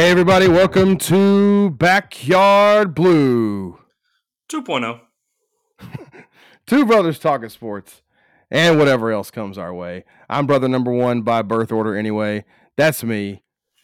[0.00, 3.78] Hey, everybody, welcome to Backyard Blue.
[4.50, 4.98] 2.0.
[6.66, 8.00] Two brothers talking sports
[8.50, 10.06] and whatever else comes our way.
[10.30, 12.46] I'm brother number one by birth order, anyway.
[12.78, 13.42] That's me.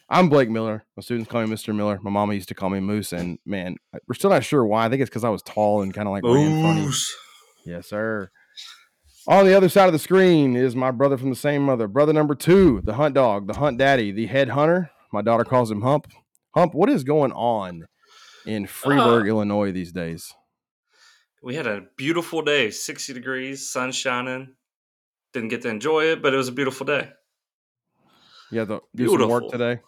[0.09, 0.85] I'm Blake Miller.
[0.95, 1.73] My students call me Mr.
[1.73, 1.99] Miller.
[2.01, 3.75] My mama used to call me Moose, and man,
[4.07, 4.87] we're still not sure why.
[4.87, 6.81] I think it's because I was tall and kind of like ran funny.
[6.81, 7.15] Moose.
[7.63, 8.31] Yes, sir.
[9.27, 12.11] On the other side of the screen is my brother from the same mother, brother
[12.11, 14.89] number two, the hunt dog, the hunt daddy, the head hunter.
[15.11, 16.07] My daughter calls him Hump.
[16.53, 17.85] Hump, what is going on
[18.45, 20.33] in Freeburg, Uh, Illinois these days?
[21.41, 24.55] We had a beautiful day, 60 degrees, sun shining.
[25.33, 27.11] Didn't get to enjoy it, but it was a beautiful day.
[28.51, 29.79] Yeah, the do some work today.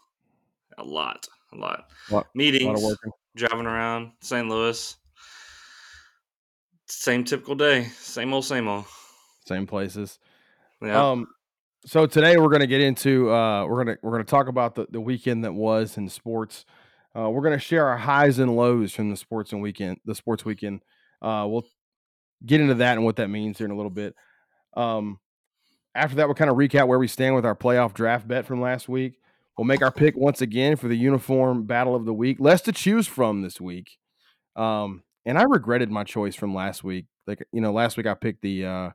[0.77, 1.90] A lot, a lot.
[2.10, 3.12] Lot- A lot Meetings, of working.
[3.36, 4.48] driving around St.
[4.48, 4.96] Louis.
[6.88, 8.86] Same typical day, same old, same old.
[9.46, 10.20] Same places.
[10.82, 11.12] Yeah.
[11.12, 11.27] Um,
[11.85, 15.02] so today we're gonna get into uh, we're gonna we're gonna talk about the, the
[15.02, 16.66] weekend that was in sports.
[17.16, 20.44] Uh, we're gonna share our highs and lows from the sports and weekend the sports
[20.44, 20.82] weekend.
[21.21, 21.66] Uh, we'll
[22.46, 24.16] get into that and what that means here in a little bit.
[24.76, 25.20] Um,
[25.96, 28.62] after that, we'll kind of recap where we stand with our playoff draft bet from
[28.62, 29.20] last week.
[29.58, 32.38] We'll make our pick once again for the uniform battle of the week.
[32.40, 33.98] Less to choose from this week.
[34.55, 37.08] Um, and I regretted my choice from last week.
[37.27, 38.90] Like you know, last week I picked the uh,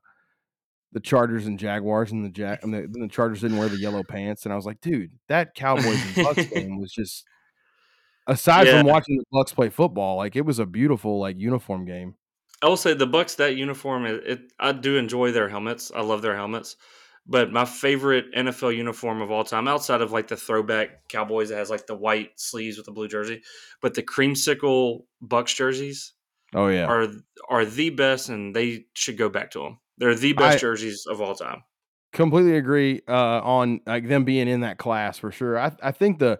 [0.94, 4.04] the Chargers and Jaguars, and the Jag and the, the Chargers didn't wear the yellow
[4.04, 7.26] pants, and I was like, dude, that Cowboys and Bucs game was just.
[8.26, 12.14] Aside from watching the Bucs play football, like it was a beautiful like uniform game.
[12.62, 14.06] I will say the Bucs that uniform.
[14.06, 15.92] It, it I do enjoy their helmets.
[15.94, 16.76] I love their helmets.
[17.26, 21.56] But my favorite NFL uniform of all time, outside of like the throwback Cowboys that
[21.56, 23.42] has like the white sleeves with the blue jersey,
[23.82, 26.14] but the creamsicle Bucs jerseys
[26.54, 27.08] Oh yeah, are
[27.48, 29.78] are the best, and they should go back to them.
[29.98, 31.62] They're the best I- jerseys of all time.
[32.12, 35.58] completely agree uh, on like them being in that class for sure.
[35.58, 36.38] I I think the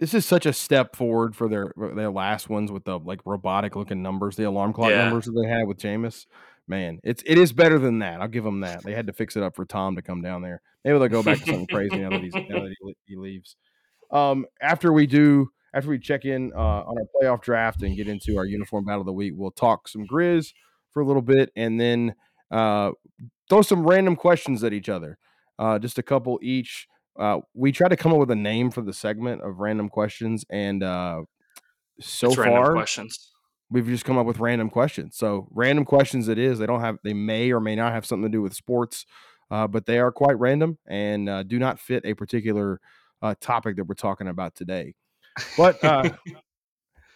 [0.00, 3.76] this is such a step forward for their their last ones with the like robotic
[3.76, 5.04] looking numbers, the alarm clock Yeah.
[5.04, 6.26] numbers that they had with Jameis.
[6.66, 8.20] Man, it's it is better than that.
[8.20, 8.82] I'll give them that.
[8.82, 10.62] They had to fix it up for Tom to come down there.
[10.84, 13.56] Maybe they'll go back to something crazy now that he's now that he, he leaves.
[14.10, 18.08] Um, after we do, after we check in uh, on our playoff draft and get
[18.08, 20.52] into our uniform battle of the week, we'll talk some Grizz
[20.92, 22.14] for a little bit, and then
[22.54, 22.92] uh,
[23.50, 25.18] throw some random questions at each other.
[25.58, 26.86] Uh, just a couple each.
[27.18, 30.44] Uh, we try to come up with a name for the segment of random questions,
[30.50, 31.22] and uh,
[32.00, 33.32] so it's far questions.
[33.70, 35.16] we've just come up with random questions.
[35.16, 36.58] So random questions it is.
[36.58, 36.96] They don't have.
[37.04, 39.04] They may or may not have something to do with sports,
[39.50, 42.80] uh, but they are quite random and uh, do not fit a particular
[43.22, 44.94] uh, topic that we're talking about today.
[45.56, 46.10] But uh,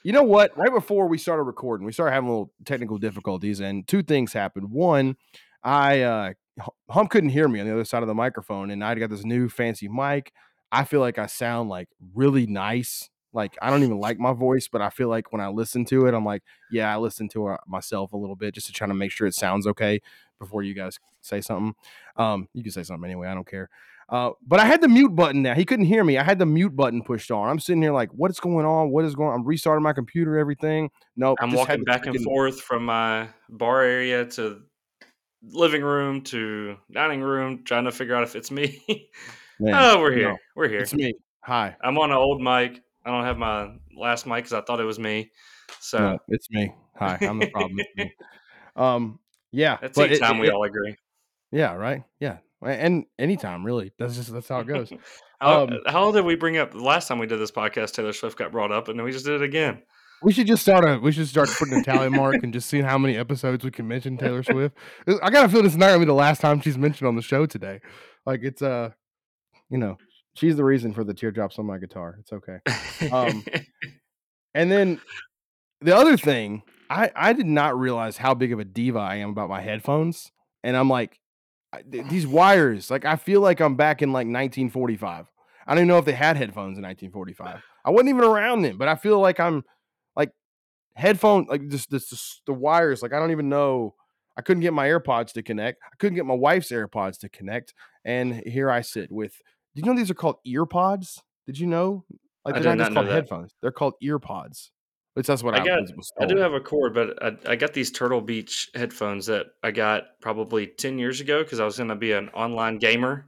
[0.08, 0.56] you know what?
[0.56, 4.70] Right before we started recording, we started having little technical difficulties, and two things happened.
[4.70, 5.18] One,
[5.62, 8.82] I uh, H- Hump couldn't hear me on the other side of the microphone, and
[8.82, 10.32] I got this new fancy mic.
[10.72, 13.10] I feel like I sound like really nice.
[13.34, 16.06] Like I don't even like my voice, but I feel like when I listen to
[16.06, 18.86] it, I'm like, yeah, I listen to it myself a little bit just to try
[18.86, 20.00] to make sure it sounds okay
[20.40, 21.74] before you guys say something.
[22.16, 23.28] Um, you can say something anyway.
[23.28, 23.68] I don't care.
[24.08, 25.54] Uh, but I had the mute button now.
[25.54, 26.16] He couldn't hear me.
[26.16, 27.48] I had the mute button pushed on.
[27.48, 28.90] I'm sitting here like, what is going on?
[28.90, 29.28] What is going?
[29.28, 29.40] on?
[29.40, 30.38] I'm restarting my computer.
[30.38, 30.90] Everything.
[31.16, 34.62] No, I'm walking back and forth from my bar area to
[35.42, 38.82] living room to dining room, trying to figure out if it's me.
[39.62, 40.30] oh, we're here.
[40.30, 40.80] no, we're here.
[40.80, 41.12] It's me.
[41.42, 41.76] Hi.
[41.82, 42.82] I'm on an old mic.
[43.04, 45.30] I don't have my last mic because I thought it was me.
[45.80, 46.74] So No, it's me.
[46.96, 47.18] Hi.
[47.20, 47.78] I'm the problem.
[48.76, 49.18] Um.
[49.50, 49.76] Yeah.
[49.80, 50.94] that's the it- time it- we all agree.
[51.50, 51.74] Yeah.
[51.74, 52.04] Right.
[52.20, 52.38] Yeah.
[52.62, 53.92] And anytime really.
[53.98, 54.92] That's just that's how it goes.
[55.40, 57.92] How, Um, how did we bring up the last time we did this podcast?
[57.92, 59.82] Taylor Swift got brought up, and then we just did it again.
[60.20, 60.98] We should just start a.
[60.98, 63.86] We should start putting a tally mark and just seeing how many episodes we can
[63.86, 64.76] mention Taylor Swift.
[65.22, 67.22] I gotta feel this is not gonna be the last time she's mentioned on the
[67.22, 67.80] show today.
[68.26, 68.90] Like it's uh,
[69.70, 69.96] you know,
[70.34, 72.16] she's the reason for the teardrops on my guitar.
[72.18, 72.58] It's okay.
[73.12, 73.44] Um,
[74.54, 75.00] And then
[75.82, 79.30] the other thing, I I did not realize how big of a diva I am
[79.30, 80.32] about my headphones,
[80.64, 81.20] and I'm like,
[81.86, 82.90] these wires.
[82.90, 85.26] Like I feel like I'm back in like 1945.
[85.66, 87.62] I don't even know if they had headphones in 1945.
[87.84, 89.64] I wasn't even around then, but I feel like I'm
[90.16, 90.32] like
[90.94, 93.02] headphone like just this, this the wires.
[93.02, 93.94] Like I don't even know.
[94.36, 95.80] I couldn't get my AirPods to connect.
[95.84, 97.74] I couldn't get my wife's AirPods to connect,
[98.04, 99.34] and here I sit with.
[99.74, 101.22] Did you know these are called ear pods?
[101.46, 102.04] Did you know?
[102.44, 103.12] Like they're did not just called that.
[103.12, 103.54] headphones.
[103.60, 104.70] They're called ear pods.
[105.14, 105.88] Which that's what I, I got-
[106.20, 109.70] I do have a cord, but I, I got these Turtle Beach headphones that I
[109.72, 113.26] got probably 10 years ago because I was going to be an online gamer.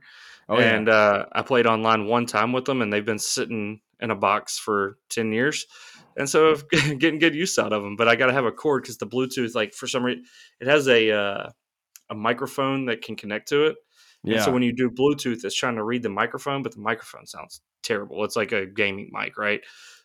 [0.49, 0.75] Oh, yeah.
[0.75, 4.17] and uh, I played online one time with them, and they've been sitting in a
[4.17, 5.67] box for 10 years.
[6.17, 7.97] And so I'm getting good use out of them.
[7.97, 10.25] But I got to have a cord because the Bluetooth, like for some reason,
[10.61, 11.51] it has a, uh,
[12.11, 13.77] a microphone that can connect to it.
[14.25, 14.45] And Yeah.
[14.45, 17.61] so when you do Bluetooth, it's trying to read the microphone, but the microphone sounds
[17.83, 18.25] terrible.
[18.25, 19.61] It's like a gaming mic, right?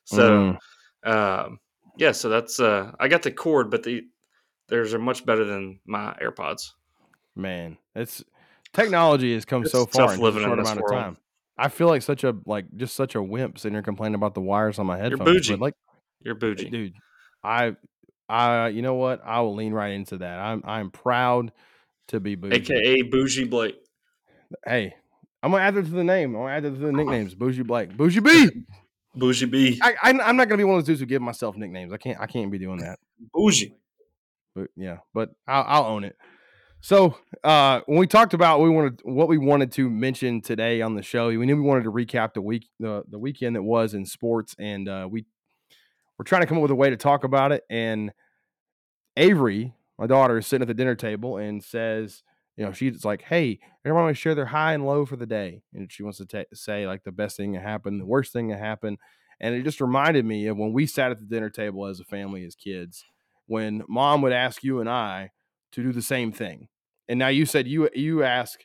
[0.05, 0.57] So,
[1.05, 1.09] Mm.
[1.11, 1.59] um,
[1.97, 2.11] yeah.
[2.11, 4.03] So that's uh, I got the cord, but the
[4.69, 6.71] theirs are much better than my AirPods.
[7.35, 8.23] Man, it's
[8.73, 11.17] technology has come It's so far in a short amount of time.
[11.57, 14.41] I feel like such a like just such a wimp sitting here complaining about the
[14.41, 15.19] wires on my headphones.
[15.19, 15.55] You're bougie.
[15.55, 15.73] Like,
[16.21, 16.69] You're bougie.
[16.69, 16.93] dude,
[17.43, 17.75] I,
[18.27, 19.21] I, you know what?
[19.25, 20.39] I will lean right into that.
[20.39, 21.51] I'm I'm proud
[22.09, 22.55] to be bougie.
[22.55, 23.77] AKA Bougie Blake.
[24.65, 24.95] Hey,
[25.41, 26.35] I'm gonna add that to the name.
[26.35, 27.35] I'm gonna add that to the nicknames.
[27.35, 28.49] Bougie Blake, Bougie B.
[29.15, 29.79] Bougie B.
[29.81, 31.93] I, I I'm not gonna be one of those dudes who give myself nicknames.
[31.93, 32.99] I can't I can't be doing that.
[33.33, 33.75] Bougie.
[34.53, 36.15] but yeah, but I'll, I'll own it.
[36.81, 40.95] So uh, when we talked about we wanted what we wanted to mention today on
[40.95, 43.93] the show, we knew we wanted to recap the week the, the weekend that was
[43.93, 45.25] in sports, and uh, we
[46.17, 47.63] we're trying to come up with a way to talk about it.
[47.69, 48.11] And
[49.17, 52.23] Avery, my daughter, is sitting at the dinner table and says,
[52.57, 55.25] you know, she's like, "Hey, everyone want to share their high and low for the
[55.25, 58.33] day," and she wants to ta say like the best thing that happened, the worst
[58.33, 58.97] thing that happened,
[59.39, 62.05] and it just reminded me of when we sat at the dinner table as a
[62.05, 63.03] family, as kids,
[63.47, 65.31] when mom would ask you and I
[65.73, 66.67] to do the same thing.
[67.09, 68.61] And now you said you you ask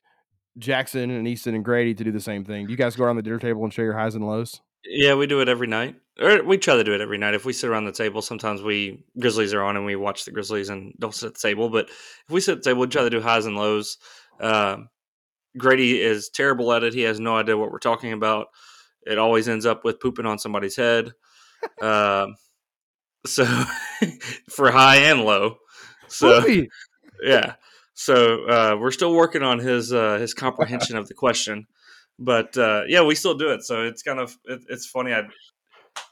[0.58, 2.68] Jackson and Easton and Grady to do the same thing.
[2.68, 4.60] You guys go around the dinner table and share your highs and lows?
[4.84, 5.96] Yeah, we do it every night.
[6.20, 7.34] Or we try to do it every night.
[7.34, 10.30] If we sit around the table, sometimes we Grizzlies are on and we watch the
[10.30, 11.70] Grizzlies and don't sit at the table.
[11.70, 13.98] But if we sit at the table, we try to do highs and lows.
[14.38, 14.88] Um,
[15.56, 16.94] Grady is terrible at it.
[16.94, 18.48] He has no idea what we're talking about.
[19.06, 21.12] It always ends up with pooping on somebody's head.
[21.82, 22.36] Um,
[23.26, 23.44] so
[24.50, 25.56] for high and low.
[26.08, 26.42] So
[27.22, 27.54] yeah.
[27.94, 31.66] So uh, we're still working on his uh, his comprehension of the question,
[32.20, 33.64] but uh, yeah, we still do it.
[33.64, 35.12] So it's kind of it, it's funny.
[35.12, 35.22] I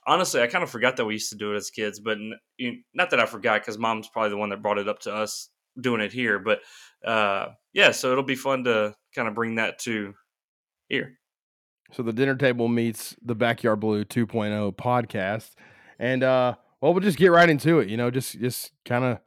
[0.06, 2.38] honestly I kind of forgot that we used to do it as kids, but n-
[2.56, 5.14] you, not that I forgot because mom's probably the one that brought it up to
[5.14, 5.50] us
[5.81, 6.38] doing it here.
[6.38, 6.60] But
[7.06, 10.14] uh, yeah, so it'll be fun to kind of bring that to
[10.88, 11.19] here.
[11.93, 15.50] So the dinner table meets the Backyard Blue 2.0 podcast,
[15.99, 17.88] and uh, well, we'll just get right into it.
[17.88, 19.19] You know, just just kind of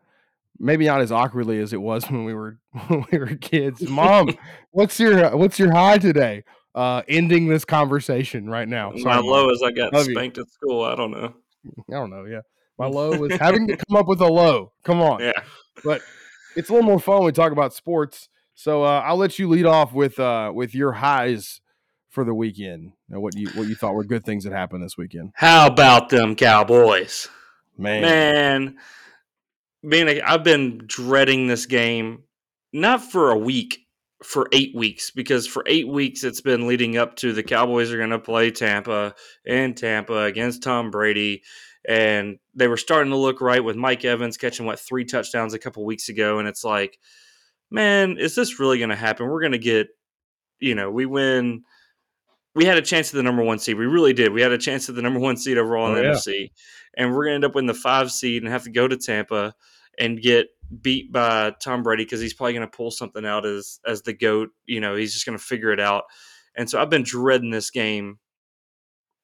[0.60, 3.88] maybe not as awkwardly as it was when we were when we were kids.
[3.88, 4.36] Mom,
[4.72, 6.44] what's your what's your high today?
[6.74, 8.92] Uh, ending this conversation right now.
[8.92, 10.14] My Sorry, low is I got Love you.
[10.14, 10.84] spanked at school.
[10.84, 11.34] I don't know.
[11.90, 12.24] I don't know.
[12.26, 12.42] Yeah,
[12.80, 14.72] my low was having to come up with a low.
[14.84, 15.20] Come on.
[15.20, 15.34] Yeah.
[15.84, 16.02] but
[16.56, 18.30] it's a little more fun when we talk about sports.
[18.56, 21.60] So uh, I'll let you lead off with uh, with your highs
[22.10, 22.94] for the weekend.
[23.10, 26.10] Now, what you what you thought were good things that happened this weekend, How about
[26.10, 27.28] them Cowboys?
[27.78, 28.02] man.
[28.02, 28.78] Man,
[29.88, 32.24] being a, I've been dreading this game
[32.72, 33.80] not for a week,
[34.24, 37.98] for eight weeks because for eight weeks it's been leading up to the Cowboys are
[37.98, 39.16] going to play Tampa
[39.48, 41.42] and Tampa against Tom Brady,
[41.88, 45.60] and they were starting to look right with Mike Evans catching what three touchdowns a
[45.60, 47.00] couple weeks ago, and it's like,
[47.72, 49.28] man, is this really going to happen?
[49.28, 49.88] We're going to get,
[50.60, 51.64] you know, we win.
[52.54, 53.78] We had a chance at the number one seed.
[53.78, 54.34] We really did.
[54.34, 56.14] We had a chance at the number one seed overall in Oh, the yeah.
[56.14, 56.52] NFC,
[56.98, 58.98] and we're going to end up in the five seed and have to go to
[58.98, 59.56] Tampa
[59.98, 60.48] and get
[60.82, 64.14] beat by Tom Brady because he's probably going to pull something out as as the
[64.14, 64.50] goat.
[64.66, 66.04] You know, he's just going to figure it out.
[66.56, 68.20] And so I've been dreading this game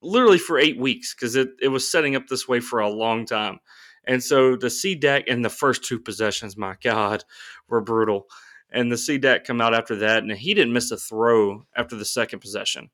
[0.01, 3.25] literally for eight weeks because it, it was setting up this way for a long
[3.25, 3.59] time.
[4.05, 7.25] And so the C deck in the first two possessions, my God,
[7.67, 8.27] were brutal.
[8.71, 11.95] And the C deck come out after that, and he didn't miss a throw after
[11.95, 12.89] the second possession.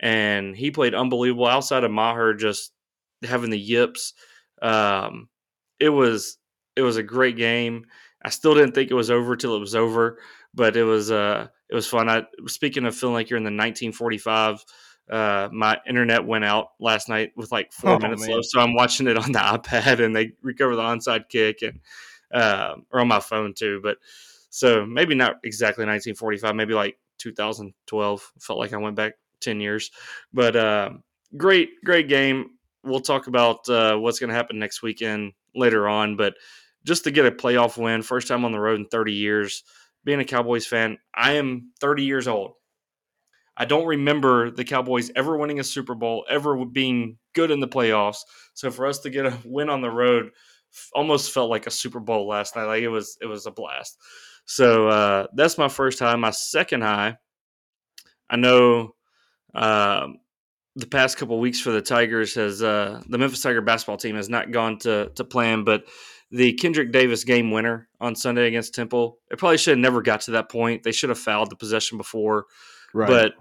[0.00, 2.72] And he played unbelievable outside of Maher just
[3.22, 4.12] having the yips.
[4.60, 5.28] Um,
[5.78, 6.38] it was
[6.76, 7.86] it was a great game.
[8.22, 10.18] I still didn't think it was over till it was over,
[10.54, 12.08] but it was uh it was fun.
[12.08, 14.64] I speaking of feeling like you're in the 1945
[15.10, 18.30] uh, my internet went out last night with like four Oh, minutes man.
[18.30, 21.80] left, so I'm watching it on the iPad, and they recover the onside kick, and
[22.32, 23.80] uh, or on my phone too.
[23.82, 23.98] But
[24.50, 28.32] so maybe not exactly 1945, maybe like 2012.
[28.40, 29.90] Felt like I went back 10 years,
[30.32, 30.90] but uh,
[31.36, 32.52] great, great game.
[32.82, 36.34] We'll talk about uh, what's going to happen next weekend later on, but
[36.84, 39.64] just to get a playoff win, first time on the road in 30 years.
[40.04, 42.52] Being a Cowboys fan, I am 30 years old.
[43.56, 47.68] I don't remember the Cowboys ever winning a Super Bowl, ever being good in the
[47.68, 48.18] playoffs.
[48.52, 50.30] So for us to get a win on the road
[50.92, 52.64] almost felt like a Super Bowl last night.
[52.64, 53.98] Like it was it was a blast.
[54.46, 56.16] So uh, that's my first high.
[56.16, 57.16] My second high,
[58.28, 58.94] I know
[59.54, 60.18] um,
[60.76, 64.28] the past couple weeks for the Tigers has uh, the Memphis Tiger basketball team has
[64.28, 65.84] not gone to to plan, but
[66.34, 70.22] the Kendrick Davis game winner on Sunday against Temple, it probably should have never got
[70.22, 70.82] to that point.
[70.82, 72.46] They should have fouled the possession before
[72.92, 73.08] Right.
[73.08, 73.32] but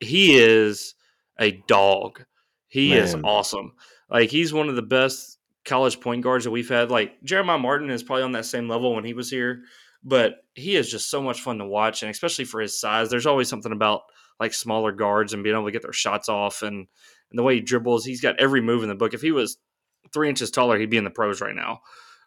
[0.00, 0.94] he is
[1.38, 2.24] a dog.
[2.68, 3.72] He is awesome.
[4.10, 6.90] Like he's one of the best college point guards that we've had.
[6.90, 9.62] Like Jeremiah Martin is probably on that same level when he was here,
[10.02, 13.10] but he is just so much fun to watch, and especially for his size.
[13.10, 14.02] There's always something about
[14.40, 16.74] like smaller guards and being able to get their shots off, and,
[17.30, 18.04] and the way he dribbles.
[18.04, 19.14] He's got every move in the book.
[19.14, 19.56] If he was
[20.12, 21.80] three inches taller, he'd be in the pros right now.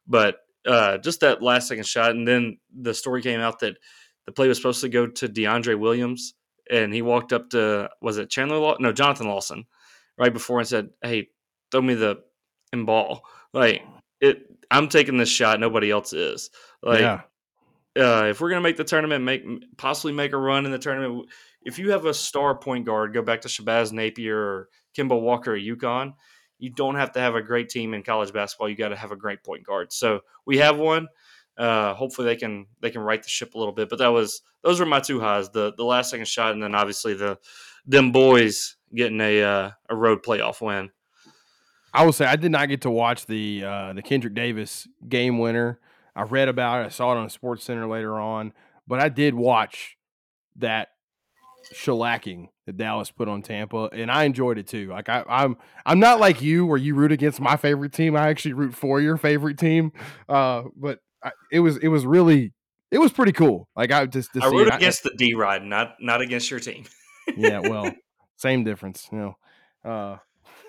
[0.08, 3.78] But uh, just that last second shot, and then the story came out that
[4.26, 6.34] the play was supposed to go to DeAndre Williams,
[6.70, 8.58] and he walked up to was it Chandler?
[8.58, 9.66] Law- no, Jonathan Lawson,
[10.18, 11.30] right before and said, "Hey,
[11.72, 12.18] throw me the
[12.74, 13.24] ball."
[13.54, 13.82] Like
[14.20, 15.60] it, I'm taking this shot.
[15.60, 16.50] Nobody else is.
[16.84, 17.22] Like, yeah.
[17.98, 19.44] uh, if we're gonna make the tournament, make
[19.78, 21.30] possibly make a run in the tournament.
[21.64, 25.56] If you have a star point guard, go back to Shabazz Napier or Kemba Walker
[25.56, 26.14] at UConn.
[26.60, 28.70] You don't have to have a great team in college basketball.
[28.70, 29.94] You got to have a great point guard.
[29.94, 31.08] So we have one.
[31.58, 33.90] Uh, hopefully they can they can right the ship a little bit.
[33.90, 36.76] But that was those were my two highs: the the last second shot, and then
[36.76, 37.40] obviously the
[37.86, 40.92] them boys getting a uh, a road playoff win.
[41.94, 45.40] I will say I did not get to watch the uh, the Kendrick Davis game
[45.40, 45.80] winner.
[46.16, 46.86] I read about it.
[46.86, 48.54] I saw it on Sports Center later on,
[48.88, 49.98] but I did watch
[50.58, 50.90] that
[51.74, 54.90] shellacking that Dallas put on Tampa, and I enjoyed it too.
[54.90, 58.16] Like I, I'm, I'm not like you where you root against my favorite team.
[58.16, 59.94] I actually root for your favorite team.
[60.30, 62.54] Uh, but I, it was, it was really,
[62.92, 63.70] it was pretty cool.
[63.76, 66.84] Like I just, I root against I, the D ride, not not against your team.
[67.36, 67.92] yeah, well,
[68.36, 69.38] same difference, you know.
[69.84, 70.18] Uh,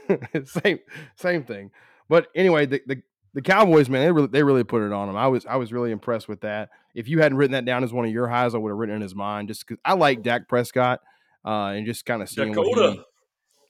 [0.44, 0.78] same
[1.16, 1.72] same thing.
[2.08, 3.02] But anyway, the, the
[3.34, 5.16] the Cowboys, man, they really they really put it on them.
[5.16, 6.70] I was I was really impressed with that.
[6.94, 8.96] If you hadn't written that down as one of your highs, I would have written
[8.96, 11.00] it his mind Just because I like Dak Prescott
[11.48, 12.92] uh, and just kind of seeing Dakota.
[12.92, 13.02] He,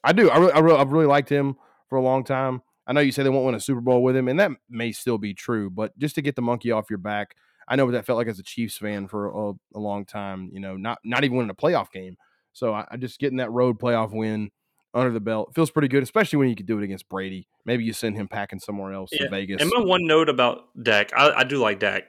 [0.03, 0.29] I do.
[0.29, 1.57] I really, I really, I've really liked him
[1.89, 2.63] for a long time.
[2.87, 4.93] I know you say they won't win a Super Bowl with him, and that may
[4.93, 5.71] still be true.
[5.71, 7.37] But just to get the monkey off your back,
[7.69, 10.51] I know what that felt like as a Chiefs fan for a, a long time.
[10.53, 12.17] You know, not not even winning a playoff game.
[12.53, 14.51] So I, I just getting that road playoff win
[14.95, 15.55] under the belt.
[15.55, 17.47] Feels pretty good, especially when you could do it against Brady.
[17.65, 19.25] Maybe you send him packing somewhere else yeah.
[19.25, 19.61] to Vegas.
[19.61, 22.05] And my one note about Dak, I, I do like Dak.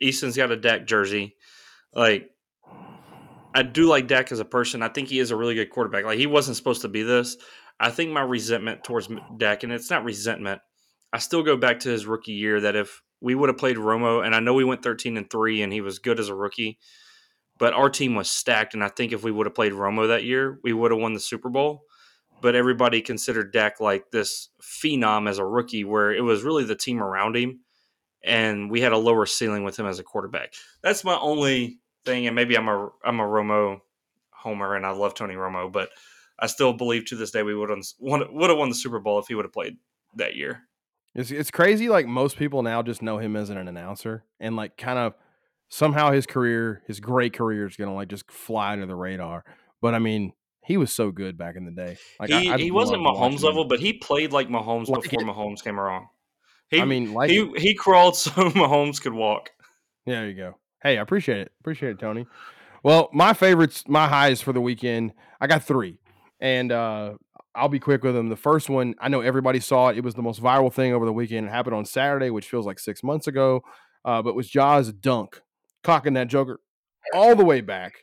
[0.00, 1.36] Easton's got a Dak jersey.
[1.94, 2.30] Like,
[3.56, 4.82] I do like Dak as a person.
[4.82, 6.04] I think he is a really good quarterback.
[6.04, 7.36] Like, he wasn't supposed to be this.
[7.80, 9.08] I think my resentment towards
[9.38, 10.60] Dak, and it's not resentment.
[11.12, 14.24] I still go back to his rookie year that if we would have played Romo,
[14.24, 16.78] and I know we went 13 and 3 and he was good as a rookie,
[17.58, 18.74] but our team was stacked.
[18.74, 21.14] And I think if we would have played Romo that year, we would have won
[21.14, 21.84] the Super Bowl
[22.40, 26.76] but everybody considered Dak like this phenom as a rookie, where it was really the
[26.76, 27.60] team around him,
[28.22, 30.54] and we had a lower ceiling with him as a quarterback.
[30.82, 33.80] That's my only thing, and maybe I'm a I'm a Romo
[34.30, 35.90] homer, and I love Tony Romo, but
[36.38, 39.00] I still believe to this day we would have won, would have won the Super
[39.00, 39.76] Bowl if he would have played
[40.14, 40.62] that year.
[41.14, 41.88] It's it's crazy.
[41.88, 45.14] Like most people now just know him as an announcer, and like kind of
[45.68, 49.44] somehow his career, his great career, is gonna like just fly under the radar.
[49.80, 50.32] But I mean,
[50.64, 51.96] he was so good back in the day.
[52.20, 55.22] Like he, I, I he wasn't Mahomes level, but he played like Mahomes like before
[55.22, 55.26] it.
[55.26, 56.06] Mahomes came around.
[56.68, 59.50] He, I mean, like he he crawled so Mahomes could walk.
[60.04, 60.58] Yeah, there you go.
[60.86, 61.52] Hey, I appreciate it.
[61.58, 62.28] Appreciate it, Tony.
[62.84, 65.98] Well, my favorites, my highs for the weekend, I got three,
[66.38, 67.14] and uh,
[67.56, 68.28] I'll be quick with them.
[68.28, 69.96] The first one, I know everybody saw it.
[69.96, 71.48] It was the most viral thing over the weekend.
[71.48, 73.62] It happened on Saturday, which feels like six months ago,
[74.04, 75.40] uh, but was Ja's dunk,
[75.82, 76.60] cocking that joker
[77.12, 77.94] all the way back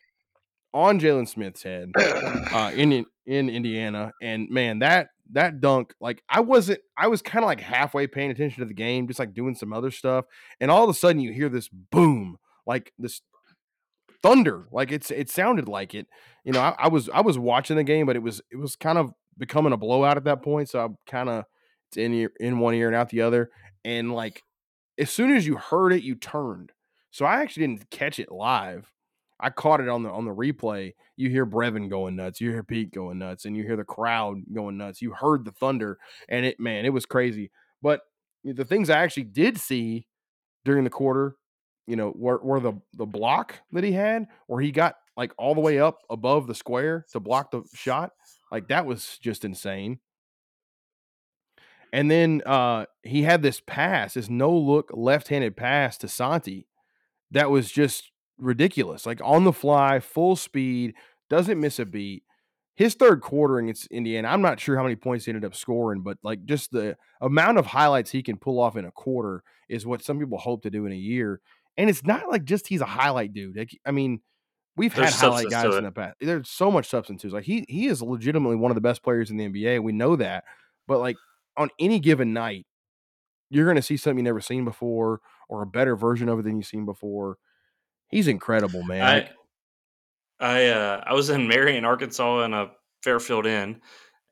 [0.73, 6.41] on Jalen Smith's head uh, in in Indiana, and man, that that dunk, like I
[6.41, 9.55] wasn't, I was kind of like halfway paying attention to the game, just like doing
[9.55, 10.25] some other stuff,
[10.59, 13.21] and all of a sudden you hear this boom, like this
[14.21, 16.07] thunder, like it's it sounded like it.
[16.43, 18.75] You know, I, I was I was watching the game, but it was it was
[18.75, 21.45] kind of becoming a blowout at that point, so I'm kind of
[21.95, 23.51] in ear, in one ear and out the other,
[23.83, 24.43] and like
[24.97, 26.71] as soon as you heard it, you turned.
[27.11, 28.91] So I actually didn't catch it live
[29.43, 30.93] I caught it on the on the replay.
[31.17, 34.37] You hear Brevin going nuts, you hear Pete going nuts, and you hear the crowd
[34.53, 35.01] going nuts.
[35.01, 37.51] You heard the thunder, and it man, it was crazy.
[37.81, 38.01] But
[38.45, 40.07] the things I actually did see
[40.63, 41.35] during the quarter,
[41.87, 45.53] you know, where, were the the block that he had, where he got like all
[45.55, 48.11] the way up above the square to block the shot.
[48.51, 49.99] Like that was just insane.
[51.91, 56.67] And then uh he had this pass, this no look left handed pass to Santi
[57.33, 59.05] that was just ridiculous.
[59.05, 60.93] Like on the fly, full speed,
[61.29, 62.23] doesn't miss a beat.
[62.75, 66.01] His third quarter against Indiana, I'm not sure how many points he ended up scoring,
[66.01, 69.85] but like just the amount of highlights he can pull off in a quarter is
[69.85, 71.39] what some people hope to do in a year.
[71.77, 73.57] And it's not like just he's a highlight dude.
[73.57, 74.21] Like, I mean,
[74.75, 76.15] we've There's had highlight guys in the past.
[76.19, 77.33] There's so much substance to it.
[77.33, 79.81] Like he he is legitimately one of the best players in the NBA.
[79.81, 80.43] We know that.
[80.87, 81.15] But like
[81.57, 82.65] on any given night,
[83.49, 86.43] you're going to see something you never seen before or a better version of it
[86.43, 87.37] than you've seen before.
[88.09, 89.01] He's incredible, man.
[89.01, 89.29] I
[90.39, 93.81] I, uh, I was in Marion, Arkansas, in a Fairfield Inn,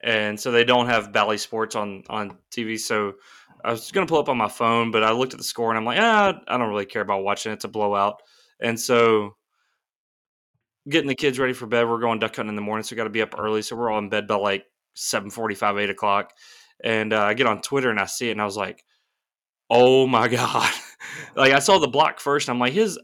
[0.04, 2.78] and so they don't have Bally Sports on on TV.
[2.78, 3.14] So
[3.64, 5.78] I was gonna pull up on my phone, but I looked at the score and
[5.78, 7.56] I'm like, ah, I don't really care about watching it.
[7.56, 8.22] It's a blowout.
[8.60, 9.36] And so
[10.90, 11.88] getting the kids ready for bed.
[11.88, 13.62] We're going duck hunting in the morning, so we got to be up early.
[13.62, 16.34] So we're all in bed by like seven forty-five, eight o'clock.
[16.84, 18.84] And uh, I get on Twitter and I see it, and I was like,
[19.70, 20.72] "Oh my god!"
[21.36, 23.00] like I saw the block first, and I'm like, "His,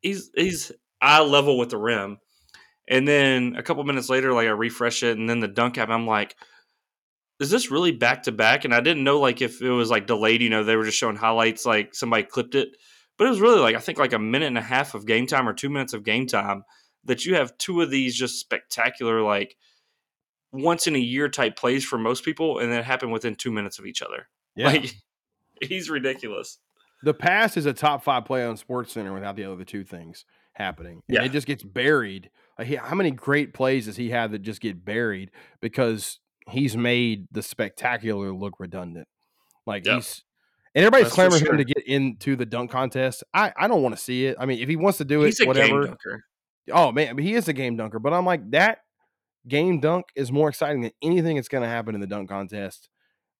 [0.00, 2.18] he's he's eye level with the rim."
[2.88, 5.88] And then a couple minutes later, like I refresh it, and then the dunk app,
[5.88, 6.36] I'm like,
[7.40, 10.06] "Is this really back to back?" And I didn't know like if it was like
[10.06, 10.42] delayed.
[10.42, 12.68] You know, they were just showing highlights, like somebody clipped it,
[13.18, 15.26] but it was really like I think like a minute and a half of game
[15.26, 16.64] time or two minutes of game time
[17.04, 19.56] that you have two of these just spectacular, like
[20.52, 23.78] once in a year type plays for most people, and then happen within two minutes
[23.78, 24.28] of each other.
[24.54, 24.68] Yeah.
[24.68, 24.94] Like
[25.62, 26.58] he's ridiculous.
[27.02, 30.24] The pass is a top five play on Sports Center without the other two things
[30.54, 31.02] happening.
[31.08, 31.24] And yeah.
[31.24, 32.30] it just gets buried.
[32.58, 37.26] Like, how many great plays does he have that just get buried because he's made
[37.30, 39.08] the spectacular look redundant?
[39.66, 39.96] Like yep.
[39.96, 40.24] he's
[40.74, 41.52] and everybody's That's clamoring sure.
[41.52, 43.24] him to get into the dunk contest.
[43.32, 44.36] I, I don't want to see it.
[44.38, 45.96] I mean, if he wants to do he's it, whatever.
[46.70, 48.80] Oh man, he is a game dunker, but I'm like that
[49.48, 52.88] game dunk is more exciting than anything that's going to happen in the dunk contest.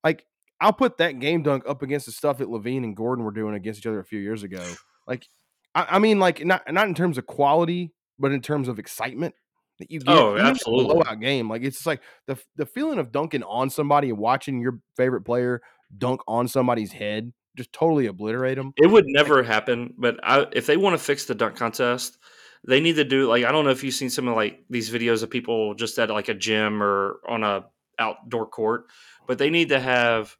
[0.02, 0.24] Like
[0.60, 3.54] I'll put that game dunk up against the stuff that LaVine and Gordon were doing
[3.54, 4.64] against each other a few years ago.
[5.06, 5.26] Like
[5.74, 9.34] I, I mean, like not not in terms of quality, but in terms of excitement
[9.78, 10.14] that you get.
[10.14, 10.94] Oh, absolutely.
[10.94, 11.48] blowout game.
[11.48, 15.22] Like it's just like the the feeling of dunking on somebody and watching your favorite
[15.22, 15.60] player
[15.96, 18.72] dunk on somebody's head, just totally obliterate them.
[18.76, 19.94] It would never happen.
[19.96, 22.18] But I, if they want to fix the dunk contest,
[22.66, 24.90] they need to do like I don't know if you've seen some of like these
[24.90, 27.66] videos of people just at like a gym or on a
[27.98, 28.86] outdoor court,
[29.26, 30.36] but they need to have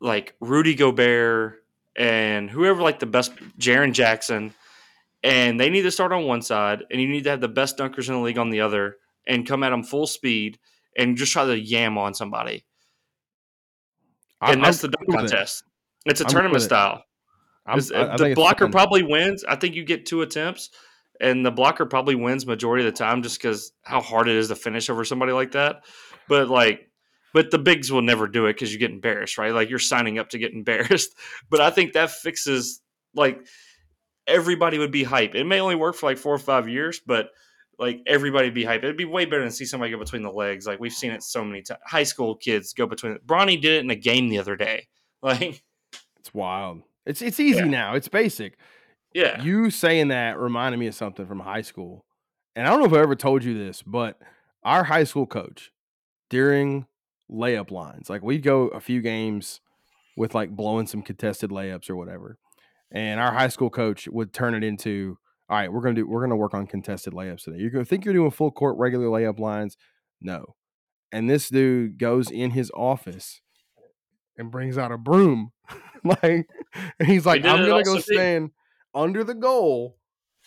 [0.00, 1.62] like Rudy Gobert
[1.96, 4.54] and whoever like the best Jaren Jackson,
[5.26, 7.76] and they need to start on one side, and you need to have the best
[7.76, 10.56] dunkers in the league on the other, and come at them full speed
[10.96, 12.64] and just try to yam on somebody.
[14.40, 15.64] And I, that's I'm the dunk contest.
[16.04, 16.12] It.
[16.12, 17.02] It's a I'm tournament style.
[17.66, 19.42] I, the blocker probably wins.
[19.42, 20.70] I think you get two attempts,
[21.20, 24.46] and the blocker probably wins majority of the time just because how hard it is
[24.46, 25.82] to finish over somebody like that.
[26.28, 26.88] But like,
[27.34, 29.52] but the bigs will never do it because you get embarrassed, right?
[29.52, 31.16] Like you're signing up to get embarrassed.
[31.50, 32.80] But I think that fixes
[33.12, 33.44] like
[34.26, 35.34] everybody would be hype.
[35.34, 37.30] It may only work for like four or five years, but
[37.78, 38.82] like everybody would be hype.
[38.82, 40.66] It'd be way better than see somebody go between the legs.
[40.66, 41.80] Like we've seen it so many times.
[41.84, 43.18] High school kids go between.
[43.26, 44.88] Bronny did it in a game the other day.
[45.22, 45.64] Like
[46.20, 46.82] it's wild.
[47.06, 47.64] It's it's easy yeah.
[47.64, 47.94] now.
[47.94, 48.58] It's basic.
[49.14, 49.42] Yeah.
[49.42, 52.04] You saying that reminded me of something from high school.
[52.54, 54.20] And I don't know if I ever told you this, but
[54.62, 55.72] our high school coach
[56.28, 56.86] during
[57.32, 59.62] layup lines, like we'd go a few games
[60.16, 62.38] with like blowing some contested layups or whatever.
[62.92, 65.18] And our high school coach would turn it into,
[65.48, 67.58] all right, we're gonna do we're gonna work on contested layups today.
[67.58, 69.76] You're gonna think you're doing full court regular layup lines.
[70.20, 70.54] No.
[71.12, 73.40] And this dude goes in his office
[74.36, 75.52] and brings out a broom.
[76.04, 76.46] like
[76.98, 78.50] and he's like, I'm gonna go stand
[78.94, 79.96] under the goal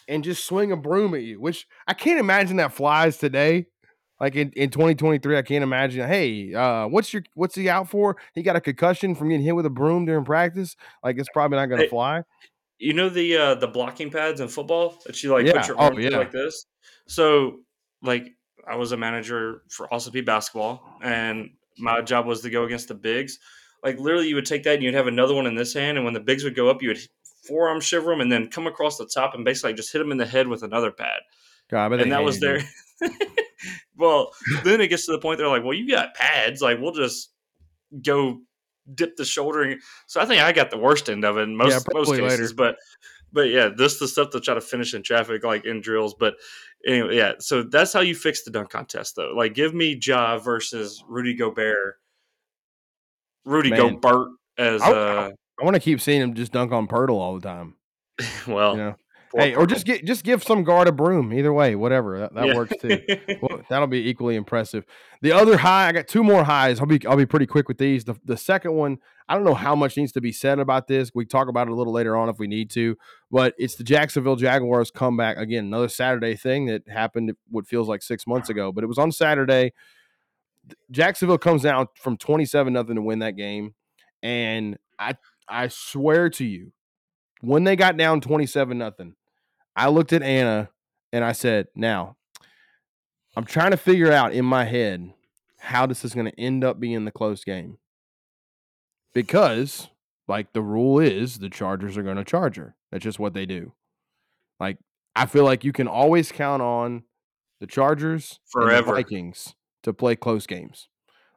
[0.07, 3.67] and just swing a broom at you, which I can't imagine that flies today.
[4.19, 6.07] Like in, in 2023, I can't imagine.
[6.07, 8.17] Hey, uh, what's your what's he out for?
[8.35, 10.75] He got a concussion from getting hit with a broom during practice.
[11.03, 12.23] Like it's probably not going to fly.
[12.79, 15.53] You know the uh, the blocking pads in football that you like yeah.
[15.53, 16.17] put your arm oh, yeah.
[16.17, 16.65] like this.
[17.07, 17.59] So
[18.01, 18.35] like
[18.67, 22.95] I was a manager for Austin basketball, and my job was to go against the
[22.95, 23.39] bigs.
[23.83, 26.03] Like literally, you would take that and you'd have another one in this hand, and
[26.03, 26.99] when the bigs would go up, you would
[27.47, 30.17] forearm shiver them and then come across the top and basically just hit them in
[30.17, 31.21] the head with another pad.
[31.69, 32.61] God, and that was their.
[33.99, 34.31] well,
[34.63, 36.61] then it gets to the point they're like, well, you got pads.
[36.61, 37.31] Like, we'll just
[38.03, 38.39] go
[38.95, 39.75] dip the shoulder.
[40.07, 42.39] So I think I got the worst end of it in most, yeah, most cases.
[42.39, 42.53] Later.
[42.55, 42.77] But
[43.31, 46.15] but yeah, this the stuff to try to finish in traffic, like in drills.
[46.17, 46.35] But
[46.87, 47.33] anyway, yeah.
[47.39, 49.33] So that's how you fix the dunk contest, though.
[49.35, 51.95] Like, give me Ja versus Rudy Gobert.
[53.45, 53.95] Rudy Man.
[53.95, 57.35] Gobert as I, uh, I want to keep seeing him just dunk on Poeltl all
[57.35, 57.75] the time.
[58.47, 58.95] well, you know?
[59.35, 61.33] Hey, or just get just give some guard a broom.
[61.33, 62.55] Either way, whatever that, that yeah.
[62.55, 62.99] works too.
[63.41, 64.85] well, that'll be equally impressive.
[65.21, 66.79] The other high, I got two more highs.
[66.79, 68.03] I'll be I'll be pretty quick with these.
[68.05, 71.11] The the second one, I don't know how much needs to be said about this.
[71.13, 72.95] We talk about it a little later on if we need to,
[73.31, 75.65] but it's the Jacksonville Jaguars comeback again.
[75.65, 79.11] Another Saturday thing that happened what feels like six months ago, but it was on
[79.11, 79.73] Saturday.
[80.91, 83.73] Jacksonville comes down from twenty seven nothing to win that game,
[84.21, 85.15] and I
[85.49, 86.71] I swear to you,
[87.41, 89.15] when they got down 27 nothing,
[89.79, 90.69] I looked at Anna
[91.13, 92.17] and I said, now
[93.35, 95.13] I'm trying to figure out in my head
[95.57, 97.77] how this is going to end up being the close game.
[99.13, 99.87] Because,
[100.27, 102.75] like the rule is, the Chargers are going to charge her.
[102.91, 103.71] That's just what they do.
[104.59, 104.77] Like,
[105.15, 107.03] I feel like you can always count on
[107.61, 110.89] the Chargers forever the Vikings to play close games.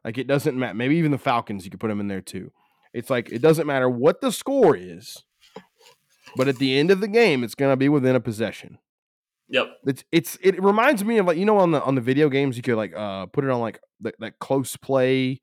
[0.03, 0.73] Like it doesn't matter.
[0.73, 2.51] Maybe even the Falcons, you could put them in there too.
[2.93, 5.23] It's like it doesn't matter what the score is,
[6.35, 8.77] but at the end of the game, it's going to be within a possession.
[9.49, 9.67] Yep.
[9.85, 12.55] It's it's it reminds me of like you know on the on the video games
[12.57, 15.41] you could like uh put it on like the, that close play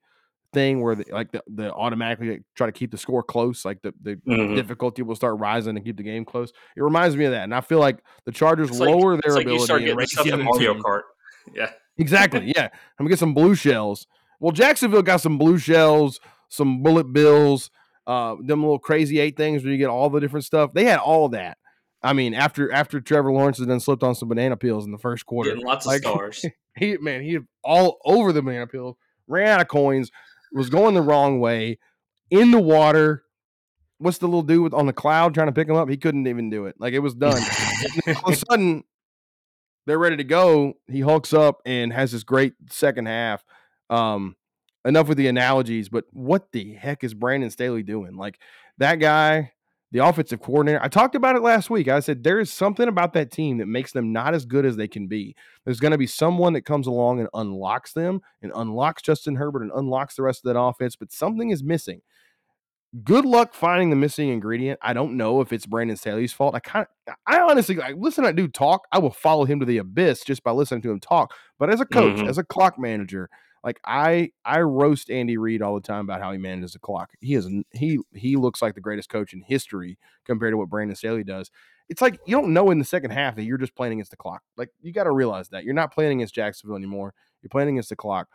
[0.53, 3.81] thing where the, like the, the automatically like, try to keep the score close like
[3.83, 4.55] the, the Mhm.
[4.55, 7.55] difficulty will start rising and keep the game close it reminds me of that and
[7.55, 10.11] i feel like the chargers like- lower It's their like you ability start getting raise
[10.11, 10.73] stuff in Mario.
[10.73, 11.01] Kart.
[11.55, 11.69] Yeah.
[11.97, 12.71] exactly yeah i'm
[13.05, 14.07] gonna get some blue shells
[14.41, 17.69] well jacksonville got some blue shells some bullet bills
[18.07, 20.97] uh them little crazy eight things where you get all the different stuff they had
[20.99, 21.57] all of that
[22.01, 24.97] i mean after after trevor lawrence has then slipped on some banana peels in the
[24.97, 26.43] first quarter Getting lots of Like- stars.
[26.75, 30.09] he man, he all over the banana peel, ran out of coins,
[30.51, 31.77] was going the wrong way,
[32.29, 33.23] in the water.
[33.99, 35.87] What's the little dude with on the cloud trying to pick him up?
[35.87, 36.75] He couldn't even do it.
[36.79, 37.39] Like it was done.
[38.07, 38.83] All of a sudden,
[39.85, 40.73] they're ready to go.
[40.87, 43.43] He hulks up and has this great second half.
[43.91, 44.35] Um,
[44.85, 48.15] enough with the analogies, but what the heck is Brandon Staley doing?
[48.15, 48.39] Like
[48.77, 49.53] that guy,
[49.91, 50.79] the offensive coordinator.
[50.81, 51.87] I talked about it last week.
[51.89, 54.77] I said there is something about that team that makes them not as good as
[54.77, 55.35] they can be.
[55.65, 59.63] There's going to be someone that comes along and unlocks them and unlocks Justin Herbert
[59.63, 62.01] and unlocks the rest of that offense, but something is missing.
[63.03, 64.77] Good luck finding the missing ingredient.
[64.81, 66.55] I don't know if it's Brandon Staley's fault.
[66.55, 68.81] I kind of, I honestly, like, listen to that dude talk.
[68.91, 71.33] I will follow him to the abyss just by listening to him talk.
[71.57, 72.27] But as a coach, Mhm.
[72.27, 73.29] as a clock manager,
[73.63, 77.11] like I, I roast Andy Reid all the time about how he manages the clock.
[77.19, 80.95] He is, he, he looks like the greatest coach in history compared to what Brandon
[80.95, 81.51] Staley does.
[81.89, 84.17] It's like you don't know in the second half that you're just playing against the
[84.17, 84.41] clock.
[84.57, 87.13] Like you got to realize that you're not playing against Jacksonville anymore.
[87.41, 88.27] You're playing against the clock.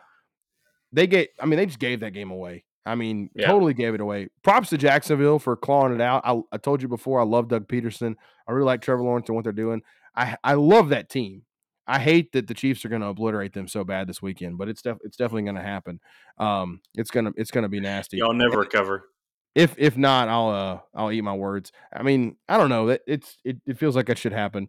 [0.93, 2.65] They get, I mean, they just gave that game away.
[2.85, 3.49] I mean, Yeah.
[3.49, 4.29] totally gave it away.
[4.45, 6.23] Props to Jacksonville for clawing it out.
[6.25, 8.15] I, I told you before, I love Doug Pederson.
[8.47, 9.83] I really like Trevor Lawrence and what they're doing.
[10.15, 11.43] I I love that team.
[11.87, 14.69] I hate that the Chiefs are going to obliterate them so bad this weekend, but
[14.69, 16.01] it's def- it's definitely going to happen.
[16.39, 18.17] Um, it's gonna it's gonna be nasty.
[18.19, 19.09] Y'all never recover.
[19.55, 21.73] If if not, I'll uh I'll eat my words.
[21.93, 22.89] I mean, I don't know.
[22.89, 24.69] That it's it, it feels like it should happen.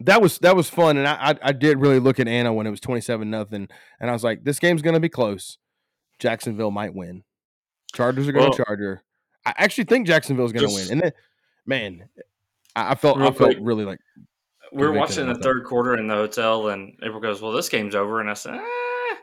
[0.00, 2.66] That was that was fun, and I, I I did really look at Anna when
[2.66, 3.68] it was twenty seven nothing,
[4.00, 5.58] and I was like, this game's gonna be close.
[6.18, 7.22] Jacksonville might win.
[7.94, 9.02] Chargers are gonna Well- charger.
[9.44, 11.12] I actually think Jacksonville's gonna win, and then
[11.64, 12.08] man,
[12.74, 14.00] I, I felt I felt quick, really like
[14.72, 17.94] we were watching the third quarter in the hotel, and April goes, "Well, this game's
[17.94, 19.16] over," and I said, eh,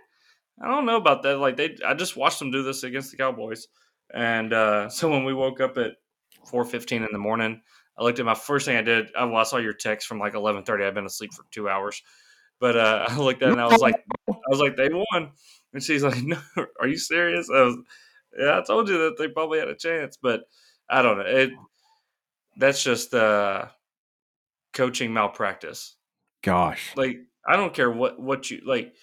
[0.61, 1.37] "I don't know about that.
[1.37, 3.67] Like they, I just watched them do this against the Cowboys."
[4.13, 5.93] And uh, so when we woke up at
[6.45, 7.61] four fifteen in the morning,
[7.97, 9.07] I looked at my first thing I did.
[9.17, 10.83] I, well, I saw your text from like eleven thirty.
[10.83, 12.01] I've been asleep for two hours,
[12.59, 15.31] but uh, I looked at it and I was like, "I was like, they won,"
[15.73, 16.37] and she's like, "No,
[16.79, 17.77] are you serious?" I was,
[18.37, 20.41] "Yeah, I told you that they probably had a chance, but
[20.89, 21.25] I don't know.
[21.25, 21.51] It
[22.57, 23.65] that's just uh,
[24.73, 25.95] coaching malpractice."
[26.41, 26.91] gosh.
[26.95, 28.93] like I don't care what what you like.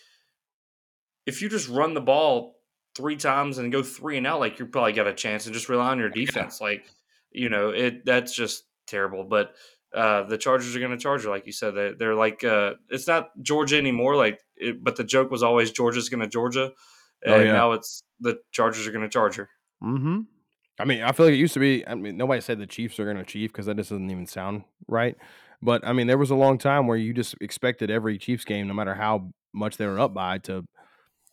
[1.26, 2.56] If you just run the ball
[2.96, 5.68] three times and go three and out, like you probably got a chance, and just
[5.68, 6.61] rely on your defense.
[6.61, 6.85] Like
[7.30, 9.24] you know, it that's just terrible.
[9.24, 9.54] But
[9.94, 11.74] uh, the Chargers are going to charge you, like you said.
[11.74, 14.16] They, they're like uh, it's not Georgia anymore.
[14.16, 16.72] Like, it, but the joke was always Georgia's going to Georgia,
[17.26, 17.52] Oh, and yeah.
[17.52, 19.48] now it's the Chargers are going to charge her.
[19.83, 20.20] Mm-hmm.
[20.78, 21.87] I mean, I feel like it used to be.
[21.87, 24.26] I mean, nobody said the Chiefs are going to Chief because that just doesn't even
[24.26, 25.16] sound right.
[25.62, 28.66] But I mean, there was a long time where you just expected every Chiefs game,
[28.66, 30.64] no matter how much they were up by, to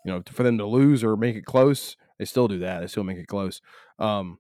[0.07, 1.97] you know, for them to lose or make it close.
[2.17, 2.79] They still do that.
[2.79, 3.61] They still make it close.
[3.99, 4.39] Um,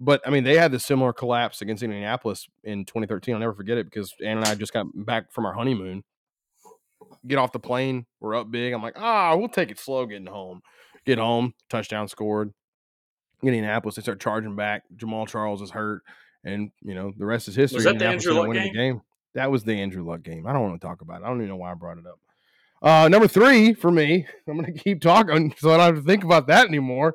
[0.00, 3.34] but I mean, they had the similar collapse against Indianapolis in 2013.
[3.34, 6.04] I'll never forget it because Ann and I just got back from our honeymoon.
[7.26, 8.72] Get off the plane, we're up big.
[8.72, 10.60] I'm like, ah, we'll take it slow getting home.
[11.04, 12.52] Get home, touchdown scored.
[13.42, 14.84] Indianapolis, they start charging back.
[14.96, 16.02] Jamaal Charles is hurt,
[16.44, 17.82] and you know the rest is history.
[17.82, 18.72] that the Andrew Luck game?
[18.72, 19.00] game.
[19.34, 20.46] That was the Andrew Luck game.
[20.46, 21.24] I don't want to talk about it.
[21.24, 22.18] I don't even know why I brought it up.
[22.80, 24.26] Uh, number three for me.
[24.48, 27.14] I'm going to keep talking so I don't have to think about that anymore.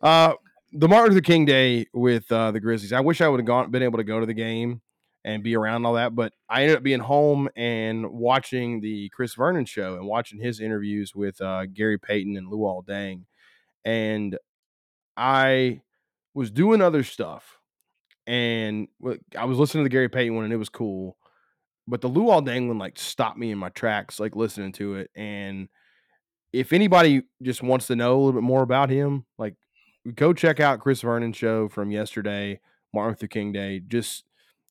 [0.00, 0.34] Uh,
[0.72, 2.92] the Martin Luther King Day with uh, the Grizzlies.
[2.92, 4.82] I wish I would have gone, been able to go to the game
[5.24, 9.34] and be around all that, but I ended up being home and watching the Chris
[9.34, 13.22] Vernon show and watching his interviews with uh, Gary Payton and Luol Deng,
[13.84, 14.38] and
[15.16, 15.80] I
[16.32, 17.55] was doing other stuff,
[18.26, 18.88] and
[19.36, 21.16] I was listening to the Gary Payton one, and it was cool.
[21.88, 25.10] But the Luol Deng one like stopped me in my tracks, like listening to it.
[25.14, 25.68] And
[26.52, 29.54] if anybody just wants to know a little bit more about him, like
[30.14, 32.60] go check out Chris Vernon's show from yesterday,
[32.92, 33.80] Martin Luther King Day.
[33.86, 34.24] Just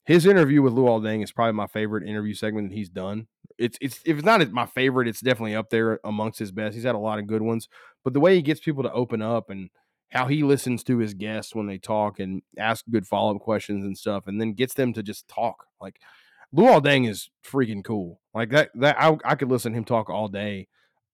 [0.06, 3.28] his interview with Luol Deng is probably my favorite interview segment that he's done.
[3.58, 6.76] It's it's if it's not my favorite, it's definitely up there amongst his best.
[6.76, 7.70] He's had a lot of good ones,
[8.04, 9.70] but the way he gets people to open up and
[10.12, 13.86] how he listens to his guests when they talk and ask good follow up questions
[13.86, 15.66] and stuff, and then gets them to just talk.
[15.82, 16.00] Like
[16.56, 18.22] Luol Deng is freaking cool.
[18.34, 20.68] Like that that I, I could listen to him talk all day.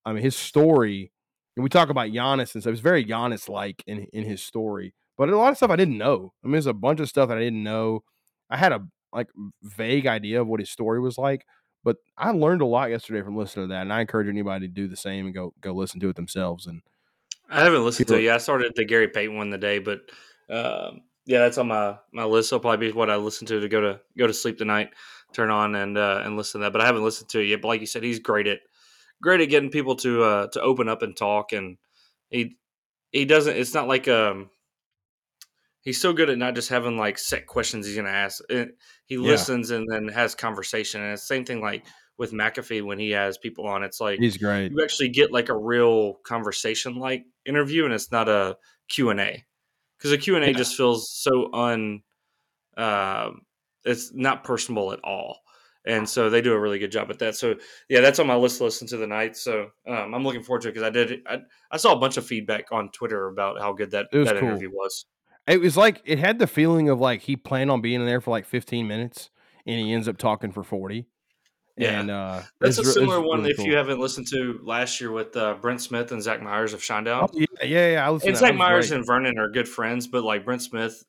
[0.05, 1.11] I mean, his story,
[1.55, 2.73] and we talk about Giannis and stuff.
[2.73, 5.97] It's very Giannis like in in his story, but a lot of stuff I didn't
[5.97, 6.33] know.
[6.43, 8.03] I mean, there's a bunch of stuff that I didn't know.
[8.49, 9.27] I had a like
[9.61, 11.45] vague idea of what his story was like,
[11.83, 14.73] but I learned a lot yesterday from listening to that, and I encourage anybody to
[14.73, 16.65] do the same and go go listen to it themselves.
[16.67, 16.81] And
[17.51, 18.23] I haven't listened to it.
[18.23, 19.99] Yeah, I started the Gary Payton one today, but
[20.49, 22.49] um, yeah, that's on my my list.
[22.49, 24.89] So probably be what I listen to to go to go to sleep tonight.
[25.33, 26.73] Turn on and uh, and listen to that.
[26.73, 27.61] But I haven't listened to it yet.
[27.61, 28.59] But like you said, he's great at
[29.21, 31.51] great at getting people to uh, to open up and talk.
[31.53, 31.77] And
[32.29, 32.57] he
[33.11, 33.55] he doesn't.
[33.55, 34.49] It's not like um
[35.81, 38.41] he's so good at not just having like set questions he's going to ask.
[38.49, 39.21] It, he Yeah.
[39.21, 41.01] listens and then has conversation.
[41.01, 41.85] And it's the same thing like
[42.17, 43.83] with McAfee when he has people on.
[43.83, 44.71] It's like he's great.
[44.71, 48.57] you actually get like a real conversation like interview and it's not a
[48.89, 49.43] q&a
[49.97, 50.51] because a q&a Yeah.
[50.53, 52.01] just feels so un
[52.77, 53.41] um
[53.83, 55.39] it's not personable at all
[55.85, 57.55] and so they do a really good job at that so
[57.89, 60.61] yeah that's on my list to listen to the night so um, i'm looking forward
[60.61, 61.39] to it because i did I,
[61.71, 64.49] I saw a bunch of feedback on twitter about how good that, that cool.
[64.49, 65.05] interview was
[65.47, 68.21] It was like it had the feeling of like he planned on being in there
[68.21, 69.31] for like 15 minutes,
[69.65, 71.07] and he ends up talking for 40.
[71.81, 71.99] Yeah.
[71.99, 75.35] and uh, that's a similar one really if you haven't listened to last year with
[75.35, 78.07] uh, brent smith and zach myers of shinedown Oh, yeah, yeah, yeah.
[78.07, 78.37] I listened and.
[78.37, 78.97] Zach Myers great.
[78.97, 81.03] and Vernon are good friends, but like Brent Smith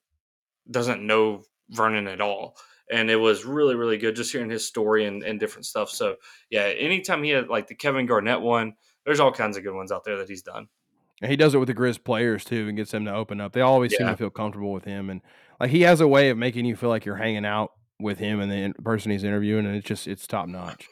[0.70, 2.56] doesn't know Vernon at all.
[2.90, 5.90] And it was really, really good just hearing his story and, and different stuff.
[5.90, 6.16] So
[6.50, 9.90] yeah, anytime he had like the Kevin Garnett one, there's all kinds of good ones
[9.90, 10.68] out there that he's done.
[11.22, 13.52] And he does it with the Grizz players too, and gets them to open up.
[13.52, 15.20] They always seem to feel comfortable with him, and
[15.60, 18.40] like he has a way of making you feel like you're hanging out with him
[18.40, 20.88] and the person he's interviewing, and it's just it's top notch.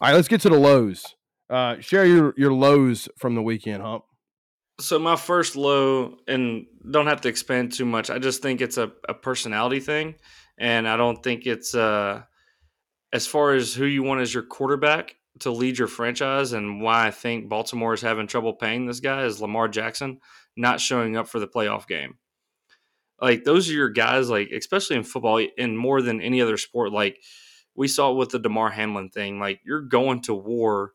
[0.00, 1.14] All right, let's get to the lows.
[1.50, 4.04] Uh, share your your lows from the weekend, Hump.
[4.80, 8.10] So my first low, and don't have to expand too much.
[8.10, 10.14] I just think it's a, a personality thing,
[10.58, 12.22] and I don't think it's uh,
[13.12, 17.06] as far as who you want as your quarterback to lead your franchise, and why
[17.06, 20.20] I think Baltimore is having trouble paying this guy is Lamar Jackson
[20.56, 22.16] not showing up for the playoff game.
[23.22, 26.92] Like those are your guys, like especially in football, and more than any other sport.
[26.92, 27.18] Like
[27.74, 30.92] we saw with the Damar Hamlin thing, like you're going to war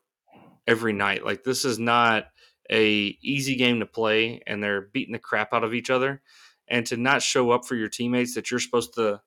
[0.66, 1.24] every night.
[1.24, 2.26] Like this is not
[2.70, 6.20] a easy game to play and they're beating the crap out of each other
[6.68, 9.20] and to not show up for your teammates that you're supposed to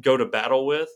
[0.00, 0.90] go to battle with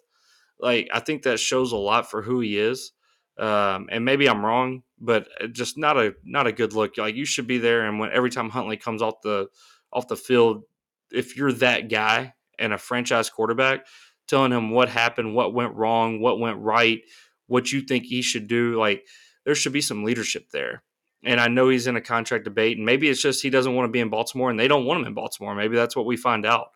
[0.58, 2.92] like i think that shows a lot for who he is
[3.38, 7.14] um, and maybe i'm wrong but uh, just not a not a good look like
[7.14, 9.46] you should be there and when every time huntley comes off the
[9.92, 10.64] off the field
[11.12, 13.86] if you're that guy and a franchise quarterback
[14.26, 17.02] telling him what happened what went wrong what went right
[17.46, 19.06] what you think he should do like
[19.44, 20.82] there should be some leadership there
[21.26, 23.88] and I know he's in a contract debate, and maybe it's just he doesn't want
[23.88, 25.54] to be in Baltimore, and they don't want him in Baltimore.
[25.54, 26.68] Maybe that's what we find out.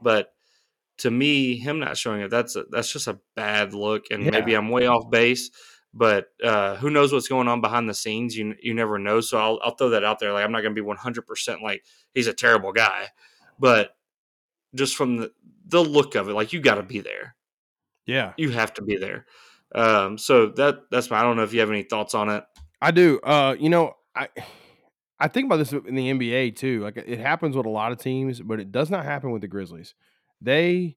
[0.00, 0.32] But
[0.98, 4.54] to me, him not showing up that's a, that's just a bad look, and maybe
[4.54, 5.50] I'm way off base.
[5.92, 8.36] But uh, who knows what's going on behind the scenes?
[8.36, 9.20] You you never know.
[9.20, 10.32] So I'll I'll throw that out there.
[10.32, 13.08] Like I'm not going to be 100 percent like he's a terrible guy,
[13.58, 13.96] but
[14.74, 15.32] just from the
[15.68, 17.34] the look of it, like you got to be there.
[18.06, 19.26] Yeah, You have to be there.
[19.74, 21.18] Um, so that that's my.
[21.18, 22.44] I don't know if you have any thoughts on it.
[22.80, 23.18] I do.
[23.20, 24.28] Uh, you know, I
[25.18, 26.80] I think about this in the NBA too.
[26.82, 29.48] Like it happens with a lot of teams, but it does not happen with the
[29.48, 29.94] Grizzlies.
[30.40, 30.96] They,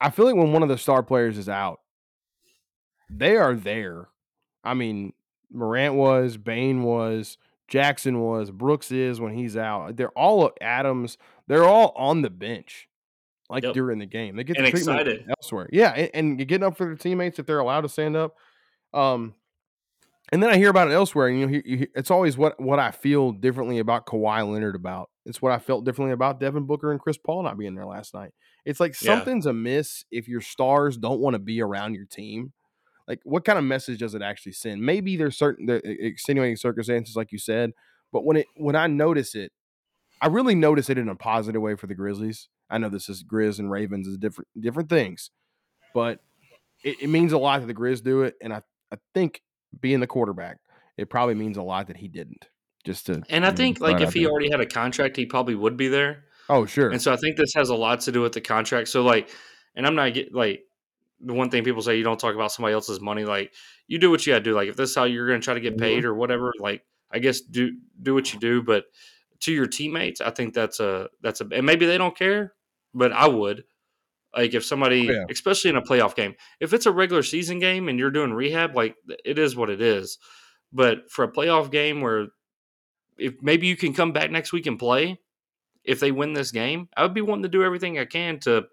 [0.00, 1.80] I feel like when one of the star players is out,
[3.08, 4.08] they are there.
[4.64, 5.12] I mean,
[5.52, 7.38] Morant was, Bane was,
[7.70, 9.96] Jackson was, Brooks is when he's out.
[9.96, 11.16] They're all Adams.
[11.46, 12.88] They're all on the bench,
[13.48, 13.74] like Yep.
[13.74, 14.36] during the game.
[14.36, 15.24] They get the excited.
[15.40, 15.68] elsewhere.
[15.72, 18.36] Yeah, and, and getting up for their teammates if they're allowed to stand up.
[18.92, 19.34] Um,
[20.32, 21.28] and then I hear about it elsewhere.
[21.28, 24.76] And you know, you, you, it's always what what I feel differently about Kawhi Leonard
[24.76, 25.10] about.
[25.26, 28.14] It's what I felt differently about Devin Booker and Chris Paul not being there last
[28.14, 28.30] night.
[28.64, 29.14] It's like Yeah.
[29.16, 32.52] something's amiss if your stars don't want to be around your team.
[33.10, 34.82] Like, what kind of message does it actually send?
[34.82, 37.72] Maybe there's certain the extenuating circumstances, like you said,
[38.12, 39.50] but when it when I notice it,
[40.22, 42.48] I really notice it in a positive way for the Grizzlies.
[42.70, 45.32] I know this is Grizz and Ravens is different different things,
[45.92, 46.20] but
[46.84, 49.42] it, it means a lot that the Grizz do it, and I I think
[49.80, 50.58] being the quarterback,
[50.96, 52.46] it probably means a lot that he didn't.
[52.84, 54.30] Just to And I think like if he there.
[54.30, 56.26] already had a contract, he probably would be there.
[56.48, 58.86] oh sure, And so I think this has a lot to do with the contract.
[58.86, 59.30] So like,
[59.74, 60.62] and I'm not get like
[61.20, 63.24] the one thing people say you don't talk about somebody else's money.
[63.24, 63.52] Like
[63.86, 64.54] you do what you gotta do.
[64.54, 65.80] Like if this is how you're gonna try to get Mhm.
[65.80, 68.62] paid or whatever, like I guess do do what you do.
[68.62, 68.84] But
[69.40, 72.54] to your teammates, I think that's a that's a and maybe they don't care,
[72.94, 73.64] but I would.
[74.36, 75.24] Like if somebody, Oh, yeah.
[75.28, 78.76] especially in a playoff game, if it's a regular season game and you're doing rehab,
[78.76, 80.18] like it is what it is.
[80.72, 82.28] But for a playoff game where
[83.18, 85.18] if maybe you can come back next week and play,
[85.84, 88.66] if they win this game, I would be wanting to do everything I can to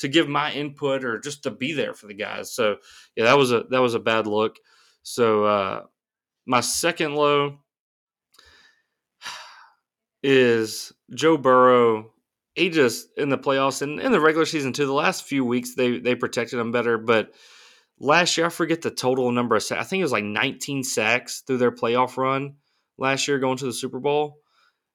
[0.00, 2.52] to give my input or just to be there for the guys.
[2.52, 2.76] So
[3.16, 4.56] yeah, that was a that was a bad look.
[5.02, 5.82] So uh
[6.46, 7.58] my second low
[10.22, 12.12] is Joe Burrow
[12.54, 14.86] he just in the playoffs and in the regular season too.
[14.86, 17.32] The last few weeks they they protected him better, but
[17.98, 19.80] last year I forget the total number of sacks.
[19.80, 22.56] I think it was like 19 sacks through their playoff run
[22.98, 24.38] last year going to the Super Bowl.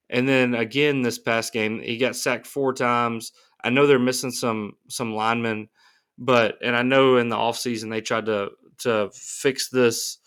[0.10, 3.32] And then again this past game, he got sacked four times.
[3.66, 5.70] I know they're missing some some linemen,
[6.18, 10.20] but and I know in the offseason they tried to to fix this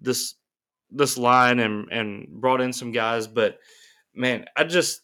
[0.00, 0.34] this
[0.90, 3.58] this line and and brought in some guys, but
[4.14, 5.02] man, I just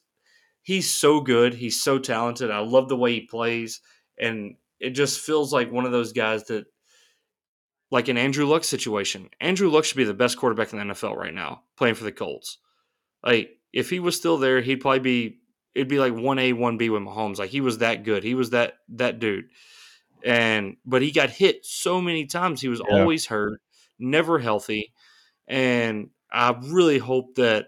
[0.63, 1.55] he's so good.
[1.55, 2.51] He's so talented.
[2.51, 3.81] I love the way he plays,
[4.19, 6.65] and it just feels like one of those guys that,
[7.91, 9.29] like an Andrew Luck situation.
[9.41, 12.13] Andrew Luck should be the best quarterback in the NFL right now, playing for the
[12.13, 12.59] Colts.
[13.23, 15.39] Like if he was still there, he'd probably be.
[15.75, 17.39] It'd be like one A, one B with Mahomes.
[17.39, 18.23] Like he was that good.
[18.23, 19.47] He was that that dude.
[20.25, 22.61] And but he got hit so many times.
[22.61, 22.99] He was yeah.
[22.99, 23.61] always hurt,
[23.99, 24.93] never healthy.
[25.47, 27.67] And I really hope that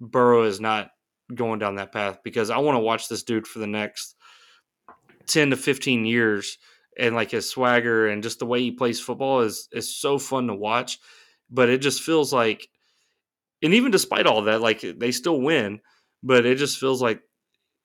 [0.00, 0.90] Burrow is not
[1.34, 4.14] going down that path because I want to watch this dude for the next
[5.26, 6.58] 10 to 15 years
[6.98, 10.46] and like his swagger and just the way he plays football is is so fun
[10.46, 10.98] to watch
[11.50, 12.68] but it just feels like
[13.62, 15.80] and even despite all that like they still win
[16.22, 17.20] but it just feels like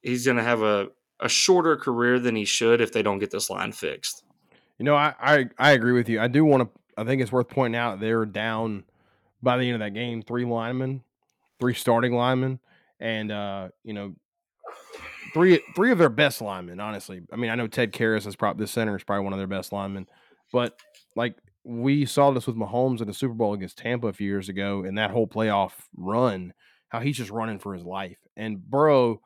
[0.03, 0.89] he's going to have a
[1.19, 4.23] a shorter career than he should if they don't get this line fixed.
[4.77, 6.19] You know, I I, I agree with you.
[6.19, 8.83] I do want to I think it's worth pointing out they're down
[9.41, 11.03] by the end of that game three linemen,
[11.59, 12.59] three starting linemen
[12.99, 14.15] and uh, you know,
[15.33, 16.79] three three of their best linemen.
[16.79, 19.39] Honestly, I mean, I know Ted Karras is probably the center is probably one of
[19.39, 20.07] their best linemen,
[20.51, 20.79] but
[21.15, 24.49] like we saw this with Mahomes in the Super Bowl against Tampa a few years
[24.49, 26.53] ago, and that whole playoff run,
[26.89, 28.17] how he's just running for his life.
[28.35, 29.21] And Burrow,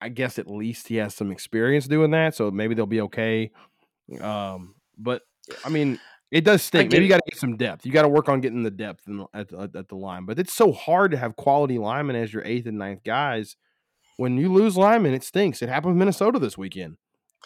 [0.00, 3.50] I guess at least he has some experience doing that, so maybe they'll be okay.
[4.20, 5.22] Um, but
[5.64, 5.98] I mean,
[6.30, 6.92] it does stink.
[6.92, 7.84] Maybe you got to get some depth.
[7.84, 10.24] You got to work on getting the depth the, at, the, at the line.
[10.24, 13.56] But it's so hard to have quality linemen as your eighth and ninth guys.
[14.16, 15.62] When you lose linemen, it stinks.
[15.62, 16.96] It happened with Minnesota this weekend.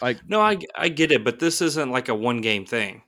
[0.01, 3.01] Like no, I I get it, but this isn't like a one game thing.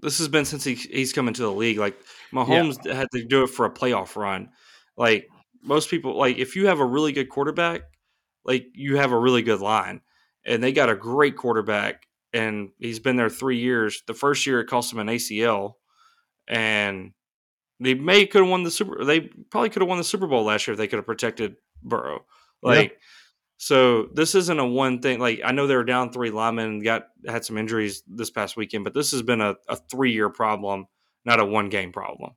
[0.00, 1.78] This has been since he, he's come into the league.
[1.78, 1.96] Like
[2.32, 2.94] Mahomes yeah.
[2.94, 4.50] had to do it for a playoff run.
[4.96, 5.26] Like
[5.62, 7.82] most people, like if you have a really good quarterback,
[8.46, 10.00] like you have a really good line,
[10.44, 12.06] and they got a great quarterback
[12.36, 14.02] and he's been there three years.
[14.06, 15.74] The first year it cost him an ACL,
[16.46, 17.12] and
[17.80, 19.04] they may could have won the super.
[19.04, 21.56] They probably could have won the Super Bowl last year if they could have protected
[21.82, 22.24] Burrow.
[22.62, 22.98] Like, yeah.
[23.56, 25.18] so this isn't a one thing.
[25.18, 28.56] Like, I know they were down three linemen and got had some injuries this past
[28.56, 30.86] weekend, but this has been a, a three year problem,
[31.24, 32.32] not a one game problem.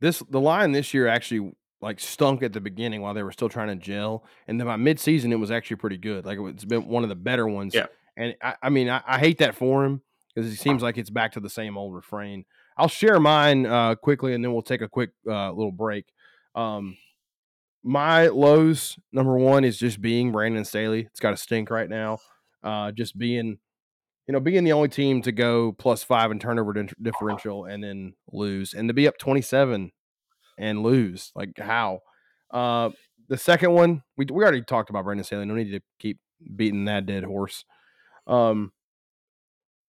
[0.00, 3.48] This the line this year actually like stunk at the beginning while they were still
[3.48, 6.26] trying to gel, and then by midseason it was actually pretty good.
[6.26, 7.74] Like it's been one of the better ones.
[7.74, 7.86] Yeah.
[8.16, 10.02] And I, I mean, I, I, hate that for him
[10.34, 12.44] because it seems like it's back to the same old refrain.
[12.76, 16.06] I'll share mine uh, quickly, and then we'll take a quick uh, little break.
[16.56, 16.96] Um,
[17.84, 21.02] my lows number one is just being Brandon Staley.
[21.02, 22.18] It's got to stink right now.
[22.62, 23.58] Uh, just being,
[24.26, 28.14] you know, being the only team to go plus five in turnover differential and then
[28.32, 29.92] lose, and to be up twenty seven
[30.58, 31.32] and lose.
[31.34, 32.00] Like how?
[32.50, 32.90] Uh,
[33.28, 35.46] the second one, we we already talked about Brandon Staley.
[35.46, 36.18] No need to keep
[36.56, 37.64] beating that dead horse.
[38.26, 38.72] Um,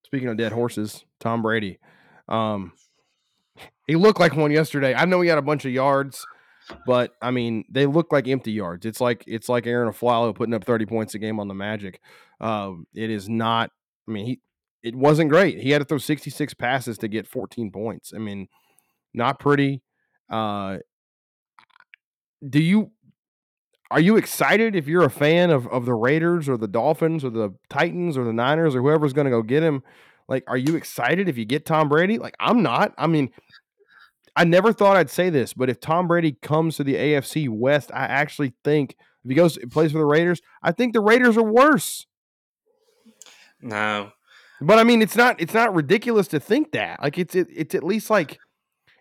[0.06, 1.80] speaking of dead horses, Tom Brady.
[2.28, 2.74] Um,
[3.88, 4.94] he looked like one yesterday.
[4.94, 6.26] I know he had a bunch of yards,
[6.86, 8.86] but I mean, they look like empty yards.
[8.86, 12.00] It's like it's like Arron Afflalo putting up 30 points a game on the Magic.
[12.40, 13.72] Um, it is not.
[14.08, 14.40] I mean, he
[14.84, 15.60] it wasn't great.
[15.60, 18.14] He had to throw 66 passes to get 14 points.
[18.16, 18.48] I mean,
[19.14, 19.82] not pretty.
[20.30, 20.78] Uh,
[22.48, 22.92] do you
[23.92, 27.32] are you excited if you're a fan of, of the Raiders or the Dolphins or
[27.32, 29.82] the Titans or the Niners or whoever's going to go get him?
[30.28, 32.20] Like, are you excited if you get Tom Brady?
[32.20, 32.94] Like, I'm not.
[33.00, 33.32] I mean,
[34.36, 37.89] I never thought I'd say this, but if Tom Brady comes to the AFC West,
[37.92, 41.44] I actually think if he goes plays for the Raiders, I think the Raiders are
[41.44, 42.06] worse.
[43.60, 44.12] No,
[44.62, 47.02] but I mean, it's not it's not ridiculous to think that.
[47.02, 48.38] Like, it's it, it's at least like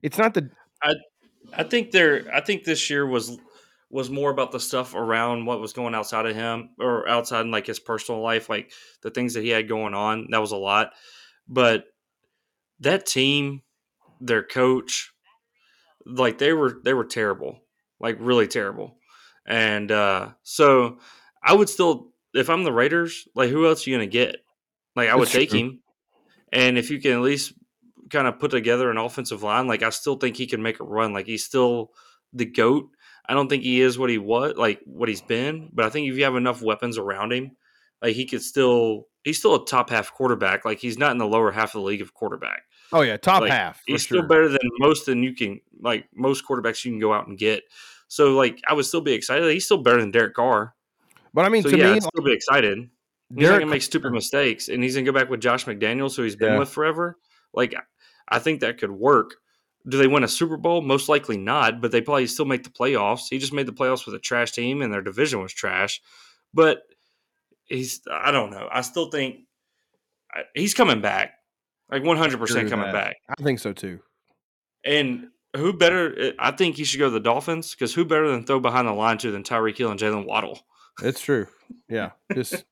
[0.02, 0.50] it's not the.
[0.82, 0.94] I
[1.52, 2.24] I think there.
[2.32, 3.38] I think this year was
[3.90, 7.50] was more about the stuff around what was going outside of him or outside in
[7.50, 8.70] like his personal life, like
[9.02, 10.28] the things that he had going on.
[10.30, 10.92] That was a lot.
[11.48, 11.84] But
[12.80, 13.62] that team,
[14.20, 15.12] their coach,
[16.04, 17.60] like they were they were terrible.
[17.98, 18.96] Like really terrible.
[19.46, 20.98] And uh so
[21.42, 24.36] I would still if I'm the Raiders, like who else are you gonna get?
[24.94, 25.80] Like I would take him.
[26.52, 27.54] And if you can at least
[28.10, 30.84] kind of put together an offensive line, like I still think he can make a
[30.84, 31.12] run.
[31.12, 31.92] Like he's still
[32.32, 32.90] the GOAT
[33.28, 35.68] I don't think he is what he was, like what he's been.
[35.72, 37.52] But I think if you have enough weapons around him,
[38.00, 40.64] like he could still, he's still a top half quarterback.
[40.64, 42.62] Like he's not in the lower half of the league of quarterback.
[42.90, 43.82] Oh yeah, top like, half.
[43.86, 44.18] He's sure.
[44.18, 47.36] still better than most than you can, like most quarterbacks you can go out and
[47.36, 47.64] get.
[48.08, 49.52] So like I would still be excited.
[49.52, 50.74] He's still better than Derek Carr.
[51.34, 52.78] But I mean, so to yeah, me, I'd still be excited.
[53.36, 56.22] He's not gonna make stupid mistakes, and he's gonna go back with Josh McDaniels, who
[56.22, 56.58] he's been Yeah.
[56.58, 57.18] with forever.
[57.52, 57.74] Like,
[58.28, 59.36] I think that could work.
[59.88, 60.82] Do they win a Super Bowl?
[60.82, 63.28] Most likely not, but they probably still make the playoffs.
[63.30, 66.00] He just made the playoffs with a trash team, and their division was trash.
[66.52, 66.82] But
[67.64, 68.68] he's, I don't know.
[68.70, 69.40] I still think
[70.54, 71.34] he's coming back,
[71.90, 72.92] like 100% coming that.
[72.92, 73.16] back.
[73.38, 74.00] I think so too.
[74.84, 76.32] And who better?
[76.38, 78.92] I think he should go to the Dolphins because who better than throw behind the
[78.92, 80.60] line to than Tyreek Hill and Jaylen Waddle?
[81.02, 81.46] It's true.
[81.88, 82.64] Yeah, just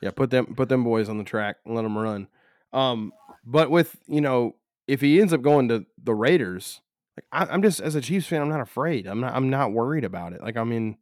[0.00, 2.28] yeah, put them put them boys on the track and let them run.
[2.72, 3.12] Um,
[3.44, 4.56] but with you know,
[4.88, 6.80] if he ends up going to the Raiders,
[7.16, 9.06] like I, I'm just as a Chiefs fan, I'm not afraid.
[9.06, 10.42] I'm not I'm not worried about it.
[10.42, 10.96] Like I mean,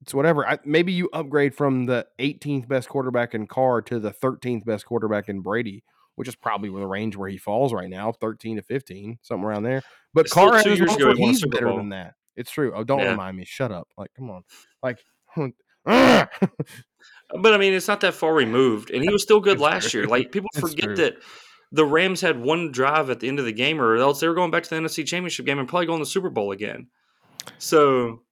[0.00, 0.48] it's whatever.
[0.48, 4.86] I, maybe you upgrade from the 18th best quarterback in Carr to the 13th best
[4.86, 5.82] quarterback in Brady,
[6.14, 9.64] which is probably the range where he falls right now, 13 to 15, something around
[9.64, 9.82] there.
[10.14, 12.14] But It's Carr two years ago where he won a he's better than that.
[12.36, 12.72] It's true.
[12.74, 13.10] Oh, don't Yeah.
[13.10, 13.44] remind me.
[13.44, 13.88] Shut up.
[13.98, 14.44] Like, come on.
[14.82, 14.98] Like,
[15.86, 20.06] But I mean, it's not that far removed, and he was still good last year.
[20.06, 21.16] Like people forget that
[21.72, 24.34] the Rams had one drive at the end of the game, or else they were
[24.34, 26.88] going back to the NFC Championship game and probably going to the Super Bowl again.
[27.58, 28.22] So,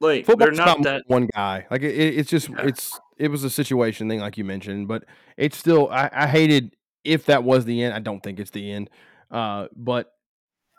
[0.00, 1.02] like, they're not not that.
[1.06, 1.66] one guy.
[1.70, 2.66] Like it, it's just Yeah.
[2.66, 5.04] it's it was a situation thing, like you mentioned, but
[5.36, 6.74] it's still I, I hated
[7.04, 7.94] if that was the end.
[7.94, 8.90] I don't think it's the end,
[9.30, 10.10] uh, but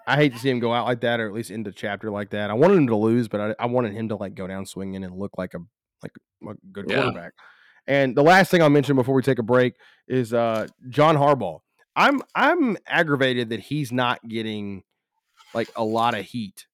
[0.07, 2.11] I hate to see him go out like that, or at least end the chapter
[2.11, 2.49] like that.
[2.49, 5.03] I wanted him to lose, but I, I wanted him to like go down swinging
[5.03, 5.59] and look like a
[6.03, 6.11] like
[6.47, 7.01] a good Yeah.
[7.03, 7.33] quarterback.
[7.87, 9.75] And the last thing I'll mention before we take a break
[10.07, 11.59] is uh, John Harbaugh.
[11.95, 14.83] I'm I'm aggravated that he's not getting
[15.53, 16.67] like a lot of heat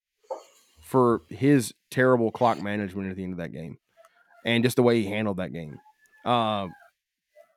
[0.82, 3.78] for his terrible clock management at the end of that game
[4.46, 5.80] and just the way he handled that game.
[6.26, 6.68] Uh,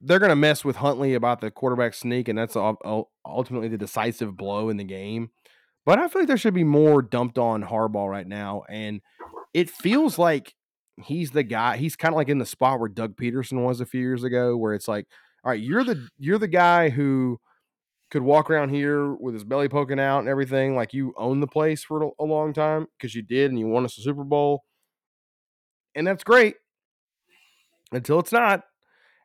[0.01, 3.79] they're to mess with Huntley about the quarterback sneak, and that's ul- ul- ultimately the
[3.79, 5.31] decisive blow in the game.
[5.87, 9.01] But I feel like there should be more dumped on Harbaugh right now, and
[9.53, 10.55] it feels like
[11.03, 11.77] he's the guy.
[11.77, 14.57] He's kind of like in the spot where Doug Pederson was a few years ago,
[14.57, 15.07] where it's like,
[15.43, 17.39] all right, you're the you're the guy who
[18.11, 21.47] could walk around here with his belly poking out and everything, like you own the
[21.47, 24.65] place for a, long time because you did, and you won us a Super Bowl,
[25.95, 26.57] and that's great
[27.93, 28.63] until it's not.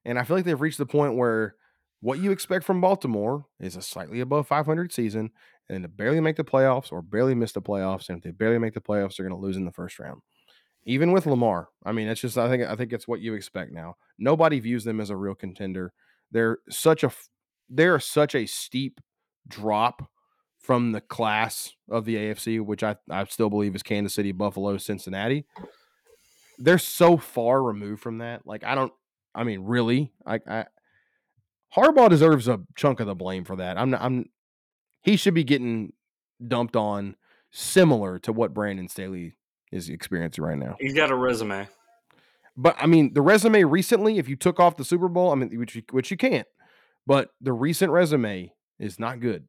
[0.06, 1.56] And I feel like they've reached the point where
[2.02, 5.32] what you expect from Baltimore is a slightly above 500 season
[5.70, 8.10] and to barely make the playoffs or barely miss the playoffs.
[8.10, 10.22] And if they barely make the playoffs, they're going to lose in the first round.
[10.86, 13.72] Even with Lamar, I mean, it's just I think I think it's what you expect
[13.72, 13.98] now.
[14.18, 15.94] Nobody views them as a real contender.
[16.32, 17.12] They're such a
[17.70, 19.00] f- they're such a steep
[19.48, 20.10] drop
[20.60, 24.78] from the class of the AFC, which I, I still believe is Kansas City, Buffalo,
[24.78, 25.46] Cincinnati.
[26.58, 28.46] They're so far removed from that.
[28.46, 28.94] Like I don't
[29.34, 30.66] I mean, really, I, I
[31.76, 33.78] Harbaugh deserves a chunk of the blame for that.
[33.78, 34.26] I'm, I'm,
[35.02, 35.94] he should be getting
[36.46, 37.16] dumped on,
[37.52, 39.36] similar to what Brandon Staley
[39.72, 40.76] is experiencing right now.
[40.80, 41.68] He's got a resume.
[42.58, 45.58] But I mean, the resume recently, if you took off the Super Bowl, I mean,
[45.58, 46.48] which you, which you can't,
[47.06, 49.48] but the recent resume is not good.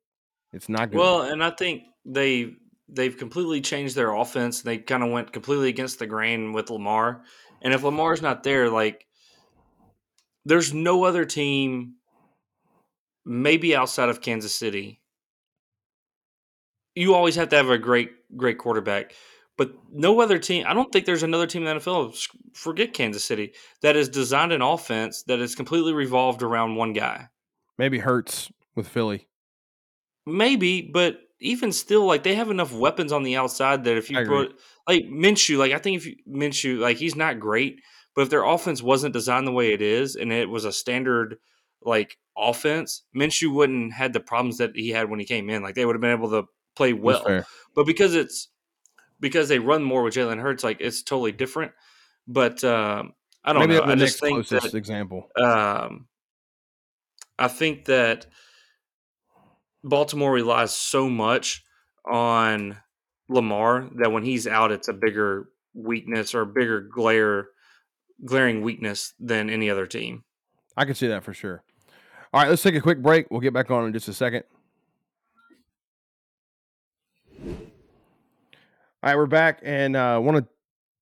[0.53, 0.99] It's not good.
[0.99, 2.55] Well, and I think they
[2.89, 4.63] they've completely changed their offense.
[4.63, 7.23] They kind of went completely against the grain with Lamar.
[7.63, 9.07] And if Lamar's not there, like
[10.45, 11.95] there's no other team,
[13.25, 15.01] maybe outside of Kansas City.
[16.95, 19.15] You always have to have a great, great quarterback.
[19.57, 22.17] But no other team, I don't think there's another team in the NFL,
[22.55, 27.29] forget Kansas City, that has designed an offense that is completely revolved around one guy.
[27.81, 29.27] Maybe hurts with Philly.
[30.27, 34.23] Maybe, but even still, like they have enough weapons on the outside that if you
[34.27, 34.55] put
[34.87, 37.81] like Minshew, like I think if you, Minshew, like he's not great,
[38.15, 41.39] but if their offense wasn't designed the way it is and it was a standard
[41.81, 45.63] like offense, Minshew wouldn't had the problems that he had when he came in.
[45.63, 48.49] Like they would have been able to play well, but because it's
[49.21, 51.73] because they run more with Jalen Hurts, like it's totally different.
[52.29, 53.91] But um, I don't Maybe know.
[53.91, 55.31] I just think closest that example.
[55.43, 56.09] um,
[57.41, 58.27] I think that
[59.83, 61.65] Baltimore relies so much
[62.05, 62.77] on
[63.31, 67.49] Lamar that when he's out, it's a bigger weakness or a bigger glare,
[68.25, 70.25] glaring weakness than any other team.
[70.77, 71.63] I can see that for sure.
[72.33, 73.31] All right, let's take a quick break.
[73.31, 74.45] We'll get back on in just a second.
[77.43, 77.55] All
[79.03, 80.47] right, we're back and uh, want to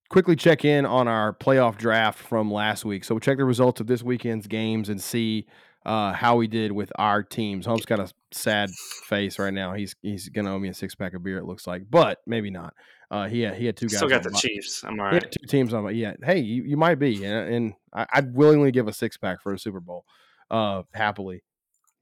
[0.07, 3.03] quickly check in on our playoff draft from last week.
[3.03, 5.45] So we'll check the results of this weekend's games and see
[5.85, 7.65] uh, how we did with our teams.
[7.65, 8.69] Holmes got a sad
[9.07, 9.73] face right now.
[9.73, 11.37] He's he's gonna owe me a six pack of beer.
[11.37, 12.73] It looks like, but maybe not.
[13.11, 13.97] Uh, he had, he had two guys.
[13.97, 14.39] Still got the bye.
[14.39, 14.83] Chiefs.
[14.83, 15.13] I'm all right.
[15.13, 15.23] He right.
[15.23, 18.35] had two teams on, but yeah, hey, you, you might be, and, and I, I'd
[18.35, 20.05] willingly give a six pack for a Super Bowl,
[20.51, 21.41] uh, happily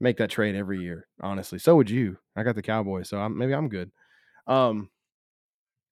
[0.00, 1.06] make that trade every year.
[1.22, 2.18] Honestly, so would you.
[2.36, 3.90] I got the Cowboys, so I'm, maybe I'm good.
[4.46, 4.90] Um,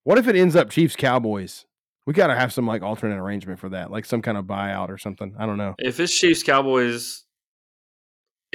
[0.03, 1.65] what if it ends up Chiefs Cowboys
[2.07, 4.87] We got to have some like alternate arrangement for that, like some kind of buyout
[4.87, 5.35] or something.
[5.37, 5.75] I don't know.
[5.77, 7.25] If it's Chiefs Cowboys,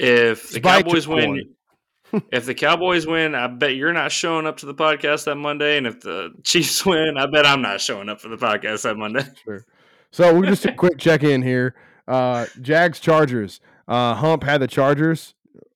[0.03, 1.55] if the Spike Cowboys win,
[2.31, 5.77] if the Cowboys win, I bet you're not showing up to the podcast that Monday.
[5.77, 8.97] And if the Chiefs win, I bet I'm not showing up for the podcast that
[8.97, 9.23] Monday.
[9.43, 9.65] Sure.
[10.11, 11.73] So we'll just a quick check in here.
[12.07, 13.59] Uh, Jags Chargers.
[13.87, 15.33] Uh, Hump had the Chargers.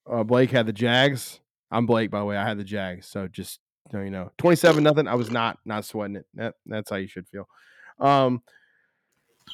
[0.08, 1.40] Uh, Blake had the Jags.
[1.72, 2.38] I'm Blake, by the way.
[2.38, 3.08] I had the Jags.
[3.08, 3.60] So just
[3.92, 5.08] so you know, 27 nothing.
[5.08, 6.28] I was not not sweating it.
[6.36, 7.48] That that's how you should feel.
[8.00, 8.44] Um,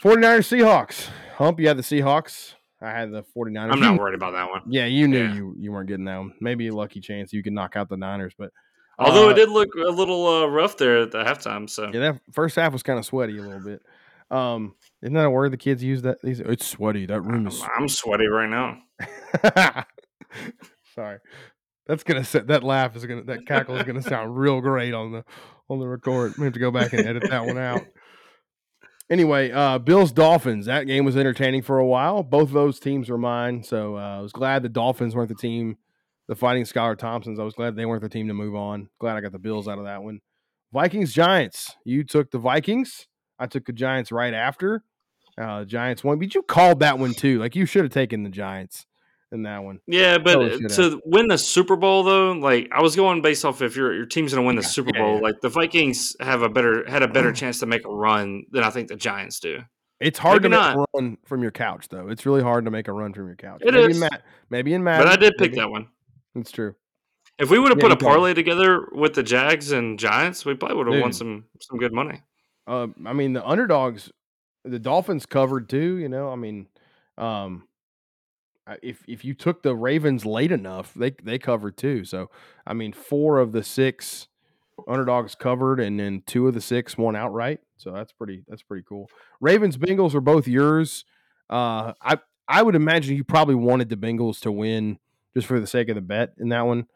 [0.04, 1.08] 49ers Seahawks.
[1.38, 2.56] Hump, you had the Seahawks.
[2.84, 3.72] I had the 49ers.
[3.72, 4.62] I'm not worried about that one.
[4.68, 5.34] Yeah, you knew Yeah.
[5.34, 6.34] you you weren't getting that one.
[6.42, 8.52] Maybe a lucky chance you could knock out the Niners, but
[9.00, 11.70] Although uh, it did look a little uh, rough there at the halftime.
[11.70, 13.82] So Yeah, that first half was kind of sweaty a little bit.
[14.30, 16.02] Um, isn't that a word the kids use?
[16.04, 17.06] That these it's sweaty.
[17.06, 17.64] That room is.
[17.78, 18.78] I'm sweaty right now.
[20.96, 21.18] Sorry,
[21.88, 25.12] that's gonna set that laugh is gonna that cackle is gonna sound real great on
[25.12, 25.24] the
[25.70, 26.34] on the record.
[26.38, 27.82] We have to go back and edit that one out.
[29.14, 30.66] Anyway, uh, Bills Dolphins.
[30.66, 32.24] That game was entertaining for a while.
[32.24, 35.36] Both of those teams were mine, so uh, I was glad the Dolphins weren't the
[35.36, 35.78] team.
[36.28, 37.40] The Fighting Skylar Thompsons.
[37.40, 38.90] I was glad they weren't the team to move on.
[38.98, 40.22] Glad I got the Bills out of that one.
[40.74, 41.76] Vikings Giants.
[41.86, 43.08] You took the Vikings.
[43.38, 44.84] I took the Giants right after.
[45.40, 47.38] Uh, Giants won, but you called that one too.
[47.38, 48.88] Like you should have taken the Giants
[49.34, 49.80] in that one.
[49.88, 53.62] Yeah, but Totally to win the Super Bowl though, like I was going based off
[53.62, 55.22] if your your team's going to win the Yeah, Super Bowl, yeah.
[55.22, 58.64] like the Vikings have a better had a better chance to make a run than
[58.64, 59.60] I think the Giants do.
[60.00, 60.78] It's hard Maybe to make not.
[60.78, 62.10] a run from your couch, though.
[62.10, 63.62] It's really hard to make a run from your couch.
[63.66, 63.98] It maybe is.
[63.98, 65.00] in Matt, maybe in Matt.
[65.00, 65.88] But I did pick that one.
[66.36, 66.76] It's true.
[67.40, 68.06] If we would have Yeah, put a got it.
[68.12, 71.94] parlay together with the Jags and Giants, we probably would have won some some good
[71.94, 72.22] money.
[72.68, 74.12] Uh, I mean, the underdogs,
[74.66, 75.98] the Dolphins covered too.
[75.98, 76.68] You know, I mean,
[77.18, 77.73] um, I-
[78.82, 82.06] if if you took the Ravens late enough, they they covered too.
[82.06, 82.30] So
[82.66, 84.28] I mean, four of the six
[84.88, 87.60] underdogs covered, and then two of the six won outright.
[87.78, 89.10] So that's pretty that's pretty cool.
[89.42, 91.06] Ravens Bengals are both yours.
[91.50, 95.00] Uh, I I would imagine you probably wanted the Bengals to win
[95.36, 96.88] just for the sake of the bet in that one,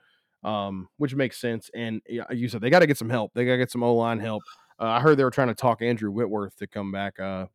[0.43, 1.69] um, which makes sense.
[1.73, 3.33] And you said they got to get some help.
[3.33, 4.43] They got to get some O line help.
[4.79, 7.47] Uh, I heard they were trying to talk Andrew Whitworth to come back uh,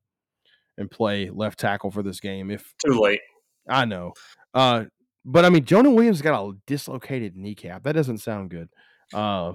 [0.77, 2.51] and play left tackle for this game.
[2.51, 3.21] If Too late.
[3.69, 4.13] I know,
[4.55, 4.85] uh,
[5.25, 7.85] but I mean, Jonah Williams got a dislocated kneecap.
[7.85, 8.69] That doesn't sound good.
[9.15, 9.53] Uh,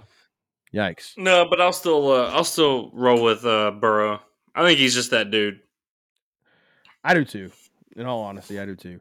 [0.74, 1.14] yikes!
[1.18, 4.22] No, but I'll still uh, I'll still roll with uh, Burrow.
[4.56, 5.60] I think he's just that dude.
[7.04, 7.52] I do too.
[7.96, 9.00] In all honesty, I do too.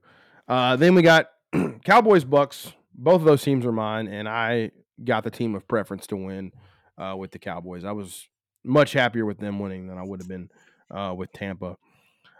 [0.48, 1.26] Uh, then we got
[1.84, 2.72] Cowboys Bucs.
[2.94, 4.70] Both of those teams are mine, and I
[5.04, 6.52] got the team of preference to win
[6.96, 7.84] uh, with the Cowboys.
[7.84, 8.26] I was
[8.64, 10.48] much happier with them winning than I would have been
[10.90, 11.66] uh, with Tampa.
[11.66, 11.76] All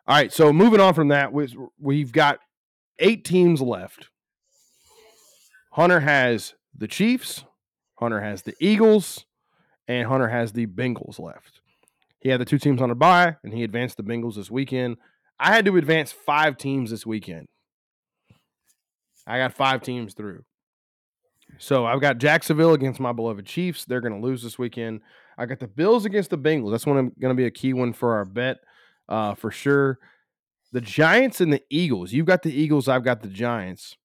[0.09, 2.39] right, so moving on from that, we- we've got
[2.99, 4.09] eight teams left.
[5.73, 7.45] Hunter has the Chiefs,
[7.97, 9.27] Hunter has the Eagles,
[9.89, 11.61] and Hunter has the Bengals left.
[12.21, 14.97] He had the two teams on a bye, and he advanced the Bengals this weekend.
[15.39, 17.47] I had to advance five teams this weekend.
[19.27, 20.45] I got five teams through.
[21.59, 23.85] So I've got Jacksonville against my beloved Chiefs.
[23.85, 25.01] They're going to lose this weekend.
[25.39, 26.71] I got the Bills against the Bengals.
[26.71, 28.59] That's going to be a key one for our bet
[29.09, 29.99] uh, for sure.
[30.73, 32.13] The Giants and the Eagles.
[32.13, 32.89] You've got the Eagles.
[32.89, 33.97] I've got the Giants.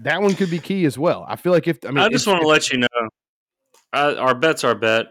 [0.00, 1.24] That one could be key as well.
[1.28, 3.08] I feel like if I I, just want to let you know,
[3.92, 5.06] I, our bet's our bet.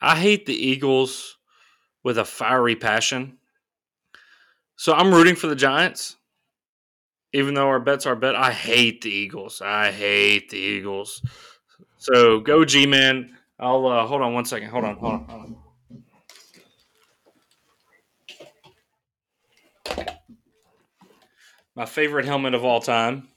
[0.00, 1.38] I hate the Eagles
[2.04, 3.38] with a fiery passion,
[4.76, 6.16] so I'm rooting for the Giants.
[7.32, 9.60] Even though our bet's our bet, I hate the Eagles.
[9.60, 11.22] I hate the Eagles.
[11.96, 13.36] So go G man.
[13.58, 14.68] I'll uh, hold on one second.
[14.68, 14.96] Hold on.
[14.96, 15.24] Hold on.
[15.24, 15.56] Hold on.
[21.76, 23.28] My favorite helmet of all time.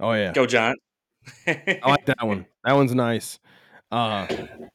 [0.00, 0.80] oh yeah, Go Giants.
[1.46, 2.46] I like that one.
[2.64, 3.38] That one's nice.
[3.90, 4.26] Uh,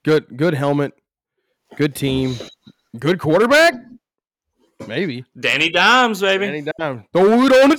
[0.03, 0.93] good, good helmet,
[1.77, 2.35] good team,
[2.99, 3.73] good quarterback.
[4.87, 6.45] Maybe Danny Dimes, baby.
[6.47, 7.03] Danny Dimes.
[7.13, 7.75] Throw it on the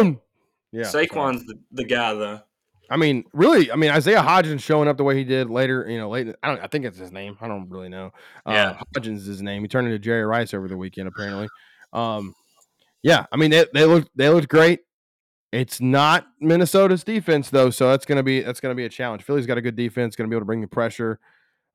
[0.00, 0.20] dome.
[0.72, 0.82] Yeah.
[0.84, 2.40] Saquon's the, the guy, though.
[2.90, 3.72] I mean, really.
[3.72, 5.86] I mean, Isaiah Hodgins showing up the way he did later.
[5.88, 6.28] You know, late.
[6.42, 6.60] I don't.
[6.62, 7.36] I think it's his name.
[7.40, 8.12] I don't really know.
[8.44, 8.78] Uh, Yeah.
[8.94, 9.62] Hodgins is his name.
[9.62, 11.48] He turned into Jerry Rice over the weekend, apparently.
[11.92, 12.34] Um,
[13.02, 13.26] yeah.
[13.32, 14.80] I mean, they they look they looked great.
[15.52, 19.22] It's not Minnesota's defense though, so that's gonna be that's gonna be a challenge.
[19.22, 21.18] Philly's got a good defense, gonna be able to bring the pressure.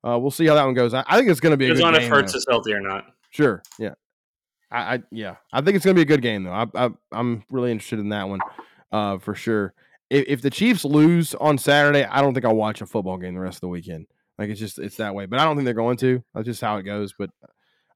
[0.06, 0.94] Uh, we'll see how that one goes.
[0.94, 3.06] I, I think it's gonna be good on if Hurts is healthy or not.
[3.30, 3.62] Sure.
[3.78, 3.94] Yeah.
[4.70, 5.36] I, I yeah.
[5.52, 6.52] I think it's gonna be a good game though.
[6.52, 8.40] I, I I'm really interested in that one,
[8.92, 9.74] uh, for sure.
[10.10, 13.34] If, if the Chiefs lose on Saturday, I don't think I'll watch a football game
[13.34, 14.06] the rest of the weekend.
[14.38, 15.26] Like it's just it's that way.
[15.26, 16.22] But I don't think they're going to.
[16.34, 17.14] That's just how it goes.
[17.18, 17.30] But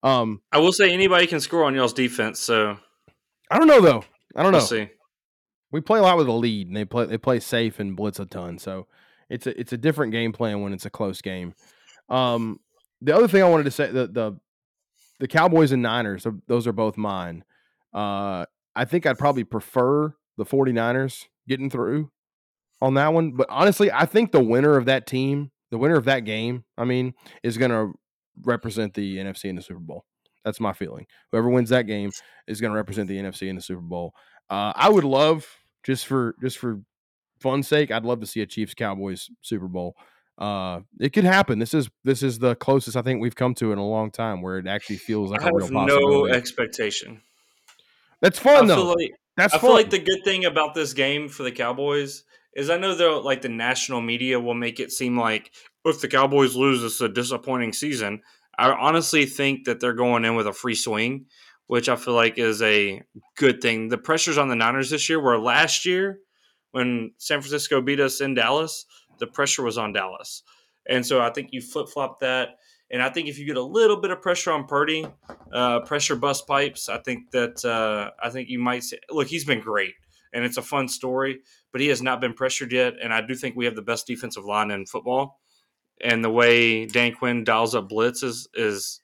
[0.02, 2.78] um, I will say anybody can score on y'all's defense, so
[3.50, 4.04] I don't know though.
[4.34, 4.58] I don't know.
[4.58, 4.88] we'll see.
[5.70, 8.18] we play a lot with a lead, and they play they play safe and blitz
[8.18, 8.58] a ton.
[8.58, 8.86] So
[9.28, 11.54] it's a it's a different game plan when it's a close game.
[12.08, 12.60] Um,
[13.00, 14.38] the other thing I wanted to say the the
[15.18, 17.44] the Cowboys and Niners, those are both mine.
[17.94, 18.44] Uh,
[18.74, 22.10] I think I'd probably prefer the 49ers getting through
[22.82, 23.32] on that one.
[23.32, 26.84] But honestly, I think the winner of that team, the winner of that game, I
[26.84, 27.94] mean, is going to
[28.42, 30.04] represent the NFC in the Super Bowl.
[30.46, 31.06] That's my feeling.
[31.32, 32.12] Whoever wins that game
[32.46, 34.14] is going to represent the NFC in the Super Bowl.
[34.48, 35.44] Uh, I would love
[35.82, 36.80] just for just for
[37.40, 39.96] fun's sake, I'd love to see a Chiefs Cowboys Super Bowl.
[40.38, 41.58] Uh, it could happen.
[41.58, 44.40] This is this is the closest I think we've come to in a long time
[44.40, 46.06] where it actually feels like I a real possibility.
[46.06, 47.22] no expectation.
[48.22, 48.92] That's fun I though.
[48.92, 49.68] like That's I fun.
[49.68, 52.22] feel like the good thing about this game for the Cowboys
[52.54, 55.50] is I know they're like the national media will make it seem like
[55.84, 58.22] if the Cowboys lose, it's a disappointing season.
[58.58, 61.26] I honestly think that they're going in with a free swing,
[61.66, 63.02] which I feel like is a
[63.36, 63.88] good thing.
[63.88, 66.20] The pressures on the Niners this year were last year
[66.70, 68.84] when San Francisco beat us in Dallas,
[69.18, 70.42] the pressure was on Dallas.
[70.88, 72.58] And so I think you flip flop that.
[72.90, 75.06] And I think if you get a little bit of pressure on Purdy,
[75.52, 79.44] uh, pressure bust pipes, I think that uh, I think you might say, look, he's
[79.44, 79.94] been great,
[80.32, 81.40] and it's a fun story,
[81.72, 82.94] but he has not been pressured yet.
[83.02, 85.40] And I do think we have the best defensive line in football.
[86.02, 89.00] And the way Dan Quinn dials up blitz is is,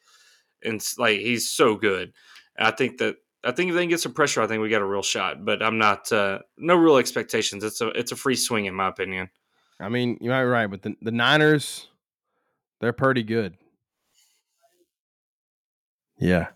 [0.62, 2.12] and like he's so good.
[2.58, 4.82] I think that I think if they can get some pressure, I think we got
[4.82, 5.44] a real shot.
[5.44, 7.64] But I'm not uh, no real expectations.
[7.64, 9.30] It's a it's a free swing in my opinion.
[9.80, 11.88] I mean, you might be right, but the, the Niners,
[12.80, 13.56] they're pretty good.
[16.18, 16.48] Yeah.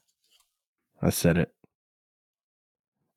[1.02, 1.52] I said it.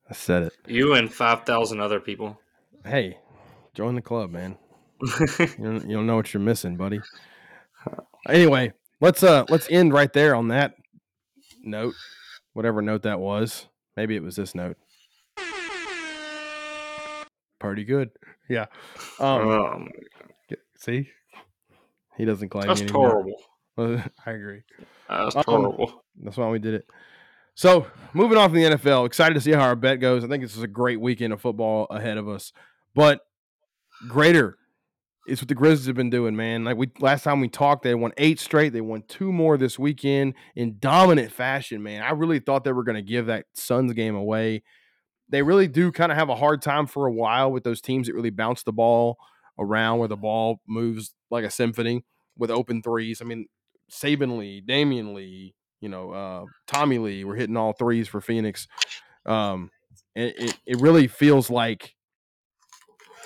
[0.10, 0.54] I said it.
[0.68, 2.40] You and five thousand other people.
[2.84, 3.18] Hey,
[3.76, 4.58] join the club, man.
[5.40, 7.00] You don't, you don't know what you're missing, buddy.
[8.28, 10.76] Anyway, let's uh let's end right there on that
[11.64, 11.94] note.
[12.54, 13.68] Whatever note that was.
[13.96, 14.78] Maybe it was this note.
[17.60, 18.10] Pretty good.
[18.50, 18.66] Yeah.
[19.20, 19.88] Um um,
[20.78, 21.10] see?
[22.18, 23.42] He doesn't claim that's horrible.
[23.78, 24.62] I agree.
[25.08, 26.04] That's Um, horrible.
[26.22, 26.88] That's why we did it.
[27.56, 30.24] So moving on from the NFL, excited to see how our bet goes.
[30.24, 32.54] I think this is a great weekend of football ahead of us.
[32.96, 33.22] But
[34.08, 34.58] greater
[35.30, 36.64] is what the Grizzlies have been doing, man.
[36.64, 38.74] Like we last time we talked, they won eight straight.
[38.74, 42.02] They won two more this weekend in dominant fashion, man.
[42.02, 44.64] I really thought they were going to give that Suns game away.
[45.30, 48.08] They really do kind of have a hard time for a while with those teams
[48.08, 49.18] that really bounce the ball
[49.60, 52.04] around where the ball moves like a symphony
[52.38, 53.22] with open threes.
[53.22, 53.46] I mean,
[53.92, 58.68] Saben Lee, Damion Lee, you know, uh, Tommy Lee were hitting all threes for Phoenix.
[59.26, 59.70] Um,
[60.16, 61.96] it, it really feels like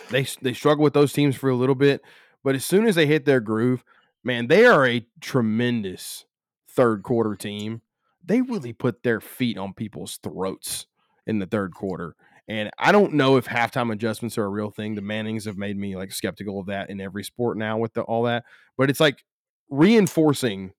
[0.10, 2.02] they they struggle with those teams for a little bit,
[2.44, 3.84] but as soon as they hit their groove,
[4.24, 6.26] man, they are a tremendous
[6.70, 7.82] third quarter team.
[8.24, 10.88] They really put their feet on people's throats
[11.28, 12.16] in the third quarter.
[12.48, 14.96] And I don't know if halftime adjustments are a real thing.
[14.96, 18.02] The Mannings have made me like skeptical of that in every sport now with the,
[18.02, 18.44] all that.
[18.78, 19.24] But it's like
[19.70, 20.74] reinforcing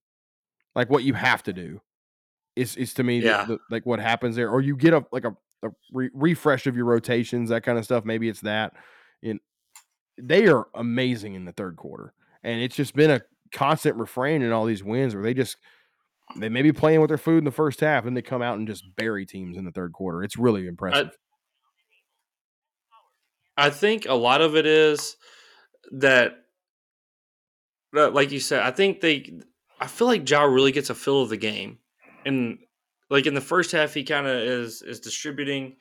[0.75, 1.81] like what you have to do
[2.57, 4.51] is is to me the- the, like what happens there.
[4.51, 7.85] Or you get a like a, a re- refresh of your rotations, that kind of
[7.85, 8.05] stuff.
[8.05, 8.75] Maybe it's that.
[10.17, 14.53] They are amazing in the third quarter, and it's just been a constant refrain in
[14.53, 15.57] all these wins where they just
[16.37, 18.59] they may be playing with their food in the first half, and they come out
[18.59, 20.23] and just bury teams in the third quarter.
[20.23, 21.11] It's really impressive.
[23.57, 25.17] I think a lot of it is
[25.93, 26.33] that,
[27.93, 29.39] that, like you said, I think they,
[29.81, 31.79] I feel like Ja really gets a feel of the game,
[32.25, 32.59] and
[33.11, 35.77] like in the first half, he kind of is is distributing.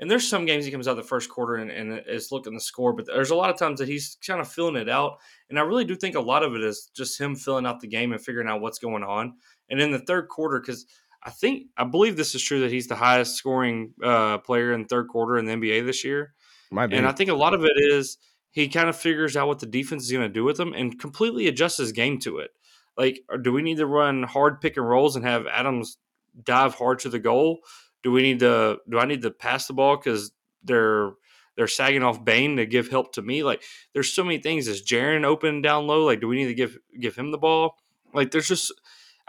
[0.00, 2.60] And there's some games he comes out the first quarter and, and is looking the
[2.60, 5.18] score, but there's a lot of times that he's kind of filling it out.
[5.50, 7.88] And I really do think a lot of it is just him filling out the
[7.88, 9.34] game and figuring out what's going on.
[9.68, 10.86] And in the third quarter, because
[11.22, 14.84] I think I believe this is true that he's the highest scoring uh, player in
[14.84, 16.32] third quarter in the NBA this year.
[16.70, 16.96] Might be.
[16.96, 18.18] And I think a lot of it is
[18.50, 20.98] he kind of figures out what the defense is going to do with him and
[20.98, 22.50] completely adjusts his game to it.
[22.96, 25.98] Like, do we need to run hard pick and rolls and have Adams
[26.42, 27.60] dive hard to the goal?
[28.08, 28.78] Do we need to?
[28.88, 30.32] Do I need to pass the ball because
[30.64, 31.10] they're
[31.56, 33.42] they're sagging off Bane to give help to me?
[33.42, 34.66] Like, there's so many things.
[34.66, 36.06] Is Jaren open down low?
[36.06, 37.76] Like, do we need to give give him the ball?
[38.14, 38.72] Like, there's just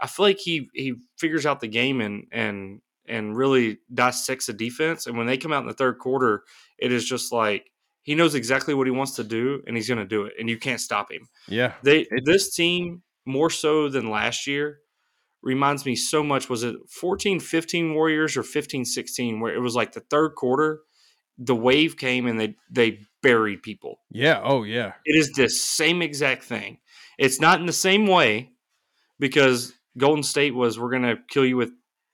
[0.00, 4.54] I feel like he he figures out the game and and and really dissects the
[4.54, 5.06] defense.
[5.06, 6.44] And when they come out in the third quarter,
[6.78, 7.70] it is just like
[8.00, 10.48] he knows exactly what he wants to do and he's going to do it, and
[10.48, 11.28] you can't stop him.
[11.48, 14.78] yeah, They this team more so than last year
[15.42, 19.74] reminds me so much was it 14 15 Warriors or 15 16 where it was
[19.74, 20.80] like the third quarter
[21.40, 23.98] the wave came and they they buried people.
[24.10, 26.78] yeah, oh yeah, It is the same exact thing.
[27.18, 28.50] It's not in the same way
[29.18, 31.70] because Golden State was we're going to kill you with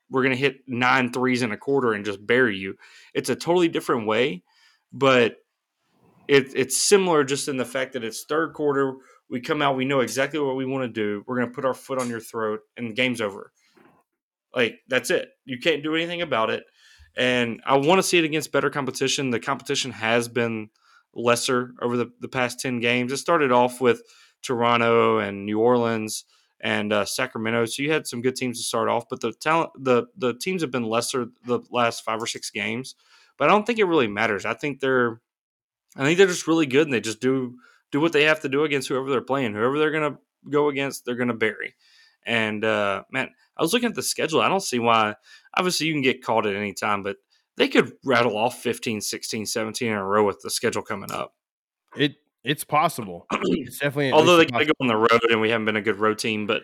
[0.09, 2.77] we're going to hit nine threes in a quarter and just bury you.
[3.13, 4.45] It's a totally different way,
[4.93, 5.37] but
[6.29, 8.95] it, it's similar just in the fact that it's third quarter.
[9.29, 11.25] We come out, we know exactly what we want to do.
[11.27, 13.53] We're going to put our foot on your throat, and the game's over.
[14.55, 15.29] Like that's it.
[15.45, 16.65] You can't do anything about it.
[17.17, 19.31] And I want to see it against better competition.
[19.31, 20.69] The competition has been
[21.15, 23.11] lesser over the, the past 10 games.
[23.11, 24.03] It started off with
[24.43, 26.25] Toronto and New Orleans
[26.61, 27.67] and uh, Sacramento.
[27.67, 30.63] So you had some good teams to start off, but the talent, the the teams
[30.63, 32.95] have been lesser the last five or six games.
[33.39, 34.47] But I don't think it really matters.
[34.47, 35.21] I think they're,
[35.95, 37.57] I think they're just really good, and they just do
[37.93, 39.55] do what they have to do against whoever they're playing.
[39.55, 40.19] Whoever they're gonna
[40.49, 41.75] go against, they're gonna bury.
[42.25, 44.41] And uh, man, I was looking at the schedule.
[44.41, 45.15] I don't see why.
[45.55, 47.17] Obviously, you can get called at any time, but
[47.57, 51.35] they could rattle off 15, 16, 17 in a row with the schedule coming up.
[51.97, 53.27] It it's possible.
[53.43, 55.83] It's definitely although they got to go on the road, and we haven't been a
[55.83, 56.63] good road team, but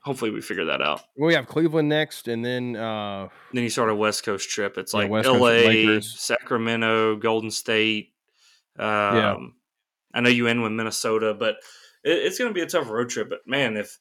[0.00, 1.02] hopefully we figure that out.
[1.16, 4.76] We have Cleveland next, and then uh, then you start a West Coast trip.
[4.76, 8.12] It's yeah, like L.A., Sacramento, Golden State.
[8.78, 9.36] Um, yeah,
[10.14, 11.56] I know you end with Minnesota, but
[12.04, 13.30] it, it's going to be a tough road trip.
[13.30, 13.98] But man, if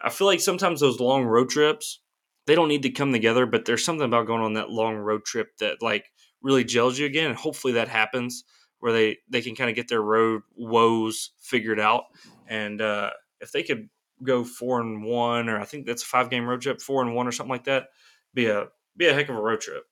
[0.00, 2.00] I feel like sometimes those long road trips
[2.46, 5.24] they don't need to come together, but there's something about going on that long road
[5.24, 6.10] trip that like
[6.42, 8.44] really gels you again, and hopefully that happens
[8.78, 12.04] where they they can kind of get their road woes figured out.
[12.46, 13.88] And uh, if they could
[14.22, 17.14] go four and one, or I think that's a five game road trip, four and
[17.14, 17.88] one or something like that,
[18.32, 19.84] be a be a heck of a road trip.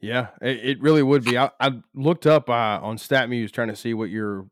[0.00, 1.38] Yeah, it, really would be.
[1.38, 4.46] I, I looked up uh, on StatMuse trying to see what your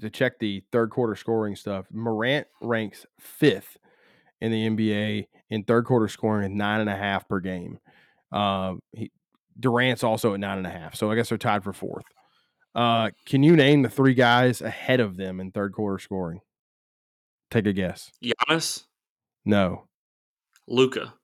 [0.00, 1.86] to check the third quarter scoring stuff.
[1.90, 3.78] Morant ranks fifth
[4.40, 7.78] in the NBA in third quarter scoring at nine and a half per game.
[8.32, 9.10] Uh, he,
[9.58, 12.04] Durant's also at nine and a half, so I guess they're tied for fourth.
[12.74, 16.40] Uh, can you name the three guys ahead of them in third quarter scoring?
[17.50, 18.12] Take a guess.
[18.22, 18.84] Giannis.
[19.44, 19.88] No.
[20.68, 21.14] Luka.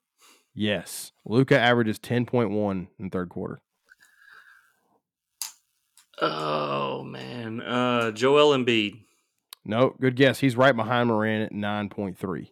[0.53, 3.61] Yes, Luka averages ten point one in third quarter.
[6.21, 9.01] Oh man, uh, Joel Embiid.
[9.65, 10.39] No, good guess.
[10.39, 12.51] He's right behind Morant at nine point three.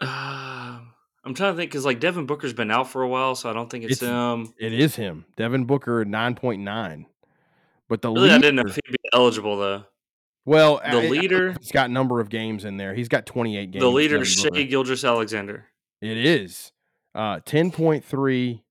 [0.00, 0.78] Uh,
[1.24, 3.52] I'm trying to think because like Devin Booker's been out for a while, so I
[3.52, 4.52] don't think it's, it's him.
[4.58, 7.06] It is him, Devin Booker, nine point nine.
[7.88, 9.84] But the really, leader, I didn't know if he'd be eligible though.
[10.44, 12.94] Well, the I, leader, I, he's got number of games in there.
[12.94, 13.82] He's got 28 games.
[13.82, 15.66] The leader, Shai Gilgeous-Alexander.
[16.00, 16.70] It is
[17.16, 18.62] uh, 10.3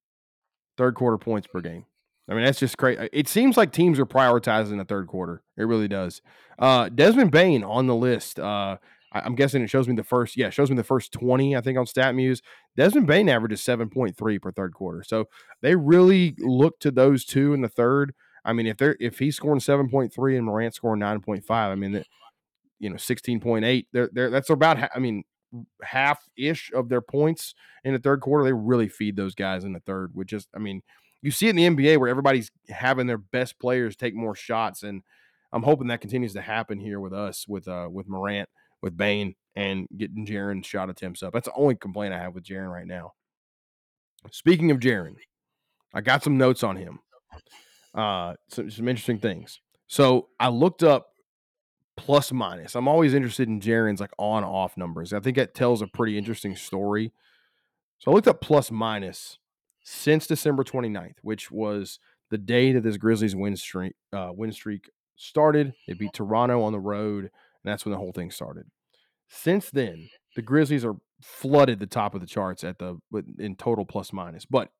[0.77, 1.85] third quarter points per game.
[2.29, 3.07] I mean, that's just crazy.
[3.13, 5.43] It seems like teams are prioritizing the third quarter.
[5.57, 6.21] It really does.
[6.57, 8.39] Uh, Desmond Bane on the list.
[8.39, 8.77] Uh,
[9.11, 11.61] I, am guessing it shows me the first, yeah, shows me the first 20, I
[11.61, 12.41] think, on StatMuse.
[12.75, 15.03] Desmond Bane averages 7.3 per third quarter.
[15.03, 15.25] So
[15.61, 18.13] they really look to those two in the third.
[18.43, 22.07] I mean, if they're if he's scoring 7.3 and Morant scoring 9.5, I mean, that,
[22.79, 25.23] you know, 16.8, they're, they're that's about, I mean,
[25.83, 28.43] half ish of their points in the third quarter.
[28.43, 30.81] They really feed those guys in the third, which is, I mean,
[31.25, 34.83] you see it in the NBA where everybody's having their best players take more shots.
[34.83, 35.01] And
[35.51, 38.47] I'm hoping that continues to happen here with us, with, uh, with Morant
[38.81, 41.33] with Bane, and getting Jaren shot attempts up.
[41.33, 43.13] That's the only complaint I have with Jaren right now.
[44.31, 45.15] Speaking of Jaren,
[45.93, 46.99] I got some notes on him.
[47.95, 49.59] Uh, some, some interesting things.
[49.87, 51.07] So I looked up
[51.97, 52.75] plus minus.
[52.75, 55.13] I'm always interested in Jaren's like on off numbers.
[55.13, 57.11] I think that tells a pretty interesting story.
[57.97, 59.39] So I looked up plus minus
[59.85, 61.99] since December 29th, which was
[62.31, 65.73] the day that this Grizzlies win streak uh, win streak started.
[65.87, 67.31] They beat Toronto on the road, and
[67.63, 68.65] that's when the whole thing started.
[69.29, 72.97] Since then, the Grizzlies are flooded the top of the charts at the
[73.37, 74.45] in total plus minus.
[74.45, 74.71] But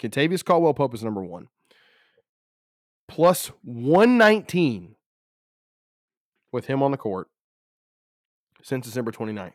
[0.00, 1.48] Kentavious Caldwell Pope is number one.
[3.06, 4.96] Plus 119
[6.50, 7.28] with him on the court
[8.62, 9.52] since December 29th.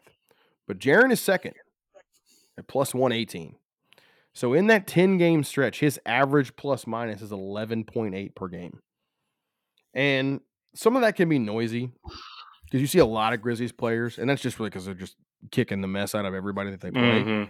[0.67, 1.53] But Jaren is second
[2.57, 3.55] at plus 118.
[4.35, 8.79] So in that 10 game stretch, his average plus minus is 11.8 per game.
[9.93, 10.41] And
[10.75, 11.89] some of that can be noisy
[12.65, 15.15] because you see a lot of Grizzlies players, and that's just really because they're just
[15.51, 17.01] kicking the mess out of everybody that they play.
[17.01, 17.43] Mm-hmm.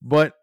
[0.00, 0.34] But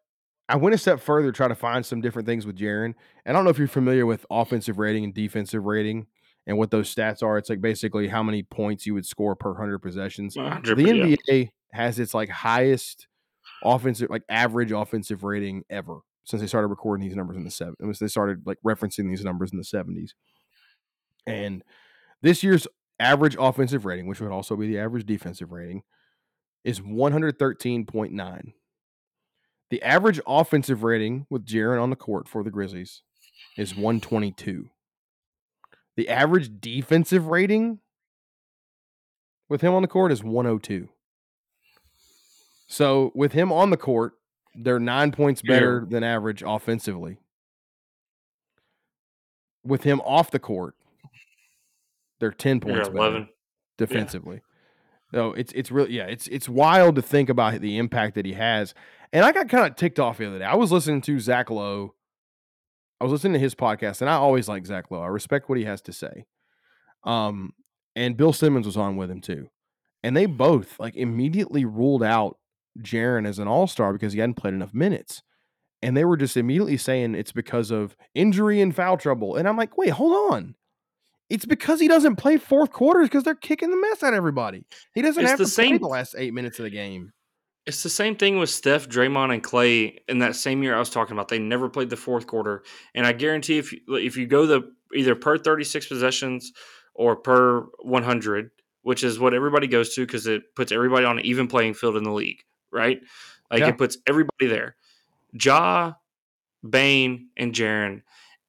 [0.50, 2.94] I went a step further, try to find some different things with Jaren.
[3.26, 6.08] And I don't know if you're familiar with offensive rating and defensive rating
[6.46, 7.38] and what those stats are.
[7.38, 10.36] It's like basically how many points you would score per hundred possessions.
[10.36, 11.46] 100, the NBA yeah.
[11.72, 13.08] has its like highest
[13.64, 17.76] offensive, like average offensive rating ever since they started recording these numbers in the seven.
[17.80, 20.16] They started like referencing these numbers in the seventies.
[21.26, 21.64] And
[22.22, 22.68] this year's
[23.00, 25.84] average offensive rating, which would also be the average defensive rating,
[26.64, 28.54] is 113.9.
[29.70, 33.02] The average offensive rating with Jaren on the court for the Grizzlies
[33.58, 34.70] is 122.
[35.96, 37.80] The average defensive rating
[39.50, 40.90] with him on the court is 102.
[42.74, 44.14] So with him on the court,
[44.56, 45.94] they're nine points better yeah.
[45.94, 47.20] than average offensively.
[49.64, 50.74] With him off the court,
[52.20, 53.28] they're 10 points better
[53.78, 54.42] defensively.
[55.14, 58.34] So it's it's really yeah, it's it's wild to think about the impact that he
[58.34, 58.74] has.
[59.12, 60.46] And I got kind of ticked off the other day.
[60.46, 61.94] I was listening to Zach Lowe.
[63.00, 65.04] I was listening to his podcast, and I always like Zach Lowe.
[65.04, 66.26] I respect what he has to say.
[67.04, 67.54] Um,
[67.96, 69.52] and Bill Simmons was on with him too.
[70.02, 72.38] And they both like immediately ruled out
[72.80, 75.22] Jaren as an all-star because he hadn't played enough minutes.
[75.82, 79.36] And they were just immediately saying it's because of injury and foul trouble.
[79.36, 80.56] And I'm like, wait, hold on.
[81.30, 84.66] It's because he doesn't play fourth quarters because they're kicking the mess out of everybody.
[84.94, 87.12] He doesn't It's have the to play the last eight minutes of the game.
[87.66, 90.90] It's the same thing with Steph, Draymond, and Clay in that same year I was
[90.90, 91.30] talking about.
[91.30, 92.64] They never played the fourth quarter,
[92.94, 96.52] and I guarantee if you, if you go the either per thirty six possessions
[96.94, 98.52] or per one hundred,
[98.82, 101.96] which is what everybody goes to because it puts everybody on an even playing field
[101.96, 102.44] in the league,
[102.74, 103.00] right?
[103.52, 103.70] Like Yeah.
[103.70, 104.76] it puts everybody there.
[105.40, 105.94] Ja,
[106.68, 108.02] Bane, and Jaren,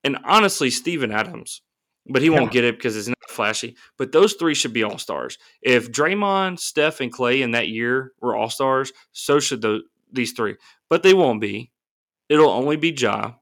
[0.02, 1.62] and honestly, Steven Adams,
[2.06, 3.76] but he won't get it because it's not flashy.
[3.96, 5.38] But those three should be all stars.
[5.62, 10.32] If Draymond, Steph, and Clay in that year were all stars, so should those these
[10.32, 10.56] three.
[10.88, 11.72] But they won't be.
[12.28, 13.32] It'll only be Ja.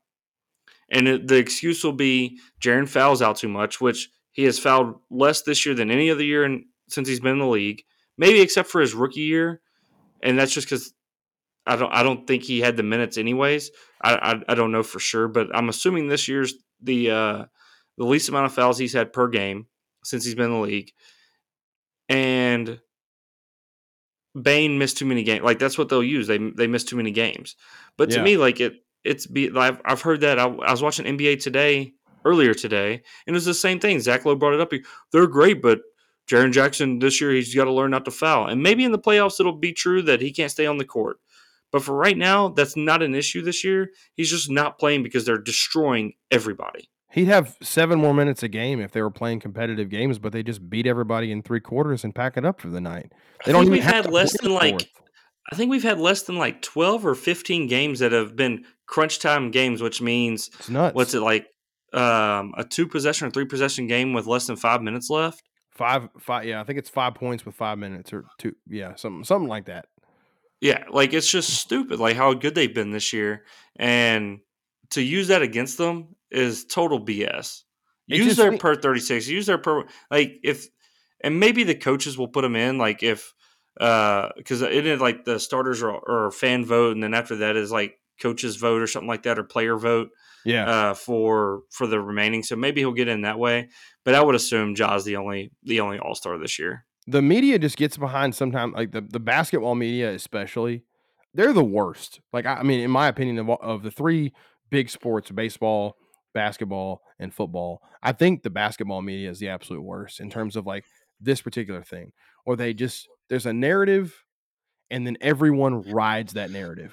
[0.89, 4.95] And it, the excuse will be Jaren fouls out too much, which he has fouled
[5.11, 7.83] less this year than any other year in, since he's been in the league.
[8.17, 9.61] Maybe except for his rookie year,
[10.23, 10.93] and that's just because
[11.67, 13.71] I don't I don't think he had the minutes anyways.
[14.03, 17.45] I, I I don't know for sure, but I'm assuming this year's the uh,
[17.99, 19.67] the least amount of fouls he's had per game
[20.05, 20.93] since he's been in the league,
[22.09, 22.81] and
[24.41, 25.45] Bane missed too many games.
[25.45, 26.27] Like that's what they'll use.
[26.27, 27.55] They they missed too many games.
[27.99, 28.25] But to Yeah.
[28.25, 30.39] me, like it it's be I've, I've heard that.
[30.39, 31.93] I, I was watching NBA today
[32.25, 32.95] earlier today,
[33.27, 34.01] and it was the same thing.
[34.01, 34.73] Zach Lowe brought it up.
[35.13, 35.81] They're great, but
[36.31, 38.47] Jaren Jackson this year he's got to learn not to foul.
[38.47, 41.19] And maybe in the playoffs it'll be true that he can't stay on the court.
[41.71, 43.91] But for right now, that's not an issue this year.
[44.15, 46.91] He's just not playing because they're destroying everybody.
[47.11, 50.43] He'd have seven more minutes a game if they were playing competitive games, but they
[50.43, 53.13] just beat everybody in three quarters and pack it up for the night.
[53.45, 54.87] They I don't even we've had less than like fourth.
[55.51, 59.19] I think we've had less than like 12 or 15 games that have been crunch
[59.19, 60.95] time games, which means It's nuts.
[60.95, 61.49] what's it like
[61.93, 65.43] um, a two possession or three possession game with less than five minutes left?
[65.75, 66.45] Five, five.
[66.45, 68.55] Yeah, I think it's five points with five minutes or two.
[68.69, 69.87] Yeah, something, something like that.
[70.61, 73.45] Yeah, like it's just stupid, like how good they've been this year,
[73.77, 74.41] and
[74.91, 77.63] to use that against them is total BS.
[78.09, 79.27] It Use their per thirty six.
[79.27, 80.67] Use their per like if,
[81.23, 83.33] and maybe the coaches will put them in like if,
[83.81, 87.57] uh, because it is like the starters are, or fan vote, and then after that
[87.57, 90.09] is like coaches vote or something like that or player vote
[90.45, 92.43] Yeah, uh, for for the remaining.
[92.43, 93.69] So maybe he'll get in that way,
[94.05, 96.85] but I would assume Ja's the only the only All Star this year.
[97.07, 100.85] the media just gets behind sometimes like the, the basketball media especially
[101.35, 104.33] they're the worst like i I mean in my opinion of, of the three
[104.71, 105.97] big sports baseball
[106.33, 110.65] basketball and football i think the basketball media is the absolute worst in terms of
[110.65, 110.85] like
[111.21, 112.13] this particular thing
[112.47, 114.25] or they just there's a narrative
[114.91, 116.93] and then everyone rides that narrative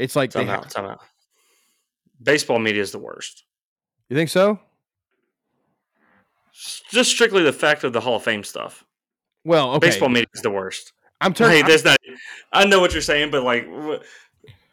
[0.00, 1.00] it's like Time have, out, time out.
[2.22, 3.44] Baseball media is the worst.
[4.08, 4.58] you think so
[6.90, 8.84] Just strictly the fact of the Hall of Fame stuff.
[9.44, 10.92] well okay Baseball media is the worst.
[11.20, 11.96] i'm turning Hey, that's not.
[12.52, 14.02] I know what you're saying, but like, wh-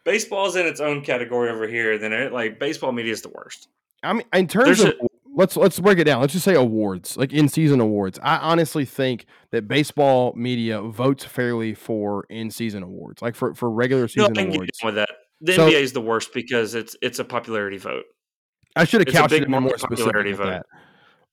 [0.04, 1.98] baseball's in its own category over here.
[1.98, 3.68] Then it like baseball media is the worst.
[4.04, 5.08] I mean, in terms There's of
[5.38, 6.20] let's let's break it down.
[6.20, 8.20] Let's just say awards, like in season awards.
[8.22, 13.70] I honestly think that baseball media votes fairly for in season awards, like for for
[13.72, 14.80] regular No, I season get awards.
[14.84, 15.10] with that.
[15.40, 18.04] The So- NBA is the worst because it's it's a popularity vote.
[18.76, 20.50] I should have couched it more market specific popularity vote.
[20.50, 20.66] that,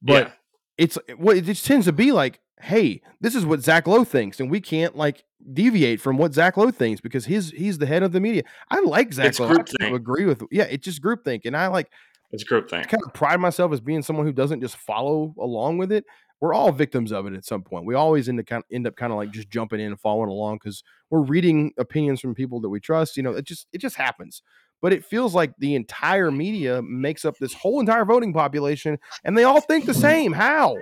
[0.00, 0.32] but yeah,
[0.78, 2.40] it's what it just tends to be like.
[2.60, 6.56] Hey, this is what Zach Lowe thinks, and we can't like deviate from what Zach
[6.56, 8.44] Lowe thinks because he's he's the head of the media.
[8.70, 9.48] I like Zach It's Lowe.
[9.48, 9.88] I kind groupthink.
[9.88, 11.90] of agree with yeah, it's just groupthink, and I like
[12.34, 12.80] it's a group thing.
[12.80, 16.04] I kind of pride myself as being someone who doesn't just follow along with it.
[16.40, 17.86] We're all victims of it at some point.
[17.86, 20.00] We always end up kind of, end up kind of like just jumping in and
[20.00, 23.16] following along because we're reading opinions from people that we trust.
[23.16, 24.42] You know, it just it just happens.
[24.82, 29.38] But it feels like the entire media makes up this whole entire voting population, and
[29.38, 30.32] they all think the same.
[30.32, 30.76] How?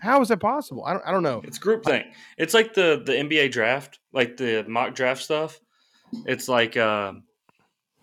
[0.00, 0.84] How is that possible?
[0.86, 1.02] I don't.
[1.04, 1.42] I don't know.
[1.44, 2.04] It's group thing.
[2.38, 5.60] It's like the the NBA draft, like the mock draft stuff.
[6.24, 7.24] It's like um,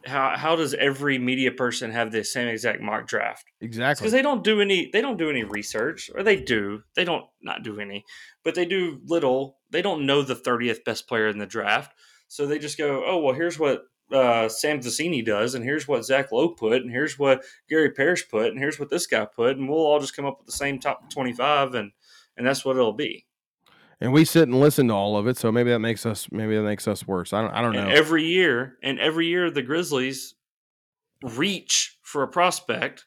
[0.05, 3.45] how how does every media person have the same exact mock draft?
[3.61, 4.03] Exactly.
[4.03, 7.25] because they don't do any they don't do any research or they do they don't
[7.41, 8.05] not do any
[8.43, 11.93] but they do little they don't know the 30th best player in the draft
[12.27, 16.05] so they just go oh well here's what uh, Sam Vecenie does and here's what
[16.05, 19.57] Zach Lowe put and here's what Gary Parrish put and here's what this guy put
[19.57, 21.91] and we'll all just come up with the same top 25 and
[22.37, 23.25] and that's what it'll be
[24.01, 26.55] and we sit and listen to all of it, so maybe that makes us maybe
[26.55, 27.33] that makes us worse.
[27.33, 27.51] I don't.
[27.51, 27.83] I don't know.
[27.83, 30.35] and every year and every year the Grizzlies
[31.23, 33.05] reach for a prospect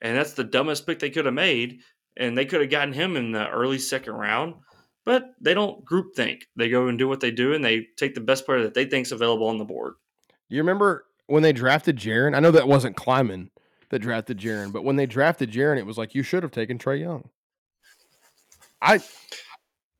[0.00, 1.80] and that's the dumbest pick they could have made
[2.16, 4.54] and they could have gotten him in the early second round
[5.06, 6.48] but they don't group think.
[6.56, 8.84] They go and do what they do, and they take the best player that they
[8.84, 9.94] think's available on the board.
[10.48, 12.36] You remember when they drafted Jaren?
[12.36, 13.50] I know that wasn't Kleiman
[13.90, 16.76] that drafted Jaren, but when they drafted Jaren, it was like you should have taken
[16.76, 17.30] Trae Young.
[18.82, 19.00] I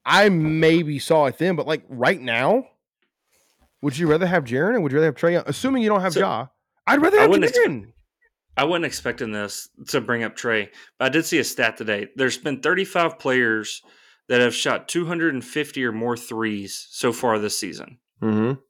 [0.07, 2.69] I maybe saw it then, but like right now,
[3.83, 5.33] would you rather have Jaren or would you rather have Trae?
[5.33, 5.43] Young?
[5.47, 6.47] Assuming you don't have so, Ja,
[6.87, 7.43] I'd rather have Jaren.
[7.43, 7.87] Expect,
[8.57, 12.07] I wasn't expecting this to bring up Trae, but I did see a stat today.
[12.15, 13.83] There's been 35 players
[14.29, 17.99] that have shot 250 or more threes so far this season.
[18.23, 18.61] Mm-hmm.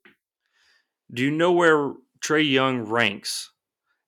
[1.13, 1.93] Do you know where
[2.25, 3.53] Trae Young ranks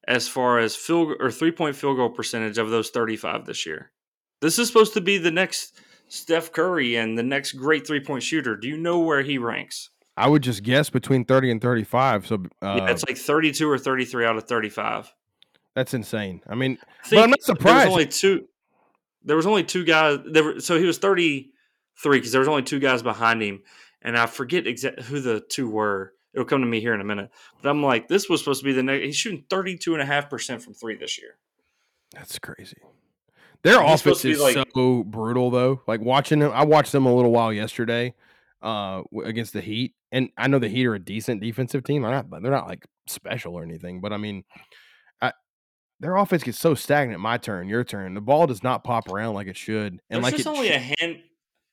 [0.07, 3.93] as far as field or three point field goal percentage of those 35 this year?
[4.41, 5.79] This is supposed to be the next
[6.09, 8.57] Steph Curry and the next great three point shooter.
[8.57, 9.91] Do you know where he ranks?
[10.17, 12.27] I would just guess between 30 and 35.
[12.27, 15.13] So uh, yeah, it's like 32 or 33 out of 35.
[15.75, 16.43] That's insane.
[16.49, 17.79] I mean, I but I'm not surprised.
[17.79, 18.49] There was only two.
[19.25, 20.19] There was only two guys.
[20.27, 21.51] There were, so he was 33
[22.19, 23.63] because there was only two guys behind him,
[24.03, 26.15] and I forget exactly who the two were.
[26.35, 27.31] It'll come to me here in a minute.
[27.63, 29.05] But I'm like, this was supposed to be the next.
[29.05, 31.37] He's shooting 32 and a half percent from three this year.
[32.13, 32.79] That's crazy.
[33.63, 35.83] Their offense is like, so brutal, though.
[35.87, 38.15] Like watching them, I watched them a little while yesterday
[38.63, 42.03] uh, against the Heat, and I know the Heat are a decent defensive team.
[42.03, 44.45] They're not, they're not like special or anything, but I mean,
[46.01, 47.21] their offense gets so stagnant.
[47.21, 48.15] My turn, your turn.
[48.15, 51.19] The ball does not pop around like it should, and there's like only a hand.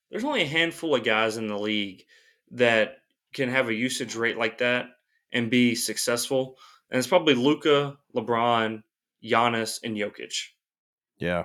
[0.09, 2.03] There's only a handful of guys in the league
[2.51, 2.97] that
[3.33, 4.88] can have a usage rate like that
[5.31, 6.57] and be successful,
[6.89, 8.81] and it's probably Luka, LeBron,
[9.23, 10.33] Giannis, and Jokic.
[11.17, 11.43] Yeah,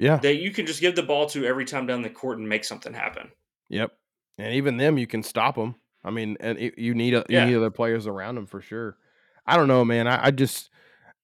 [0.00, 0.16] yeah.
[0.16, 2.64] That you can just give the ball to every time down the court and make
[2.64, 3.30] something happen.
[3.68, 3.92] Yep,
[4.38, 5.76] and even them, you can stop them.
[6.02, 8.96] I mean, and it, you need a, you need other players around them for sure.
[9.46, 10.06] I don't know, man.
[10.06, 10.70] I, I just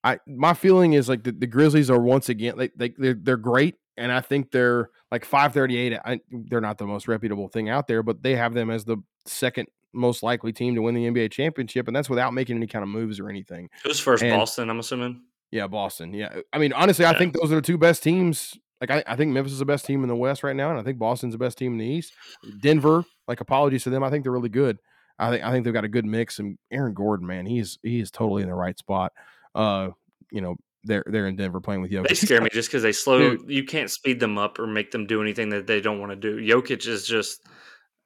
[0.07, 3.37] I my feeling is like the, the Grizzlies are once again they, they they're, they're
[3.37, 8.05] great and I think they're like 538 they're not the most reputable thing out there
[8.05, 11.89] but they have them as the second most likely team to win the NBA championship
[11.89, 13.69] and that's without making any kind of moves or anything.
[13.83, 15.23] Who's first and, Boston I'm assuming.
[15.51, 16.15] Yeah, Boston.
[16.15, 16.37] Yeah.
[16.53, 17.11] I mean honestly yeah.
[17.11, 19.65] I think those are the two best teams like I, I think Memphis is the
[19.65, 21.79] best team in the West right now and I think Boston's the best team in
[21.79, 22.13] the East.
[22.61, 24.79] Denver like apologies to them I think they're really good.
[25.19, 28.11] I think I think they've got a good mix and Aaron Gordon man he's he's
[28.11, 29.13] totally in the right spot
[29.57, 29.89] uh,
[30.31, 32.09] you know, they're they're in Denver playing with Jokic.
[32.09, 33.37] They scare me just because they slow.
[33.37, 33.51] Dude.
[33.51, 36.17] You can't speed them up or make them do anything that they don't want to
[36.17, 36.37] do.
[36.37, 37.41] Jokic is just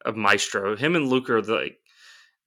[0.06, 0.76] a maestro.
[0.76, 1.76] Him and Luka are like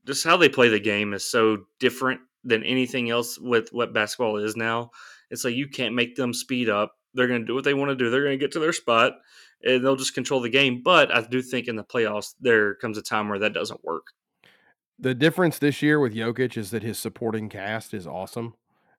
[0.07, 4.37] just how they play the game is so different than anything else with what basketball
[4.37, 4.89] is now.
[5.29, 6.93] It's like you can't make them speed up.
[7.13, 8.09] They're going to do what they want to do.
[8.09, 9.13] They're going to get to their spot
[9.63, 10.81] and they'll just control the game.
[10.83, 14.07] But I do think in the playoffs there comes a time where that doesn't work.
[14.99, 18.53] The difference this year with Jokic is that his supporting cast is awesome.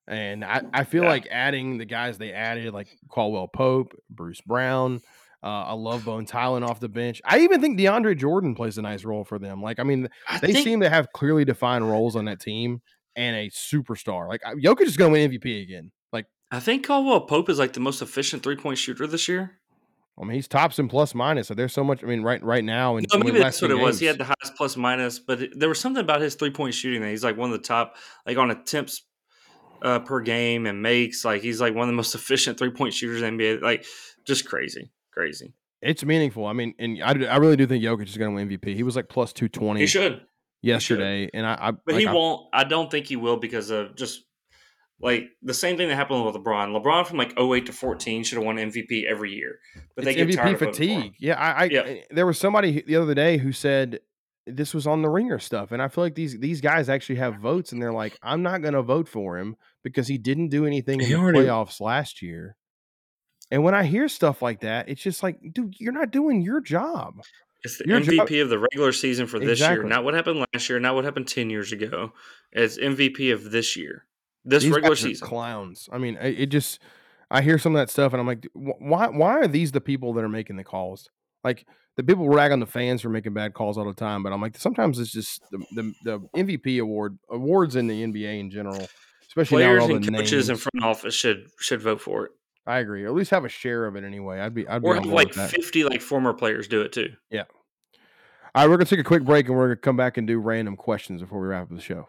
[0.07, 1.09] And I, I feel yeah.
[1.09, 5.01] like adding the guys they added, like Caldwell Pope, Bruce Brown,
[5.43, 7.21] uh, I love Bones Hyland off the bench.
[7.25, 9.63] I even think DeAndre Jordan plays a nice role for them.
[9.63, 12.81] Like, I mean, I they think, seem to have clearly defined roles on that team
[13.15, 14.27] and a superstar.
[14.27, 15.93] Like, Jokic is going to win MVP again.
[16.55, 19.59] I think Caldwell Pope is like the most efficient three point shooter this year.
[20.19, 21.49] I mean, he's tops in plus minus.
[21.49, 22.05] So there's so much.
[22.05, 22.97] I mean, right right now.
[22.97, 23.87] And no, maybe that's what it games.
[23.87, 24.01] was.
[24.01, 26.75] He had the highest plus minus, but it, there was something about his three point
[26.75, 27.97] shooting that he's like one of the top,
[28.27, 29.03] like on attempts
[29.83, 31.25] uh, per game and makes.
[31.25, 33.63] Like he's like one of the most efficient three point shooters in the NBA.
[33.63, 33.85] Like
[34.25, 35.55] just crazy, crazy.
[35.83, 36.47] It's meaningful.
[36.47, 38.75] I mean, and I, I really do think Jokic is going to win MVP.
[38.75, 39.81] He was like plus two twenty.
[39.81, 40.23] He should
[40.63, 41.35] yesterday, he should.
[41.35, 42.49] and I, I but like, he I, won't.
[42.53, 44.23] I don't think he will because of just
[45.01, 46.81] like the same thing that happened with LeBron.
[46.81, 49.59] LeBron from like 08 to 14 should have won MVP every year.
[49.97, 51.15] But they get MVP fatigue.
[51.19, 51.81] Yeah, I, I yeah.
[51.81, 54.01] Eh, there was somebody the other day who said
[54.47, 57.37] this was on the ringer stuff and i feel like these these guys actually have
[57.37, 60.67] votes and they're like i'm not going to vote for him because he didn't do
[60.67, 61.41] anything in he the already...
[61.41, 62.57] playoffs last year
[63.51, 66.61] and when i hear stuff like that it's just like dude you're not doing your
[66.61, 67.23] job
[67.63, 68.39] it's the your mvp job...
[68.41, 69.77] of the regular season for this exactly.
[69.77, 72.13] year not what happened last year not what happened 10 years ago
[72.53, 74.05] it's mvp of this year
[74.45, 76.81] this these regular season clowns i mean it, it just
[77.31, 80.13] i hear some of that stuff and i'm like why why are these the people
[80.13, 81.09] that are making the calls
[81.43, 81.67] like
[81.97, 84.41] the people rag on the fans for making bad calls all the time, but I'm
[84.41, 88.87] like sometimes it's just the the, the MVP award awards in the NBA in general,
[89.27, 90.51] especially players and coaches names.
[90.51, 92.33] in front office should should vote for it.
[92.67, 93.05] I agree.
[93.05, 94.41] Or at least have a share of it anyway.
[94.41, 97.11] I'd be I'd or be like fifty like former players do it too.
[97.31, 97.45] Yeah.
[98.55, 100.39] All right, we're gonna take a quick break and we're gonna come back and do
[100.39, 102.09] random questions before we wrap up the show.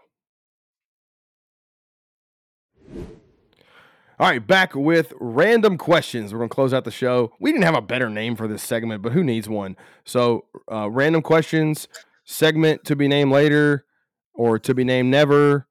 [4.18, 6.32] All right, back with random questions.
[6.32, 7.34] We're going to close out the show.
[7.38, 9.76] We didn't have a better name for this segment, but who needs one?
[10.06, 11.90] So, uh, random questions,
[12.24, 13.86] segment to be named later
[14.34, 15.68] or to be named never.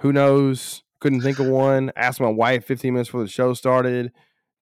[0.00, 0.82] Who knows?
[1.00, 1.90] Couldn't think of one.
[1.96, 4.12] Asked my wife 15 minutes before the show started.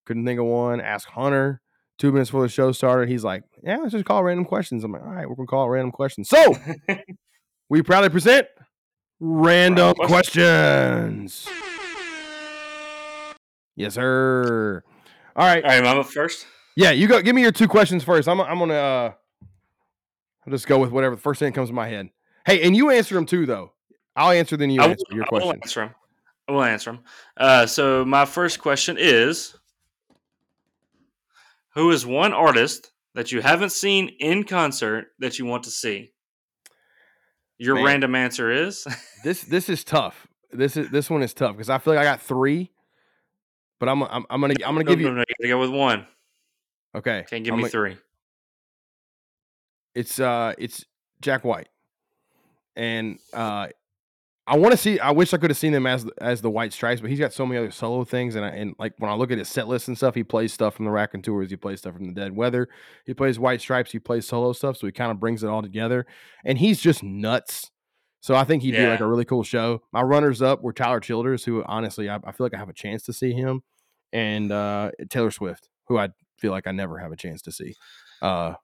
[0.05, 0.81] Couldn't think of one.
[0.81, 1.61] Ask Hunter.
[1.99, 4.93] Two minutes before the show started, he's like, "Yeah, let's just call random questions." I'm
[4.93, 6.55] like, "All right, we're gonna call it random questions." So
[7.71, 8.47] we proudly present
[9.19, 11.49] random Random questions.
[13.77, 14.83] Yes, sir.
[15.37, 16.47] All right, All right, I'm up first.
[16.77, 17.21] yeah, you go.
[17.23, 18.27] Give me your two questions first.
[18.29, 19.13] I'm I'm gonna uh,
[20.47, 22.09] I'll just go with whatever the first thing that comes to my head.
[22.47, 23.73] Hey, and you answer them too, though.
[24.15, 25.61] I'll answer then you will, answer your I will question.
[25.63, 25.95] answer them.
[26.49, 27.01] I will answer them.
[27.37, 29.55] Uh, so my first question is:
[31.75, 36.13] Who is one artist that you haven't seen in concert that you want to see?
[37.59, 37.85] Your Man.
[37.85, 38.87] random answer is
[39.25, 40.27] This this is tough.
[40.53, 42.71] This is this one is tough because I feel like I got three,
[43.79, 45.61] but I'm I'm, I'm gonna I'm gonna No, give no, you no, you gotta go
[45.61, 46.07] with one.
[46.95, 47.25] okay.
[47.29, 47.97] Can't give I'm me gonna- three.
[49.95, 50.85] It's uh it's
[51.21, 51.69] Jack White,
[52.75, 53.69] and uh
[54.49, 55.01] I want to see.
[55.01, 57.33] I wish I could have seen him as as the White Stripes, but he's got
[57.33, 59.67] so many other solo things, and I, and like when I look at his set
[59.67, 62.37] list and stuff, he plays stuff from the Raconteurs, he plays stuff from the Dead
[62.37, 62.69] Weather,
[63.07, 65.63] he plays White Stripes, he plays solo stuff, so he kind of brings it all
[65.63, 66.07] together,
[66.45, 67.73] and he's just nuts.
[68.21, 69.83] So I think he'd be like a really cool show.
[69.93, 72.75] My runners up were Tyler Childers, who honestly I, I feel like I have a
[72.75, 73.63] chance to see him,
[74.13, 76.09] and uh Taylor Swift, who I
[76.39, 77.75] feel like I never have a chance to see.
[78.21, 78.55] Uh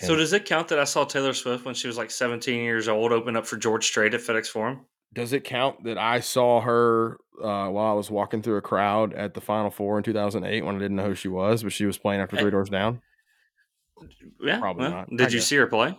[0.00, 2.88] So does it count that I saw Taylor Swift when she was like 17 years
[2.88, 4.86] old open up for George Strait at FedEx Forum?
[5.12, 9.12] Does it count that I saw her uh, while I was walking through a crowd
[9.12, 11.84] at the Final Four in 2008 when I didn't know who she was, but she
[11.84, 13.02] was playing after Three Doors Down?
[14.40, 14.58] Yeah.
[14.58, 15.08] Probably well, not.
[15.12, 15.48] I Did you guess.
[15.48, 15.98] see her play?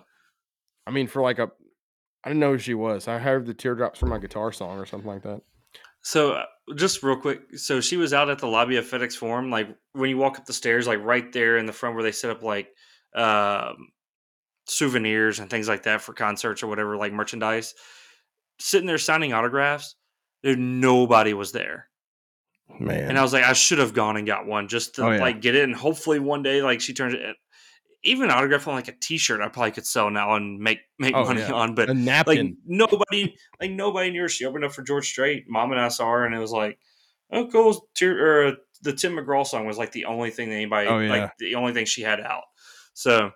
[0.87, 1.51] I mean, for like a,
[2.23, 3.07] I didn't know who she was.
[3.07, 5.41] I heard the teardrops from my guitar song or something like that.
[6.01, 6.45] So uh,
[6.75, 10.09] just real quick, so she was out at the lobby of FedEx Forum, like when
[10.09, 12.43] you walk up the stairs, like right there in the front where they set up
[12.43, 12.69] like
[13.15, 13.87] um,
[14.67, 17.73] souvenirs and things like that for concerts or whatever, like merchandise.
[18.59, 19.95] Sitting there signing autographs,
[20.43, 21.87] dude, nobody was there,
[22.79, 25.11] Man, and I was like, I should have gone and got one just to Oh,
[25.11, 25.21] yeah.
[25.21, 27.35] like get it, and hopefully one day like she turns it.
[28.05, 31.23] Even autograph on like a T-shirt, I probably could sell now and make make Oh,
[31.23, 31.53] money yeah.
[31.53, 31.73] on.
[31.73, 34.29] But a like nobody like nobody knew her.
[34.29, 35.45] She opened up for George Strait.
[35.47, 36.77] Mom and I saw her, and it was like,
[37.31, 37.87] oh, cool.
[38.01, 38.51] Or, uh,
[38.81, 41.09] the Tim McGraw song was like the only thing that anybody, Oh, yeah.
[41.09, 42.43] like the only thing she had out.
[42.93, 43.31] So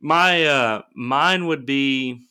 [0.00, 2.26] my uh mine would be.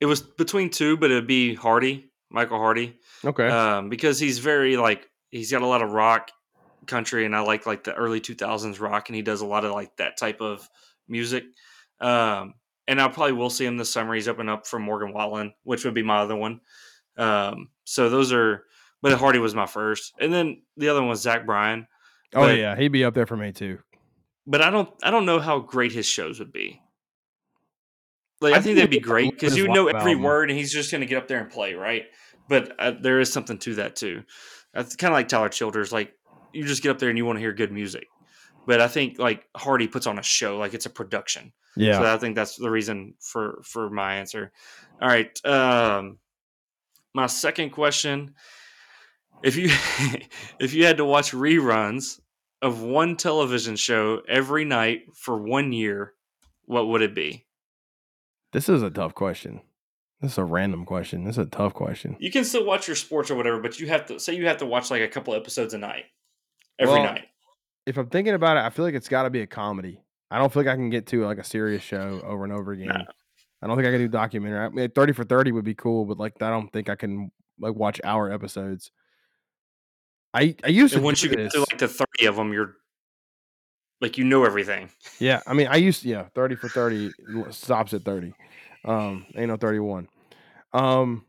[0.00, 3.46] It was between two, but it'd be Hardy, Michael Hardy, okay.
[3.48, 6.30] um, because he's very like he's got a lot of rock
[6.86, 9.64] country, and I like like the early two thousands rock, and he does a lot
[9.64, 10.68] of like that type of
[11.08, 11.44] music.
[12.00, 12.54] Um,
[12.88, 14.14] and I probably will see him this summer.
[14.14, 16.60] He's opening up for Morgan Wallen, which would be my other one.
[17.16, 18.64] Um, so those are,
[19.02, 21.86] but Hardy was my first, and then the other one was Zach Bryan.
[22.34, 23.78] oh but- yeah, he'd be up there for me too.
[24.46, 26.80] But I don't, I don't know how great his shows would be.
[28.40, 30.90] Like I I, think that'd be great because you know every word, and he's just
[30.90, 32.06] going to get up there and play, right?
[32.48, 34.24] But uh, there is something to that too.
[34.72, 35.92] That's kind of like Tyler Childers.
[35.92, 36.14] Like
[36.52, 38.08] you just get up there and you want to hear good music.
[38.66, 41.52] But I think like Hardy puts on a show, like it's a production.
[41.76, 41.98] Yeah.
[41.98, 44.52] So I think that's the reason for for my answer.
[45.00, 45.44] All right.
[45.46, 46.18] Um
[47.14, 48.34] my second question.
[49.42, 49.68] If you
[50.60, 52.20] if you had to watch reruns
[52.62, 56.12] of one television show every night for one year,
[56.66, 57.46] what would it be?
[58.52, 59.60] this is a tough question.
[60.20, 61.24] This is a random question.
[61.24, 62.16] This is a tough question.
[62.18, 64.58] You can still watch your sports or whatever, but you have to say you have
[64.58, 66.04] to watch like a couple episodes a night.
[66.80, 67.26] Every Well, night.
[67.86, 70.00] If I'm thinking about it, I feel like it's got to be a comedy.
[70.30, 72.72] I don't feel like I can get to like a serious show over and over
[72.72, 72.88] again.
[72.88, 73.04] No.
[73.62, 74.58] I don't think I can do documentary.
[74.58, 77.30] I mean, 30 for 30 would be cool, but like I don't think I can
[77.58, 78.90] like watch hour episodes.
[80.32, 81.52] I I used to once you get this.
[81.52, 82.76] to like the 30 of them, you're
[84.00, 84.88] like you know everything.
[85.18, 87.10] Yeah, I mean, I used to, yeah, thirty for thirty
[87.50, 88.32] stops at thirty.
[88.84, 90.08] Um, ain't no thirty-one.
[90.72, 91.26] Um,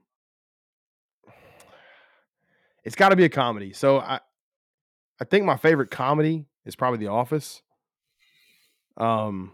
[2.86, 3.74] it's got to be a comedy.
[3.74, 4.20] So I,
[5.22, 7.62] I think my favorite comedy is probably The Office.
[8.98, 9.54] Um,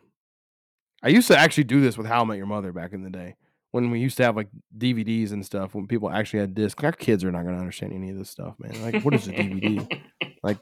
[1.04, 3.10] I used to actually do this with How I Met Your Mother back in the
[3.10, 3.36] day
[3.72, 5.76] when we used to have like DVDs and stuff.
[5.76, 8.30] When people actually had discs, our kids are not going to understand any of this
[8.30, 8.82] stuff, man.
[8.82, 10.02] Like, what is a DVD?
[10.44, 10.58] like,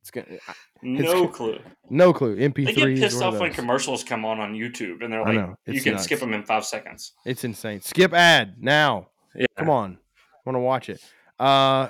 [0.00, 0.38] it's gonna
[0.82, 1.58] no clue.
[1.90, 2.36] no clue.
[2.36, 2.54] MP3s.
[2.66, 5.82] They get pissed off when commercials come on on YouTube, and they're like, know, "You
[5.82, 6.04] can nuts.
[6.04, 7.82] skip them in five seconds." It's insane.
[7.82, 9.08] Skip ad now.
[9.34, 9.98] Yeah, Come on.
[10.46, 11.02] want to watch it.
[11.38, 11.88] Uh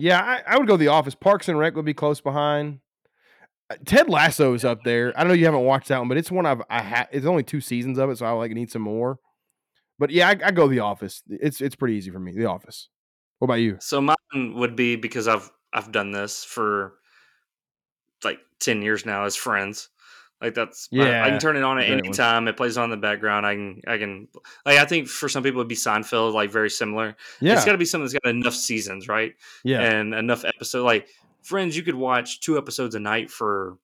[0.00, 1.14] Yeah, I, I would go The Office.
[1.14, 2.80] Parks and Rec would be close behind.
[3.68, 5.12] Uh, Ted Lasso is up there.
[5.16, 7.42] I know you haven't watched that one, but it's one I've I ha- it's only
[7.42, 9.18] two seasons of it, so I like need some more.
[9.98, 11.22] But yeah, I, I go The Office.
[11.28, 12.32] It's it's pretty easy for me.
[12.32, 12.88] The Office.
[13.38, 13.76] What about you?
[13.80, 16.94] So mine would be because I've I've done this for
[18.24, 19.90] like ten years now as friends.
[20.40, 22.12] Like that's I- I, can turn it on at any one.
[22.12, 22.48] time.
[22.48, 23.44] It plays on in the background.
[23.46, 24.28] I can I can
[24.64, 27.16] like I think for some people it'd be Seinfeld, like very similar.
[27.40, 29.34] Yeah, It's got to be something that's got enough seasons, right?
[29.64, 30.84] yeah, And enough episode.
[30.84, 31.08] Like
[31.42, 33.78] Friends, you could watch two episodes a night for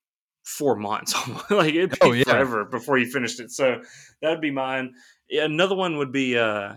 [0.45, 1.15] four months.
[1.51, 2.25] like it'd be Oh, yeah.
[2.25, 3.51] forever before you finished it.
[3.51, 3.81] So
[4.23, 4.93] that would be mine.
[5.29, 6.75] Yeah, another one would be, uh,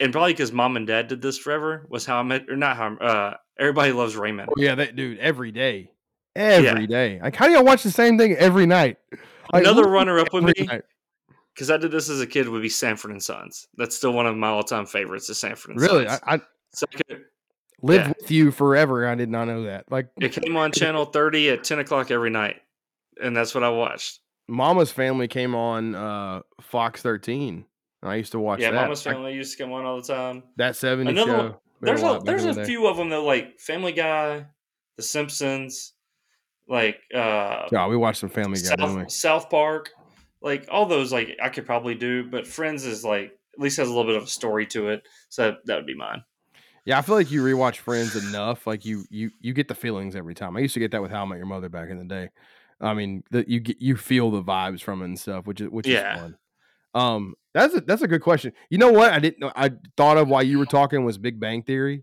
[0.00, 2.76] and probably because mom and dad did this forever was how I met, or not
[2.76, 2.96] how.
[2.96, 4.48] Uh, everybody loves Raymond.
[4.50, 5.91] Oh, yeah, that dude every day,
[6.36, 7.20] every day.
[7.22, 8.98] Like, how do y'all watch the same thing every night?
[9.52, 10.68] Like, Another runner up with me
[11.54, 13.68] because I did this as a kid would be Sanford and Sons.
[13.76, 15.28] That's still one of my all time favorites.
[15.28, 16.20] Is Sanford and Really, Sons.
[16.26, 16.40] I, I
[16.74, 17.24] Second,
[17.82, 18.12] lived Yeah.
[18.18, 19.06] with you forever.
[19.06, 19.90] I did not know that.
[19.90, 22.56] Like, it came on channel thirty at ten o'clock every night,
[23.22, 24.20] and that's what I watched.
[24.48, 27.64] Mama's Family came on uh, Fox 13.
[28.02, 28.82] I used to watch yeah, that.
[28.82, 30.42] Mama's I- Family used to come on all the time.
[30.56, 31.38] that 70 Another show.
[31.44, 34.46] one- There's a there's a the few of them though, like Family Guy,
[34.96, 35.92] The Simpsons,
[36.72, 38.74] like uh, Yeah, we watched some Family Guy.
[38.76, 39.90] South, South Park,
[40.40, 41.12] like all those.
[41.12, 44.16] Like I could probably do, but Friends is like at least has a little bit
[44.16, 46.24] of a story to it, so that would be mine.
[46.84, 50.16] Yeah, I feel like you rewatch Friends enough, like you you you get the feelings
[50.16, 50.56] every time.
[50.56, 52.30] I used to get that with How I Met Your Mother back in the day.
[52.80, 55.68] I mean, that you get you feel the vibes from it and stuff, which is
[55.68, 56.14] which Yeah.
[56.14, 56.36] is fun.
[56.94, 58.52] Um, that's a that's a good question.
[58.70, 59.12] You know what?
[59.12, 59.52] I didn't know.
[59.54, 62.02] I thought of while you were talking was Big Bang Theory.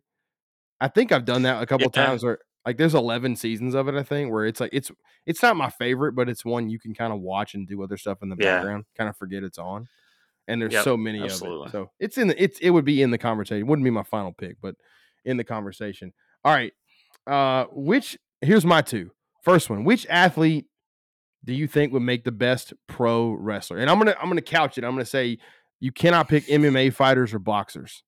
[0.79, 2.05] I think I've done that a couple Yeah.
[2.05, 2.23] times.
[2.23, 2.39] Where
[2.69, 3.95] like there's 11 seasons of it.
[3.95, 4.91] I think where it's like it's
[5.25, 7.97] it's not my favorite, but it's one you can kind of watch and do other
[7.97, 8.57] stuff in the Yeah.
[8.57, 8.85] background.
[8.95, 9.87] Kind of forget it's on.
[10.47, 11.61] And there's Yep, so many absolutely.
[11.61, 11.71] of it.
[11.71, 13.65] So it's in the it's it would be in the conversation.
[13.67, 14.75] Wouldn't be my final pick, but
[15.25, 16.13] in the conversation.
[16.45, 16.73] All right.
[17.25, 19.11] Uh which here's my two.
[19.43, 19.83] First one.
[19.83, 20.67] Which athlete
[21.43, 23.77] do you think would make the best pro wrestler?
[23.79, 24.83] And I'm gonna I'm gonna couch it.
[24.83, 25.37] I'm gonna say
[25.79, 28.03] you cannot pick MMA fighters or boxers.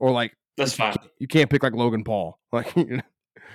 [0.00, 0.94] Or like That's fine.
[1.18, 2.38] you can't pick like Logan Paul.
[2.52, 3.02] Like you know.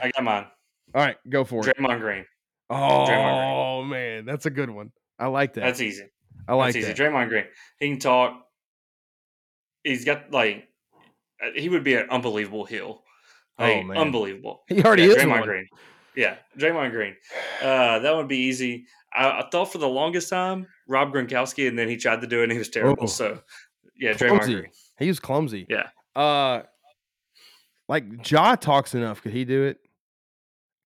[0.02, 0.45] I got mine.
[0.94, 1.76] all right, go for it.
[1.76, 2.26] Draymond Green.
[2.69, 4.91] Oh man, that's a good one.
[5.19, 5.61] I like that.
[5.61, 6.06] That's easy.
[6.48, 6.94] I like That's easy.
[6.94, 6.98] that.
[6.98, 7.45] Draymond Green.
[7.80, 8.41] He can talk.
[9.84, 10.68] He's got like
[11.44, 13.03] uh, he would be an unbelievable heel.
[13.60, 13.98] Oh, man.
[13.98, 14.64] unbelievable.
[14.68, 15.44] He already yeah, is Draymond one.
[15.44, 15.68] Green.
[16.15, 17.15] Yeah, Draymond Green.
[17.61, 18.86] Uh, that would be easy.
[19.14, 22.41] I, I thought for the longest time Rob Gronkowski, and then he tried to do
[22.41, 23.03] it, and he was terrible.
[23.03, 23.07] Oh.
[23.07, 23.40] So,
[23.95, 24.53] yeah, Draymond Clumsy.
[24.53, 24.72] Green.
[24.99, 25.65] He was clumsy.
[25.69, 25.90] Yeah.
[26.15, 26.64] Uh
[27.88, 29.22] like Ja talks enough.
[29.22, 29.80] Could he do it?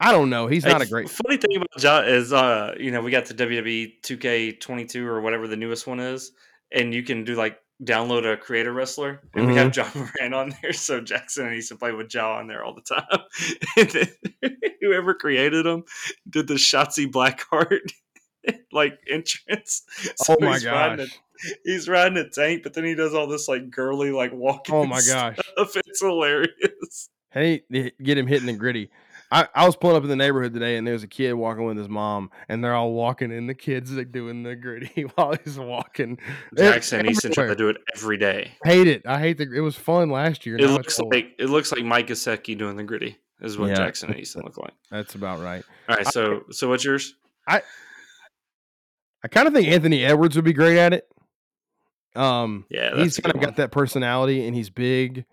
[0.01, 0.47] I don't know.
[0.47, 3.33] He's not a great Funny thing about Ja is, uh, you know, we got the
[3.35, 6.31] WWE 2K22 or whatever the newest one is,
[6.71, 9.79] and you can do like download a creator wrestler, and we Mm-hmm.
[9.79, 10.73] have Ja Morant on there.
[10.73, 13.19] So Jackson used to play with Ja on there all the time.
[13.77, 14.51] and then
[14.81, 15.83] whoever created him
[16.29, 17.91] did the Shotzi Blackheart
[18.71, 19.83] like entrance.
[20.15, 21.15] So Oh my he's riding gosh.
[21.45, 24.73] a- he's riding a tank, but then he does all this like girly like walking.
[24.75, 25.37] Oh my gosh.
[25.37, 25.75] stuff.
[25.75, 27.09] It's hilarious.
[27.31, 27.63] Hey,
[28.03, 28.89] get him hitting the gritty.
[29.33, 31.77] I, I was pulling up in the neighborhood today and there's a kid walking with
[31.77, 35.57] his mom and they're all walking and the kids like doing the gritty while he's
[35.57, 36.19] walking.
[36.57, 38.51] Jackson Easton try to do it every day.
[38.65, 39.03] Hate it.
[39.07, 40.57] I hate the it was fun last year.
[40.57, 43.75] It looks like it looks like Mike Gesicki doing the gritty is what Yeah.
[43.75, 44.73] Jackson and Easton look like.
[44.89, 45.63] that's about right.
[45.87, 47.15] All right, so so what's yours?
[47.47, 47.61] I
[49.23, 51.07] I kind of think Anthony Edwards would be great at it.
[52.15, 55.23] Um, Yeah, he's kind of got that personality and he's big.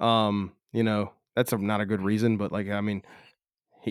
[0.00, 3.02] Um, you know, that's a, not a good reason, but like, I mean,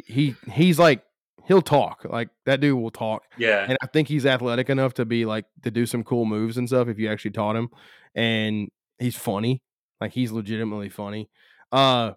[0.05, 1.03] he, he he's like
[1.47, 5.05] he'll talk like that dude will talk, Yeah, and I think he's athletic enough to
[5.05, 7.69] be like to do some cool moves and stuff if you actually taught him,
[8.15, 8.69] and
[8.99, 9.61] he's funny,
[10.01, 11.29] like he's legitimately funny.
[11.71, 12.11] Uh,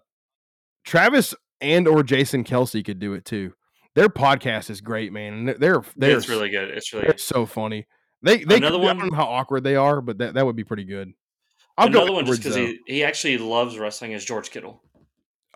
[0.83, 3.53] Travis and or Jason Kelce could do it too.
[3.93, 6.69] Their podcast is great, man, and they're they're, it's really good.
[6.69, 7.19] It's really good.
[7.19, 7.87] so funny.
[8.23, 10.45] They they Another could, I one- don't know how awkward they are, but that, that
[10.45, 11.11] would be pretty good.
[11.77, 14.81] I'll Another one just because he, he actually loves wrestling is George Kittle.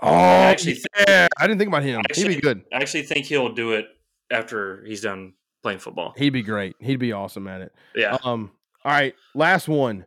[0.02, 1.98] Oh, actually think- yeah, I didn't think about him.
[2.02, 2.64] He'd Actually- be good.
[2.74, 3.88] I actually think he'll do it
[4.32, 6.14] after he's done playing football.
[6.18, 6.76] He'd be great.
[6.80, 7.74] He'd be awesome at it.
[7.96, 8.52] Yeah, Um.
[8.84, 10.06] All right, last one.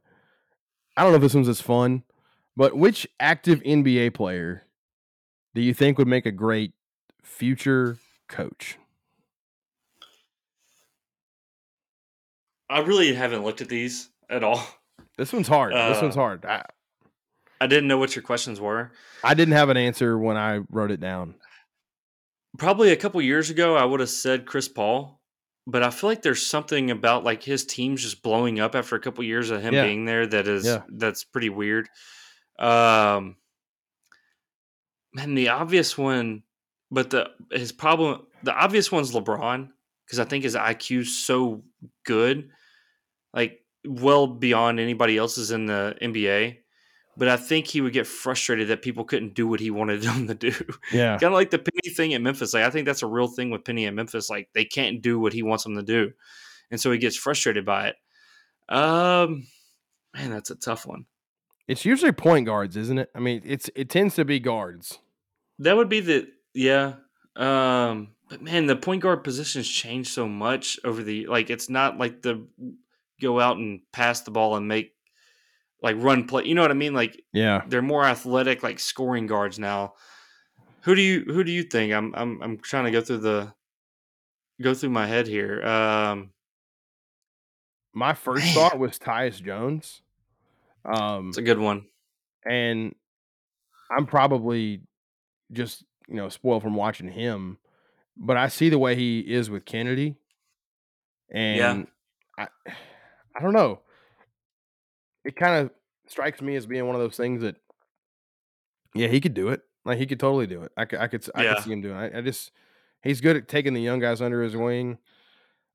[0.97, 2.05] I don't know if this one's as fun,
[2.57, 4.65] but which active NBA player
[5.55, 6.73] do you think would make a great
[7.23, 7.99] future
[8.29, 8.77] coach?
[12.71, 14.63] I really haven't looked at these at all.
[15.17, 15.73] This one's hard.
[15.73, 16.45] this one's Uh, hard.
[16.45, 16.65] I,
[17.61, 18.93] I didn't know what your questions were.
[19.25, 21.35] I didn't have an answer when I wrote it down.
[22.57, 25.21] Probably a couple years ago, I would have said Chris Paul,
[25.67, 29.01] but I feel like there's something about like his team's just blowing up after a
[29.01, 29.85] couple years of him Yeah.
[29.85, 30.83] being there that is Yeah.
[30.89, 31.89] that's pretty weird.
[32.59, 33.37] Um,
[35.13, 36.43] man, the obvious one,
[36.91, 39.69] but the his problem, the obvious one's LeBron
[40.07, 41.63] because I think his IQ's so
[42.07, 42.51] good,
[43.35, 46.59] like well beyond anybody else's in the NBA.
[47.19, 50.27] But I think he would get frustrated that people couldn't do what he wanted them
[50.29, 50.53] to do
[50.93, 51.19] Yeah.
[51.19, 52.55] kind of like the Penny thing at Memphis.
[52.55, 54.31] Like I think that's a real thing with Penny at Memphis.
[54.31, 56.13] Like they can't do what he wants them to do,
[56.71, 57.97] and so he gets frustrated by it.
[58.69, 59.47] Um,
[60.15, 61.07] man, that's a tough one.
[61.67, 63.11] It's usually point guards, isn't it?
[63.15, 64.99] I mean, it's it tends to be guards.
[65.59, 66.95] That would be the yeah.
[67.37, 71.51] Um, but man, the point guard position's changed so much over the like.
[71.51, 72.47] It's not like the
[73.21, 74.93] go out and pass the ball and make
[75.83, 76.45] like run play.
[76.45, 76.95] You know what I mean?
[76.95, 77.63] Like Yeah.
[77.67, 79.95] they're more athletic, like scoring guards now.
[80.83, 81.93] Who do you who do you think?
[81.93, 83.53] I'm I'm I'm trying to go through the
[84.61, 85.63] go through my head here.
[85.63, 86.33] Um,
[87.95, 88.55] My first Man.
[88.55, 90.03] thought was Tyus Jones.
[90.85, 91.87] Um, it's a good one.
[92.45, 92.95] and
[93.91, 94.83] I'm probably
[95.53, 97.59] just you know spoiled from watching him,
[98.17, 100.17] but I see the way he is with Kennedy,
[101.31, 101.87] and
[102.39, 102.49] I
[103.37, 103.81] I don't know.
[105.29, 105.71] It kind of
[106.09, 107.57] strikes me as being one of those things that
[108.95, 110.73] yeah he could do it like he could totally do it.
[110.77, 111.55] I could I could I Yeah.
[111.55, 112.15] could see him doing it.
[112.15, 112.51] I, I just
[113.03, 114.99] he's good at taking the young guys under his wing.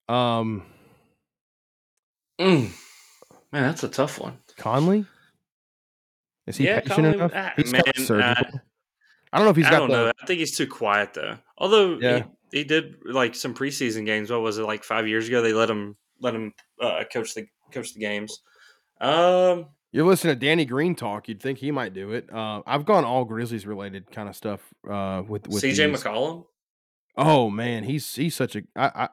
[0.10, 0.64] Um,
[2.40, 2.72] Mm.
[3.52, 4.40] Man, that's a tough one.
[4.58, 5.06] Conley
[6.48, 7.32] is he Yeah, patient Conley- enough?
[7.36, 8.44] ah, He's man, uh,
[9.32, 10.12] I don't know if he's I don't the know.
[10.22, 11.38] I think he's too quiet though.
[11.60, 12.26] Although Yeah.
[12.52, 14.32] he, he did like some preseason games.
[14.32, 15.42] What was it like five years ago?
[15.44, 18.42] They let him let him uh, coach the coach the games.
[19.04, 21.28] Um, You're listening to Danny Green talk.
[21.28, 22.34] You'd think he might do it.
[22.34, 26.04] Uh, I've gone all Grizzlies related kind of stuff uh, with with CJ these.
[26.04, 26.46] McCollum.
[27.18, 28.64] Oh man, he's he's such a.
[28.76, 29.10] I, I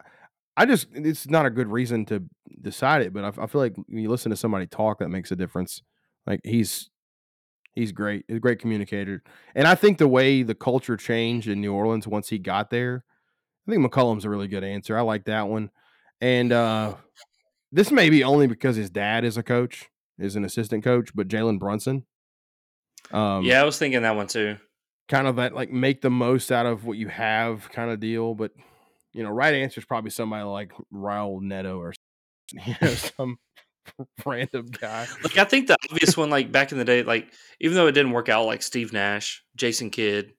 [0.56, 2.22] I just it's not a good reason to
[2.60, 5.32] decide it, but I, I feel like when you listen to somebody talk, that makes
[5.32, 5.82] a difference.
[6.26, 6.88] Like he's
[7.74, 8.24] he's great.
[8.28, 9.22] He's a great communicator,
[9.54, 13.04] and I think the way the culture changed in New Orleans once he got there,
[13.66, 14.96] I think McCollum's a really good answer.
[14.96, 15.70] I like that one,
[16.20, 16.94] and uh,
[17.72, 19.88] this may be only because his dad is a coach,
[20.18, 22.04] is an assistant coach, but Jalen Brunson.
[23.12, 24.56] Um, yeah, I was thinking that one too.
[25.08, 28.34] kind of that like make the most out of what you have kind of deal.
[28.34, 28.52] But
[29.12, 31.92] you know, right answer is probably somebody like Raul Neto or
[32.52, 33.38] you know some
[34.26, 35.06] random guy.
[35.22, 37.92] Like I think the obvious one, like back in the day, like even though it
[37.92, 40.32] didn't work out, like Steve Nash, Jason Kidd,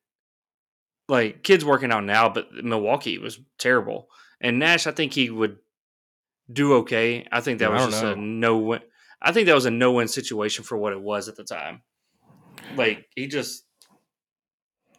[1.08, 4.08] like Kidd's working out now, but Milwaukee was terrible.
[4.40, 5.58] And Nash, I think he would
[6.52, 7.28] do okay.
[7.32, 8.14] I think that I was just know.
[8.14, 8.82] a no win.
[9.22, 11.82] I think that was a no win situation for what it was at the time.
[12.76, 13.66] Like he just,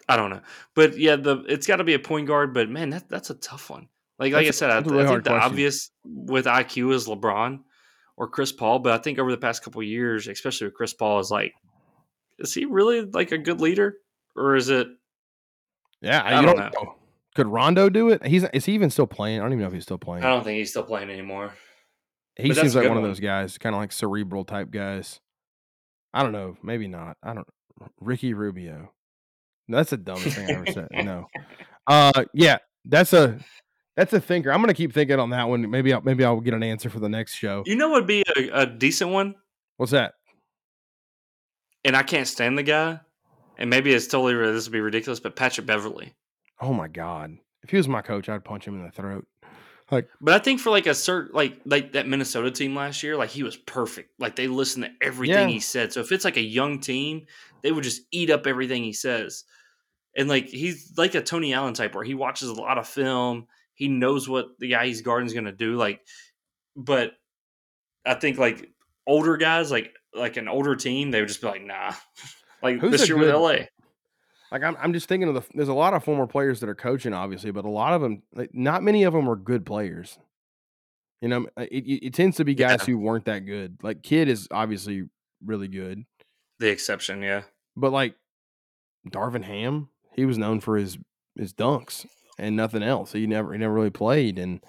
[0.08, 0.40] I don't know,
[0.74, 2.54] but yeah, the it's got to be a point guard.
[2.54, 3.88] But man, that that's a tough one.
[4.18, 5.50] Like like That's I said, I, really I think the question.
[5.50, 7.60] obvious with IQ is LeBron
[8.16, 8.78] or Chris Paul.
[8.78, 11.54] But I think over the past couple of years, especially with Chris Paul, is like,
[12.38, 13.96] is he really like a good leader,
[14.36, 14.88] or is it?
[16.00, 16.94] Yeah, I you don't don't know.
[17.34, 18.24] Could Rondo do it?
[18.26, 19.40] He's is he even still playing?
[19.40, 20.24] I don't even know if he's still playing.
[20.24, 21.54] I don't think he's still playing anymore.
[22.36, 25.20] He seems like good one of those guys, kind of like cerebral type guys.
[26.14, 27.16] I don't know, maybe not.
[27.22, 27.46] I don't.
[28.00, 28.92] Ricky Rubio.
[29.68, 30.88] That's the dumbest thing I ever said.
[30.92, 31.26] No.
[31.84, 33.40] Uh, yeah, that's a
[33.96, 34.52] that's a thinker.
[34.52, 35.68] I'm gonna keep thinking on that one.
[35.68, 37.64] Maybe I'll, maybe I'll get an answer for the next show.
[37.66, 39.34] You know, what would be a, a decent one,
[39.78, 40.14] What's that?
[41.84, 43.00] and I can't stand the guy.
[43.58, 46.14] And maybe it's totally this would be ridiculous, but Patrick Beverley.
[46.62, 47.36] Oh my god!
[47.62, 49.26] If he was my coach, I'd punch him in the throat.
[49.90, 53.16] Like, But I think for like a certain like like that Minnesota team last year,
[53.16, 54.10] like he was perfect.
[54.18, 55.52] Like they listened to everything Yeah.
[55.52, 55.92] he said.
[55.92, 57.26] So if it's like a young team,
[57.62, 59.44] they would just eat up everything he says.
[60.16, 63.48] And like he's like a Tony Allen type where he watches a lot of film.
[63.74, 65.76] He knows what the guy he's guarding is gonna do.
[65.76, 66.00] Like,
[66.74, 67.12] but
[68.06, 68.70] I think like
[69.06, 71.92] older guys, like like an older team, they would just be like, nah.
[72.62, 73.66] like Who's this year with LA.
[74.52, 75.42] Like I'm I'm just thinking of the.
[75.54, 78.22] There's a lot of former players that are coaching, obviously, but a lot of them,
[78.34, 80.18] like, not many of them are good players.
[81.22, 82.86] You know, it, it, it tends to be guys Yeah.
[82.86, 83.78] who weren't that good.
[83.82, 85.04] Like Kidd is obviously
[85.44, 86.04] really good,
[86.58, 87.42] The exception, yeah.
[87.76, 88.14] but like
[89.08, 90.98] Darvin Ham, he was known for his
[91.36, 92.06] his dunks
[92.38, 93.12] and nothing else.
[93.12, 94.60] He never he never really played, and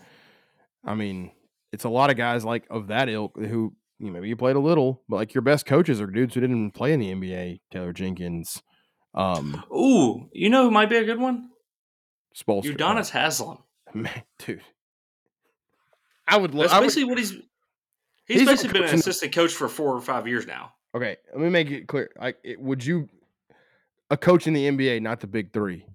[0.86, 1.32] I mean,
[1.72, 4.56] it's a lot of guys like of that ilk who you know, maybe you played
[4.56, 7.12] a little, but like your best coaches are dudes who didn't even play in the
[7.14, 7.60] NBA.
[7.72, 8.62] Taylor Jenkins,
[9.14, 11.50] um, Ooh, you know who might be a good one?
[12.36, 12.76] Spoelstra.
[12.76, 13.60] Udonis Haslem.
[13.94, 14.62] Man, dude.
[16.28, 16.70] I would love.
[16.70, 17.32] That's basically what he's.
[18.26, 20.72] He's, He's been basically been an assistant coach for four or five years now.
[20.96, 22.10] okay, let me make it clear.
[22.20, 23.10] Like, it, would you
[24.10, 25.86] a coach in the NBA, not the Big Three?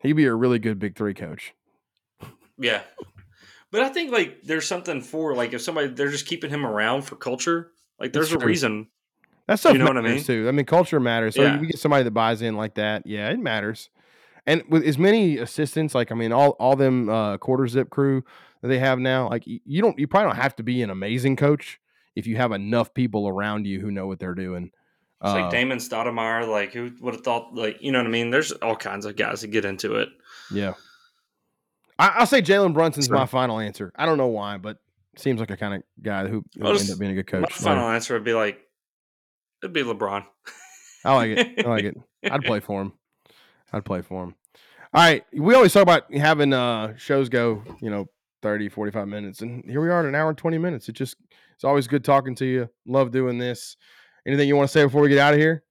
[0.00, 1.52] He'd be a really good Big Three coach.
[2.58, 2.82] Yeah,
[3.72, 7.02] but I think like there's something for like if somebody they're just keeping him around
[7.02, 7.72] for culture.
[7.98, 8.46] Like That's there's a true.
[8.46, 8.86] reason.
[9.48, 10.22] That stuff You know what I mean?
[10.22, 10.46] too.
[10.48, 11.34] I mean, culture matters.
[11.36, 11.60] So Yeah.
[11.60, 13.06] you get somebody that buys in like that.
[13.06, 13.90] Yeah, it matters.
[14.46, 18.24] And with as many assistants, like I mean, all all them uh, quarter zip crew
[18.62, 21.36] that they have now, like you don't, you probably don't have to be an amazing
[21.36, 21.80] coach
[22.14, 24.70] if you have enough people around you who know what they're doing.
[25.22, 26.46] It's Uh, like Damon Stoudemire.
[26.48, 27.54] Like who would have thought?
[27.54, 28.30] Like you know what I mean?
[28.30, 30.08] There's all kinds of guys that get into it.
[30.52, 30.74] Yeah.
[31.98, 33.16] I, I'll say Jalen Brunson's Sure.
[33.16, 33.90] my final answer.
[33.96, 34.78] I don't know why, but
[35.16, 37.42] seems like a kind of guy who I'll end up being a good coach.
[37.42, 38.60] My final answer would be like,
[39.62, 40.24] it'd be LeBron.
[41.04, 41.64] I like it.
[41.64, 41.96] I like it.
[42.30, 42.92] I'd play for him.
[43.72, 44.34] I'd play for him.
[44.92, 45.24] All right.
[45.32, 48.06] We always talk about having uh, shows go, you know,
[48.42, 49.42] 30, 45 minutes.
[49.42, 50.88] And here we are at an hour and 20 minutes.
[50.88, 51.16] It just,
[51.54, 52.68] it's always good talking to you.
[52.86, 53.76] Love doing this.
[54.26, 55.62] Anything you want to say before we get out of here?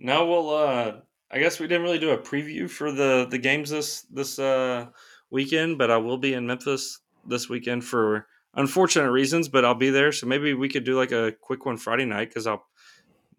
[0.00, 0.92] No, well, uh,
[1.30, 4.86] I guess we didn't really do a preview for the the games this this uh,
[5.30, 9.90] weekend, but I will be in Memphis this weekend for unfortunate reasons, but I'll be
[9.90, 10.12] there.
[10.12, 12.64] So maybe we could do like a quick one Friday night because I'll.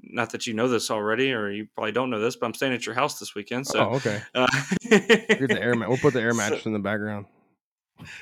[0.08, 2.74] Not that you know this already, or you probably don't know this, but I'm staying
[2.74, 3.66] at your house this weekend.
[3.66, 4.22] So, oh, okay.
[4.36, 4.46] uh,
[4.88, 5.90] Get the air mat.
[5.90, 7.26] We'll put the air So- mattress in the background.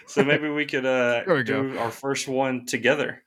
[0.05, 3.23] so maybe we could uh, we do our first one together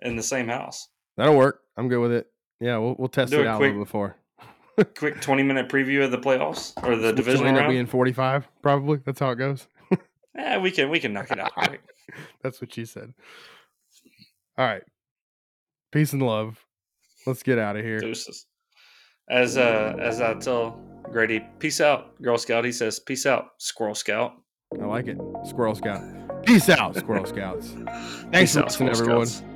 [0.00, 0.88] in the same house.
[1.18, 1.60] That'll work.
[1.76, 2.28] I'm good with it.
[2.60, 4.16] Yeah, we'll, we'll test Do it out quick a before.
[4.96, 7.72] Quick 20 minute preview of the playoffs or the division end up round.
[7.74, 9.00] being 45, probably.
[9.04, 9.66] That's how it goes.
[10.34, 11.82] yeah, we can we can knock it out quick.
[12.42, 13.12] That's what she said.
[14.58, 14.82] All right.
[15.90, 16.64] Peace and love.
[17.26, 18.00] Let's get out of here.
[18.00, 18.46] Deuces.
[19.30, 20.80] As uh as I tell
[21.10, 22.64] Grady, peace out, Girl Scout.
[22.64, 24.32] He says, peace out, Squirrel Scout.
[24.80, 25.18] I like it.
[25.44, 26.02] Squirrel Scout.
[26.44, 27.68] Peace out, Squirrel Scouts.
[28.32, 29.26] Thanks Peace for out, listening, everyone.
[29.26, 29.51] Scouts.